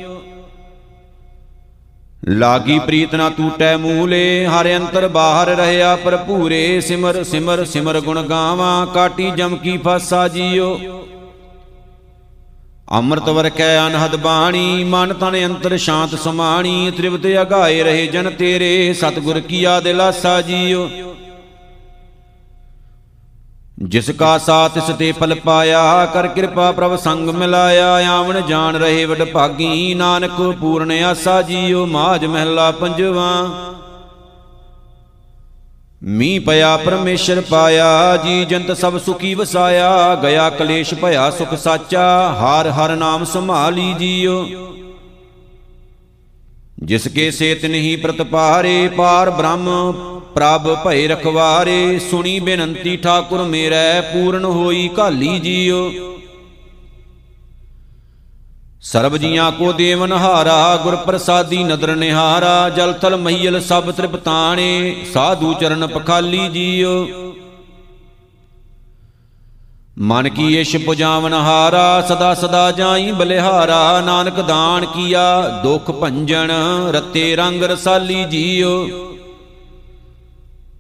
ਲਾਗੀ 2.30 2.80
ਪ੍ਰੀਤ 2.80 3.16
ਨਾ 3.16 3.30
ਟੂਟੈ 3.30 3.76
ਮੂਲੇ, 3.78 4.46
ਹਰ 4.48 4.70
ਅੰਤਰ 4.76 5.08
ਬਾਹਰ 5.08 5.48
ਰਹਿਆ 5.48 5.96
ਭਰਪੂਰੇ, 5.96 6.80
ਸਿਮਰ 6.82 7.24
ਸਿਮਰ 7.24 7.64
ਸਿਮਰ 7.66 8.00
ਗੁਣ 8.02 8.22
ਗਾਵਾਂ, 8.22 8.86
ਕਾਟੀ 8.88 9.32
ਜਮ 9.32 9.56
ਕੀ 9.56 9.78
ਫਾਸਾ 9.78 10.28
ਜੀਓ। 10.28 10.80
ਅੰਮ੍ਰਿਤ 12.94 13.30
ਵਰਕੈ 13.30 13.78
ਅਨਹਦ 13.80 14.16
ਬਾਣੀ, 14.16 14.84
ਮਨ 14.84 15.14
ਤਨ 15.14 15.36
ਅੰਤਰ 15.46 15.78
ਸ਼ਾਂਤ 15.78 16.16
ਸਮਾਣੀ, 16.16 16.92
ਤ੍ਰਿਵਤ 16.98 17.26
ਅਗਾਏ 17.42 17.82
ਰਹੇ 17.84 18.06
ਜਨ 18.08 18.30
ਤੇਰੇ, 18.30 18.94
ਸਤਗੁਰ 18.94 19.40
ਕੀਆ 19.40 19.80
ਦਿਲਾਸਾ 19.80 20.42
ਜੀਓ। 20.42 20.90
ਜਿਸ 23.80 24.10
ਕਾ 24.12 24.38
ਸਾਥ 24.38 24.78
ਇਸ 24.78 24.92
ਤੇ 25.00 25.12
ਫਲ 25.12 25.36
ਪਾਇਆ, 25.36 26.06
ਕਰ 26.06 26.28
ਕਿਰਪਾ 26.28 26.72
ਪ੍ਰਭ 26.72 26.96
ਸੰਗ 26.96 27.30
ਮਿਲਾਇਆ, 27.30 27.88
ਆਵਣ 28.10 28.42
ਜਾਣ 28.42 28.76
ਰਹੇ 28.76 29.06
ਵਡ 29.06 29.24
ਭਾਗੀ 29.24 29.94
ਨਾਨਕ 29.94 30.42
ਪੂਰਨ 30.62 30.92
ਆਸਾ 31.04 31.42
ਜੀਓ 31.42 31.86
ਮਾਜ 31.86 32.26
ਮਹਿਲਾ 32.26 32.72
ਪੰਜਵਾ। 32.72 33.32
ਮੀ 36.06 36.40
ਪਿਆ, 36.40 36.78
ਪਰਮੇਸ਼ਰ 36.78 37.42
ਪਾਇਆ, 37.42 38.18
ਜੀ 38.18 38.46
ਜੰਤ 38.46 38.72
ਸਭ 38.78 38.98
ਸੁਖੀ 38.98 39.34
ਵਸਾਇਆ, 39.34 40.16
ਗਿਆ 40.16 40.50
ਕਲੇਸ਼ 40.50 40.94
ਭਇਆ 40.94 41.30
ਸੁਖ 41.30 41.54
ਸਾਚਾ, 41.54 42.34
ਹਰ 42.34 42.70
ਹਰ 42.70 42.96
ਨਾਮ 42.96 43.24
ਸੰਭਾਲੀ 43.24 43.94
ਜੀਓ। 43.94 44.46
ਜਿਸ 46.84 47.08
ਕੇ 47.08 47.32
ਸੇਤ 47.32 47.66
ਨਹੀਂ 47.66 47.98
ਪ੍ਰਤਪਾਰੇ 47.98 48.88
ਪਾਰ 48.88 49.30
ਬ੍ਰਹਮ 49.30 49.94
ਪ੍ਰਭ 50.36 50.76
ਭਏ 50.86 51.08
ਰਖਵਾਰੇ, 51.08 52.00
ਸੁਣੀ 52.12 52.40
ਬੇਨੰਤੀ 52.40 52.98
ਠਾਕੁਰ 52.98 53.44
ਮੇਰੈ, 53.44 54.02
ਪੂਰਨ 54.02 54.46
ਹੋਈ 54.46 54.88
ਕਾਲੀ 54.88 55.40
ਜੀਓ। 55.40 55.92
ਸਰਬ 58.84 59.18
ਜੀਆਂ 59.18 59.52
ਕੋ 59.52 59.72
ਦੇਵਨ 59.72 60.12
ਹਾਰਾ 60.12 60.78
ਗੁਰ 60.84 60.96
ਪ੍ਰਸਾਦੀ 60.96 61.64
ਨਦਰ 61.64 61.96
ਨਿਹਾਰਾ, 61.96 62.70
ਜਲ 62.70 62.94
ਥਲ 62.94 63.16
ਮਹੀਲ 63.18 63.60
ਸਭ 63.62 63.92
ਤ੍ਰਿਪਤਾਣੇ, 63.92 64.96
ਸਾਧੂ 65.14 65.54
ਚਰਨ 65.54 65.88
ਪਖਾਲੀ 65.88 66.48
ਜੀਓ। 66.48 67.08
ਮਨ 69.98 70.30
ਕੀ 70.30 70.60
ਇਸ਼ 70.60 70.76
ਪੁਜਾਵਨ 70.78 71.34
ਹਾਰਾ, 71.34 72.02
ਸਦਾ 72.02 72.34
ਸਦਾ 72.34 72.72
ਜਾਈ 72.72 73.12
ਬਲਿਹਾਰਾ, 73.12 74.02
ਨਾਨਕ 74.02 74.42
ਦਾਨ 74.42 74.86
ਕੀਆ, 74.86 75.42
ਦੁਖ 75.64 75.92
ਭੰਜਨ, 75.92 76.52
ਰਤੇ 76.94 77.36
ਰੰਗ 77.36 77.64
ਰਸਾਲੀ 77.64 78.24
ਜੀਓ। 78.24 78.88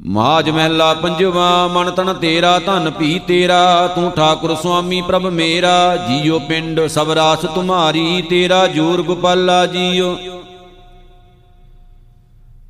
ਮਾਜ 0.07 0.49
ਮਹਿਲਾ 0.49 0.93
ਪੰਜਵਾ, 0.93 1.67
ਮਨ 1.67 1.91
ਤਨ 1.91 2.13
ਤੇਰਾ, 2.13 2.59
ਧਨ 2.59 2.89
ਭੀ 2.89 3.19
ਤੇਰਾ, 3.27 3.87
ਤੂੰ 3.87 4.11
ਠਾਕੁਰ 4.11 4.55
ਸੁਆਮੀ 4.55 5.01
ਪ੍ਰਭ 5.01 5.25
ਮੇਰਾ, 5.25 5.97
ਜੀਓ 5.97 6.39
ਪਿੰਡ 6.39 6.87
ਸਭ 6.87 7.11
ਰਾਸ 7.11 7.39
ਤੁਮਾਰੀ, 7.39 8.21
ਤੇਰਾ 8.21 8.67
ਜੂਰ 8.67 9.01
ਗੋਪਾਲਾ 9.01 9.65
ਜੀਓ। 9.65 10.17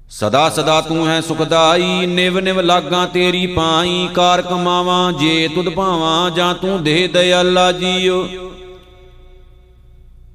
ਸਦਾ 0.09 0.49
ਸਦਾ 0.49 0.81
ਤੂੰ 0.81 1.07
ਹੈ 1.07 1.21
ਸੁਖਦਾਈ, 1.21 2.05
ਨਿਵ 2.05 2.39
ਨਿਵ 2.39 2.59
ਲਾਗਾ 2.59 3.05
ਤੇਰੀ 3.05 3.47
ਪਾਈ, 3.47 4.09
ਕਾਰ 4.13 4.41
ਕਮਾਵਾਂ, 4.41 5.11
ਜੇ 5.13 5.47
ਤੁਧ 5.47 5.69
ਭਾਵਾਂ, 5.69 6.31
ਜਾਂ 6.31 6.55
ਤੂੰ 6.55 6.83
ਦੇ 6.83 7.07
ਦਇਆਲਾ 7.07 7.71
ਜੀਓ। 7.71 8.27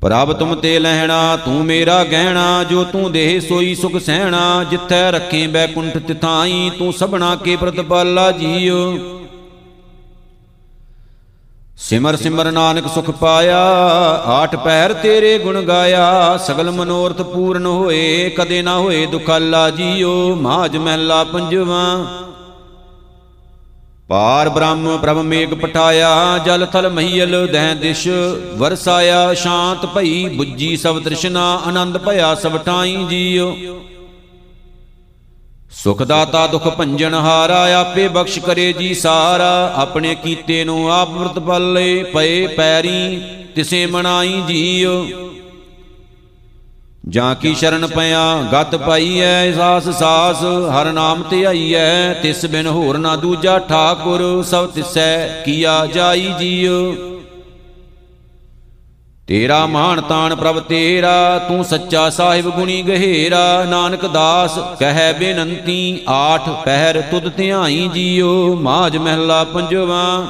ਪ੍ਰਭ 0.03 0.33
ਤੁਮ 0.33 0.55
ਤੇ 0.55 0.79
ਲਹਿਣਾ, 0.79 1.37
ਤੂੰ 1.37 1.65
ਮੇਰਾ 1.65 2.05
ਗਹਿਣਾ, 2.05 2.65
ਜੋ 2.65 2.85
ਤੂੰ 2.85 3.13
ਦੇਹ 3.13 3.41
ਸੋਈ 3.41 3.75
ਸੁਖ 3.75 3.97
ਸਹਿਣਾ, 3.97 4.65
ਜਿੱਥੈ 4.65 5.11
ਰੱਖੇ 5.11 5.47
ਬੈਕੁੰਠ 5.47 5.99
ਤਿਥਾਈ, 5.99 6.71
ਤੂੰ 6.79 6.93
ਸਭਨਾ 6.93 7.37
ਕੇ 7.37 7.57
ਪ੍ਰਤਪਾਲਾ 7.57 8.31
ਜੀਓ। 8.33 8.99
ਸਿਮਰ 11.77 12.17
ਸਿਮਰ 12.17 12.51
ਨਾਨਕ 12.53 12.87
ਸੁਖ 12.87 13.11
ਪਾਇਆ, 13.11 13.59
ਆਠ 14.27 14.57
ਪੈਰ 14.57 14.93
ਤੇਰੇ 14.93 15.39
ਗੁਣ 15.39 15.61
ਗਾਇਆ, 15.63 16.37
ਸਗਲ 16.37 16.71
ਮਨੋਰਥ 16.71 17.23
ਪੂਰਨ 17.23 17.67
ਹੋਏ, 17.67 18.31
ਕਦੇ 18.31 18.63
ਨਾ 18.63 18.79
ਹੋਏ 18.79 19.07
ਦੁਖਾਲਾ 19.07 19.71
ਜੀਓ 19.71 20.35
ਮਾਜ 20.35 20.77
ਮਹਿਲਾ 20.77 21.25
ਪੰਜਵਾ। 21.25 22.05
ਪਾਰ 24.09 24.49
ਬ੍ਰਹਮ, 24.49 24.97
ਪ੍ਰਭ 24.99 25.19
ਮੇਗ 25.19 25.53
ਪਠਾਇਆ, 25.55 26.39
ਜਲ 26.39 26.67
ਥਲ 26.67 26.89
ਮਹੀਲ 26.89 27.47
ਦਹਿ 27.47 27.75
ਦਿਸ਼, 27.75 28.07
ਵਰਸਾਇਆ, 28.57 29.35
ਸ਼ਾਂਤ 29.35 29.85
ਭਈ 29.87 30.25
부ਜੀ 30.39 30.77
ਸਭ 30.77 31.03
ਤ੍ਰਿਸ਼ਨਾ, 31.03 31.43
ਆਨੰਦ 31.67 31.99
ਭਇਆ 31.99 32.35
ਸਭ 32.35 32.57
ਠਾਈ 32.57 32.97
ਜੀਓ 33.11 33.55
ਸੁਖ 35.73 36.03
ਦਾਤਾ 36.03 36.47
ਦੁਖ 36.47 36.69
ਭੰਜਨ 36.69 37.15
ਹਾਰਾ, 37.15 37.63
ਆਪੇ 37.81 38.09
ਬਖਸ਼ 38.09 38.39
ਕਰੇ 38.39 38.73
ਜੀ 38.73 38.95
ਸਾਰਾ, 38.95 39.73
ਆਪਣੇ 39.75 40.15
ਕੀਤੇ 40.15 40.65
ਨੂੰ 40.65 40.91
ਆਪ 40.93 41.11
ਵਰਤ 41.11 41.39
ਪੱਲੇ 41.39 42.03
ਪਏ 42.15 42.47
ਪੈਰੀ, 42.47 43.21
ਤਿਸੇ 43.55 43.85
ਮਨਾਈ 43.87 44.41
ਜੀਓ 44.49 45.05
ਜਾਂ 47.09 47.35
ਕੀ 47.35 47.55
ਸ਼ਰਨ 47.55 47.87
ਪਿਆ? 47.87 48.23
ਗਤ 48.53 48.75
ਪਾਈਐ 48.77 49.53
ਸਾਸ 49.53 49.89
ਸਾਸ, 49.89 50.43
ਹਰ 50.71 50.93
ਨਾਮ 50.93 51.23
ਤੇ 51.23 51.45
ਆਈਐ, 51.47 52.13
ਤਿਸ 52.13 52.45
ਬਿਨ 52.47 52.67
ਹੋਰ 52.67 52.99
ਨਾ 52.99 53.15
ਦੂਜਾ 53.17 53.59
ਠਾਕੁਰ, 53.59 54.43
ਸਭ 54.43 54.67
ਤਿਸੈ 54.67 55.43
ਕੀਆ 55.45 55.87
ਜਾਈ 55.87 56.33
ਜੀਓ 56.39 56.95
ਤੇਰਾ 59.29 59.65
ਮਾਨ 59.67 60.01
ਤਾਣ 60.01 60.35
ਪ੍ਰਭ 60.35 60.59
ਤੇਰਾ, 60.61 61.39
ਤੂੰ 61.39 61.65
ਸੱਚਾ 61.65 62.09
ਸਾਹਿਬ 62.11 62.49
ਗੁਣੀ 62.51 62.83
ਗਹਿਰਾ, 62.83 63.65
ਨਾਨਕ 63.65 64.07
ਦਾਸ 64.07 64.59
ਕਹੈ 64.81 65.13
ਬੇਨੰਤੀ, 65.13 66.01
ਆਠ 66.09 66.49
ਪਹਿਰ 66.65 67.01
ਤੁਧ 67.01 67.29
ਧਿਆਈ 67.37 67.89
ਜੀਓ 67.95 68.55
ਮਾਜ 68.55 68.97
ਮਹਿਲਾ 68.97 69.43
ਪੰਜਵਾ। 69.45 70.27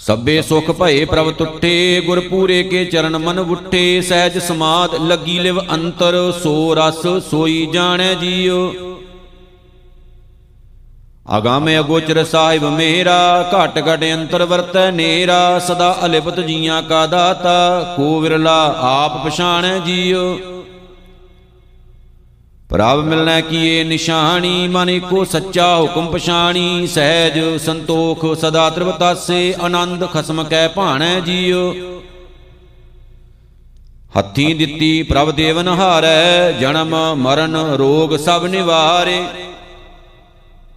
ਸਭੇ 0.00 0.40
ਸੁਖ 0.42 0.70
ਭਏ 0.70 1.04
ਪ੍ਰਭ 1.04 1.30
ਟੁੱਟੇ 1.38 2.00
ਗੁਰ 2.06 2.20
ਪੂਰੇ 2.20 2.62
ਕੇ 2.62 2.84
ਚਰਨ 2.84 3.16
ਮਨ 3.18 3.40
ਵੁੱਟੇ 3.40 4.00
ਸਹਿਜ 4.00 4.38
ਸਮਾਦ 4.38 4.94
ਲੱਗੀ 5.00 5.38
ਲਿਵ 5.38 5.60
ਅੰਤਰ, 5.74 6.16
ਸੋ 6.42 6.74
ਰਸ 6.74 7.06
ਸੋਈ 7.30 7.66
ਜਾਣੈ 7.72 8.14
ਜੀਓ 8.14 8.72
ਅਗਾਮ 11.36 11.68
ਅਗੋਚਰ 11.70 12.22
ਸਾਹਿਬ 12.24 12.64
ਮੇਰਾ, 12.64 13.50
ਘਟ 13.54 13.78
ਘਟ 13.78 14.04
ਅੰਤਰ 14.04 14.44
ਵਰਤੈ 14.44 14.90
ਨੇਰਾ, 14.90 15.58
ਸਦਾ 15.58 15.94
ਅਲਿਪਤ 16.04 16.40
ਜੀਆਂ 16.40 16.82
ਕਾ 16.82 17.06
ਦਾਤਾ, 17.06 17.94
ਕੋ 17.96 18.18
ਵਿਰਲਾ 18.20 18.62
ਆਪ 18.82 19.24
ਪਛਾਣੈ 19.26 19.78
ਜੀਓ 19.78 20.38
ਪ੍ਰਭ 22.70 22.98
ਮਿਲਣਾ 23.04 23.40
ਕੀਏ 23.40 23.84
ਨਿਸ਼ਾਨੀ, 23.84 24.68
ਮਨ 24.68 24.98
ਕੋ 25.00 25.24
ਸੱਚਾ 25.24 25.76
ਹੁਕਮ 25.76 26.06
ਪਛਾਣੀ। 26.06 26.86
ਸਹਿਜ 26.86 27.38
ਸੰਤੋਖ 27.60 28.24
ਸਦਾ 28.38 28.68
ਤ੍ਰਿਵਤਾਸੇ 28.70 29.54
ਆਨੰਦ 29.60 30.06
ਖਸਮ 30.12 30.42
ਕੈ 30.44 30.68
ਭਾਣੈ 30.68 31.20
ਜੀਓ। 31.20 31.72
ਹੱਥੀ 34.18 34.54
ਦਿੱਤੀ 34.54 35.02
ਪ੍ਰਭ 35.02 35.30
ਦੇਵਨ 35.30 35.68
ਹਾਰੈ, 35.68 36.52
ਜਨਮ 36.52 36.94
ਮਰਨ 37.16 37.56
ਰੋਗ 37.56 38.16
ਸਭ 38.16 38.44
ਨਿਵਾਰੇ। 38.44 39.22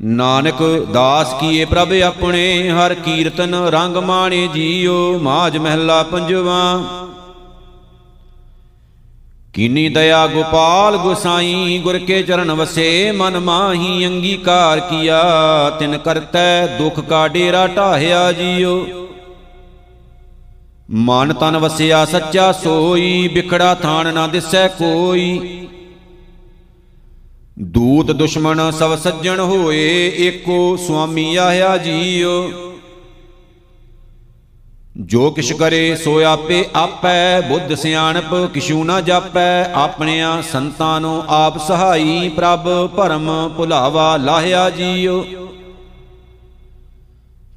ਨਾਨਕ 0.02 0.88
ਦਾਸ 0.94 1.34
ਕੀਏ 1.40 1.66
ਪ੍ਰਭ 1.66 1.94
ਆਪਣੇ, 2.06 2.70
ਹਰ 2.70 2.94
ਕੀਰਤਨ 2.94 3.56
ਰੰਗ 3.56 3.98
ਮਾਣੇ 3.98 4.48
ਜੀਓ। 4.48 5.20
ਮਾਜ 5.20 5.58
ਮਹਿਲਾ 5.58 6.04
ਪੰਜਵਾ 6.04 6.80
ਕੀਨੀ 9.54 9.90
ਦਇਆ 9.90 10.28
ਗੋਪਾਲ 10.28 10.98
ਗੁਸਾਈ, 10.98 11.80
ਗੁਰ 11.84 11.98
ਕੇ 11.98 12.24
ਚਰਨ 12.24 12.52
ਵਸੇ, 12.52 13.12
ਮਨ 13.12 13.40
ਮਾਹੀ 13.40 14.08
ਅੰਗੀਕਾਰ 14.08 14.80
ਕੀਆ, 14.80 15.24
ਤਿਨ 15.80 15.98
ਕਰਤੈ 15.98 16.68
ਦੁਖ 16.68 17.00
ਕਾ 17.00 17.28
ਡੇਰਾ 17.28 17.68
ਢਾਹਿਆ 17.68 18.32
ਜੀਓ। 18.32 18.88
ਮਨ 20.90 21.34
ਤਨ 21.34 21.58
ਵਸਿਆ 21.58 22.06
ਸੱਚਾ 22.06 22.52
ਸੋਈ 22.52 23.28
ਵਿਖੜਾ 23.28 23.76
ਥਾਨ 23.76 24.14
ਨਾ 24.14 24.28
ਦਿਸੈ 24.28 24.68
ਕੋਈ। 24.68 25.40
ਦੂਤ 27.60 28.12
ਦੁਸ਼ਮਣ 28.12 28.72
ਸਭ 28.72 28.98
ਸੱਜਣ 28.98 29.40
ਹੋਏ, 29.40 30.14
ਏਕੋ 30.18 30.78
ਸੁਆਮੀ 30.88 31.36
ਆਇਆ 31.36 31.78
ਜੀਓ। 31.78 32.73
ਜੋ 35.02 35.32
ਕਿਛ 35.32 35.54
ਕਰੇ 35.54 35.96
ਸੋ 35.96 36.24
ਆਪੇ 36.24 36.66
ਆਪੈ, 36.76 37.42
ਬੁੱਧ 37.42 37.74
ਸਿਆਣਪ, 37.74 38.36
ਕਿਛੂ 38.54 38.84
ਨਾ 38.84 39.02
ਜਾਪੈ। 39.02 39.64
ਆਪਣਿਆਂ 39.74 40.42
ਸੰਤਾਂ 40.42 41.02
ਨੂੰ 41.02 41.24
ਆਪ 41.30 41.58
ਸਹਾਈ 41.68 42.30
ਪ੍ਰਭ, 42.30 42.90
ਭਰਮ 42.96 43.50
ਭੁਲਾਵਾ 43.58 44.18
ਲਾਹਿਆ 44.18 44.70
ਜੀਓ। 44.70 45.26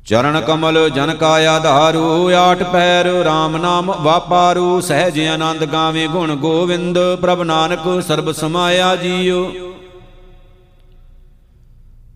ਚਰਨ 0.06 0.40
ਕਮਲ 0.40 0.90
ਜਨ 0.90 1.14
ਕਾ 1.14 1.28
ਆਧਾਰੂ, 1.28 2.30
ਆਠ 2.34 2.62
ਪੈਰ 2.62 3.06
RAM 3.06 3.56
ਨਾਮ 3.56 3.92
ਵਾਪਾਰੂ, 4.00 4.80
ਸਹਿਜ 4.80 5.20
ਆਨੰਦ 5.20 5.64
ਗਾਵੇ 5.64 6.06
ਗੁਣ 6.06 6.36
ਗੋਵਿੰਦ, 6.36 6.98
ਪ੍ਰਭ 7.20 7.42
ਨਾਨਕ 7.42 8.02
ਸਰਬ 8.08 8.32
ਸਮਾਇਆ 8.32 8.96
ਜੀਓ। 8.96 9.52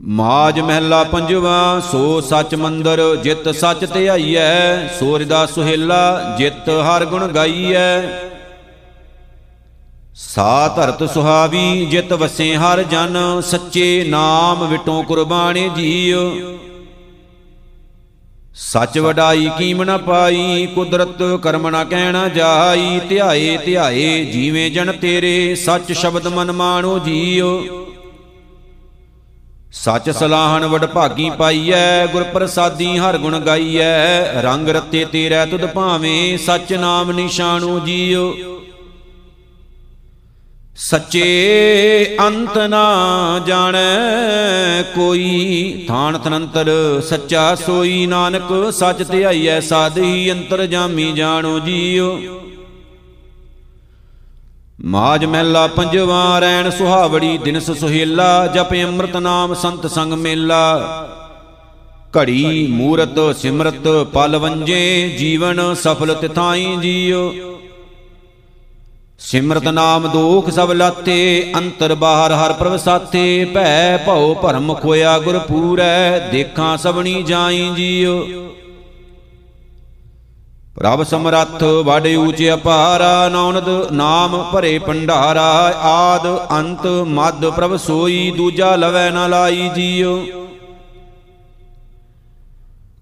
ਮਾਜ 0.00 0.58
ਮਹਿਲਾ 0.60 1.02
ਪੰਜਵਾ, 1.04 1.80
ਸੋ 1.90 2.20
ਸੱਚ 2.20 2.54
ਮੰਦਰ 2.54 3.00
ਜਿਤ 3.22 3.48
ਸੱਚ 3.50 3.84
ਧਿਆਈਐ 3.84 4.86
ਸੂਰਜ 4.98 5.28
ਦਾ 5.28 5.44
ਸੁਹੇਲਾ 5.46 6.36
ਜਿਤ 6.38 6.68
ਹਰ 6.86 7.04
ਗੁਣ 7.04 7.26
ਗਾਈਐ। 7.28 8.00
ਸਾ 10.14 10.68
ਧਰਤ 10.68 11.02
ਸੁਹਾਵੀ, 11.10 11.84
ਜਿਤ 11.86 12.12
ਵਸੇ 12.12 12.54
ਹਰ 12.56 12.82
ਜਨ, 12.82 13.18
ਸੱਚੇ 13.40 14.04
ਨਾਮ 14.08 14.66
ਵਿਟੋਂ 14.68 15.02
ਕੁਰਬਾਨੀ 15.04 15.68
ਜੀਉ 15.68 16.56
ਸੱਚ 18.62 18.98
ਵਡਾਈ 18.98 19.50
ਕੀਮ 19.58 19.82
ਨ 19.82 19.98
ਪਾਈ, 19.98 20.66
ਕੁਦਰਤ 20.74 21.22
ਕਰਮ 21.42 21.68
ਨ 21.68 21.84
ਕਹਿਣਾ 21.84 22.26
ਜਾਈ, 22.28 23.00
ਧਿਆਏ 23.08 23.56
ਧਿਆਏ, 23.56 24.24
ਜੀਵੇਂ 24.24 24.70
ਜਨ 24.70 24.92
ਤੇਰੇ, 24.92 25.54
ਸੱਚ 25.56 25.92
ਸ਼ਬਦ 25.92 26.28
ਮਨ 26.28 26.52
ਮਾਣੋ 26.52 26.98
ਜੀਉ 26.98 27.58
ਸੱਚ 29.72 30.08
ਸਲਾਹਣ 30.10 30.64
ਵਡ 30.66 30.84
ਭਾਗੀ 30.84 31.30
ਪਾਈਐ 31.30 32.06
ਗੁਰ 32.06 32.22
ਪ੍ਰਸਾਦੀ 32.22 32.98
ਹਰ 32.98 33.18
ਗੁਣ 33.18 33.38
ਗਾਈਐ। 33.38 34.42
ਰੰਗ 34.42 34.68
ਰਤੇ 34.68 35.04
ਤੇਰੇ 35.04 35.44
ਤੁਧ 35.46 35.66
ਭਾਵੇਂ, 35.66 36.38
ਸੱਚ 36.38 36.72
ਨਾਮ 36.72 37.10
ਨਿਸ਼ਾਨੋ 37.12 37.78
ਜੀਉ 37.78 38.32
ਸੱਚੇ 40.76 42.16
ਅੰਤ 42.26 42.58
ਨਾ 42.58 43.40
ਜਾਣੈ 43.46 44.82
ਕੋਈ, 44.94 45.84
ਥਾਨ 45.88 46.18
ਤਨੰਤਰ 46.18 46.70
ਸੱਚਾ 47.08 47.54
ਸੋਈ 47.54 48.06
ਨਾਨਕ, 48.06 48.52
ਸੱਚ 48.72 49.02
ਧਿਆਈਐ, 49.02 49.60
ਸਾਧੀ 49.60 50.32
ਅੰਤਰ 50.32 50.66
ਜਾਮੀ 50.66 51.12
ਜਾਣੋ 51.12 51.58
ਜੀਉ 51.58 52.18
ਮਾਜ 54.80 55.24
ਮਹਿਲਾ 55.24 55.66
ਪੰਜਵਾ, 55.66 56.38
ਰੈਣ 56.40 56.68
ਸੁਹਾਵੜੀ 56.70 57.36
ਦਿਨਸ 57.38 57.70
ਸੁਹੇਲਾ, 57.70 58.46
ਜਪ 58.46 58.72
ਅੰਮ੍ਰਿਤ 58.74 59.16
ਨਾਮ 59.16 59.52
ਸੰਤ 59.54 59.86
ਸੰਗ 59.86 60.12
ਮੇਲਾ। 60.12 61.06
ਘੜੀ, 62.18 62.66
ਮੂਰਤ, 62.70 63.18
ਸਿਮਰਤ, 63.36 63.88
ਪਲ 64.14 64.36
ਵੰਜੇ, 64.36 65.08
ਜੀਵਨ 65.18 65.60
ਸਫਲ 65.74 66.14
ਤਿਥਾਈ 66.14 66.76
ਜੀਉ 66.76 67.32
ਸਿਮਰਤ 69.20 69.68
ਨਾਮ 69.68 70.06
ਦੋਖ 70.08 70.48
ਸਭ 70.50 70.72
ਲਾਤੇ, 70.72 71.52
ਅੰਤਰ 71.56 71.94
ਬਾਹਰ 71.94 72.32
ਹਰ 72.34 72.52
ਪ੍ਰਭ 72.52 72.76
ਸਾਥੇ। 72.76 73.44
ਭੈ 73.44 73.96
ਭਉ 74.06 74.34
ਭਰਮ 74.34 74.74
ਖੋਇਆ 74.74 75.18
ਗੁਰ 75.18 75.38
ਪੂਰੈ 75.38 76.18
ਦੇਖਾਂ 76.32 76.76
ਸਭਣੀ 76.78 77.22
ਜਾਈ 77.22 77.70
ਜੀਉ 77.76 78.18
ਪ੍ਰਭ 80.80 81.02
ਸਮਰੱਥ 81.02 81.62
ਵਡ 81.62 82.06
ਊਚ 82.06 82.42
ਅਪਾਰਾ, 82.54 83.28
ਨੌਨਦ 83.28 83.68
ਨਾਮ 83.92 84.50
ਭਰੇ 84.52 84.78
ਭੰਡਾਰਾ, 84.78 85.72
ਆਦ 85.82 86.26
ਅੰਤ 86.50 86.86
ਮਦ 86.86 87.48
ਪ੍ਰਭ 87.50 87.76
ਸੋਈ, 87.76 88.30
ਦੂਜਾ 88.30 88.76
ਲਵੈ 88.76 89.10
ਨਾ 89.10 89.26
ਲਾਈ 89.26 89.68
ਜੀਉ। 89.74 90.18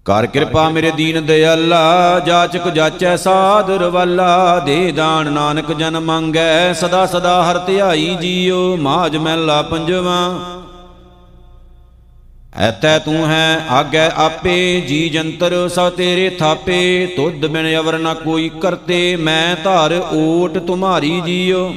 ਕਰ 0.05 0.25
ਕਿਰਪਾ 0.25 0.69
ਮੇਰੇ 0.69 0.91
ਦੀਨ 0.91 1.25
ਦਿਆਲਾ, 1.25 2.19
ਜਾਚਕ 2.19 2.67
ਜਾਚੈ 2.69 3.15
ਸਾਧਰ 3.15 3.83
ਵਾਲਾ, 3.89 4.59
ਦੇ 4.59 4.91
ਦਾਨ 4.91 5.31
ਨਾਨਕ 5.31 5.71
ਜਨ 5.71 5.99
ਮੰਗੈ, 5.99 6.73
ਸਦਾ 6.73 7.05
ਸਦਾ 7.05 7.51
ਹਰ 7.51 7.57
ਧਿਆਈ 7.57 8.15
ਜੀਉ 8.21 8.77
ਮਾਜ 8.77 9.17
ਮਹਿਲਾ 9.17 9.61
ਪੰਜਵਾ। 9.61 10.19
ਐਤੈ 12.59 12.97
ਤੂੰ 12.99 13.27
ਹੈ 13.27 13.65
ਆਗੈ 13.69 14.09
ਆਪੇ, 14.17 14.81
ਜੀ 14.81 15.09
ਜੰਤਰ 15.09 15.67
ਸਭ 15.67 15.89
ਤੇਰੇ 15.89 16.29
ਥਾਪੇ, 16.29 17.05
ਤੁਧ 17.15 17.45
ਬਿਨ 17.45 17.67
ਅਵਰ 17.79 17.97
ਨ 17.99 18.13
ਕੋਈ 18.15 18.49
ਕਰਤੇ, 18.61 19.15
ਮੈਂ 19.15 19.55
ਧਾਰ 19.63 19.93
ਓਟ 20.13 20.57
ਤੁਮਾਰੀ 20.57 21.21
ਜੀਉ 21.21 21.69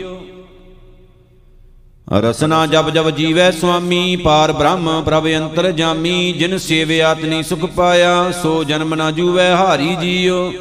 ਰਸਨਾ 2.13 2.65
ਜਬ 2.67 2.89
ਜਬ 2.91 3.11
ਜੀਵੈ 3.11 3.51
ਸੁਆਮੀ, 3.51 4.17
ਪਾਰ 4.17 4.53
ਬ੍ਰਹਮ 4.53 5.03
ਪ੍ਰਭ 5.03 5.27
ਅੰਤਰ 5.29 5.71
ਜਾਮੀ, 5.73 6.33
ਜਿਨ 6.33 6.59
ਸੇਵਿਆ 6.59 7.15
ਤਨੀ 7.15 7.43
ਸੁਖ 7.43 7.65
ਪਾਇਆ, 7.67 8.31
ਸੋ 8.43 8.63
ਜਨਮ 8.65 8.95
ਨਾ 8.95 9.11
ਜੂਵੈ 9.11 9.51
ਹਾਰੀ 9.55 9.95
ਜੀਉ 9.97 10.53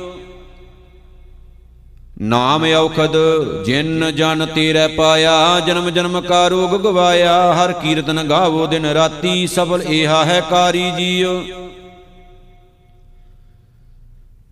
ਨਾਮ 2.21 2.63
ਔਖਦ, 2.65 3.15
ਜਿਨ 3.65 4.11
ਜਨ 4.15 4.45
ਤੇਰੇ 4.45 4.87
ਪਾਇਆ, 4.87 5.59
ਜਨਮ 5.59 5.89
ਜਨਮ 5.89 6.19
ਕਾ 6.21 6.47
ਰੋਗ 6.47 6.75
ਗਵਾਇਆ, 6.81 7.53
ਹਰ 7.53 7.71
ਕੀਰਤਨ 7.73 8.23
ਗਾਵੋ 8.23 8.65
ਦਿਨ 8.67 8.85
ਰਾਤੀ 8.85 9.47
ਸਫਲ 9.47 9.83
ਏਹਾ 9.89 10.23
ਹੈ 10.25 10.39
ਕਾਰੀ 10.41 10.91
ਜੀਉ। 10.91 11.41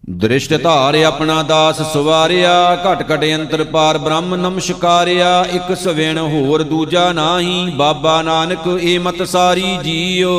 ਦ੍ਰਿਸ਼ਟ 0.09 0.53
ਧਾਰ 0.53 0.95
ਆਪਣਾ 0.95 1.41
ਦਾਸ 1.43 1.81
ਸੁਵਾਰਿਆ, 1.93 2.75
ਘਟ 2.75 3.03
ਘਟ 3.11 3.23
ਅੰਤਰ 3.35 3.63
ਪਾਰ 3.63 3.97
ਬ੍ਰਹਮ 3.97 4.35
ਨਮਸਕਾਰਿਆ, 4.35 5.45
ਇੱਕ 5.51 5.73
ਸਵੇਣ 5.75 6.17
ਹੋਰ 6.17 6.63
ਦੂਜਾ 6.63 7.11
ਨਾਹੀ, 7.13 7.69
ਬਾਬਾ 7.75 8.21
ਨਾਨਕ 8.21 8.67
ਏ 8.81 8.97
ਮਤ 8.97 9.23
ਸਾਰੀ 9.23 9.77
ਜੀਓ 9.83 10.33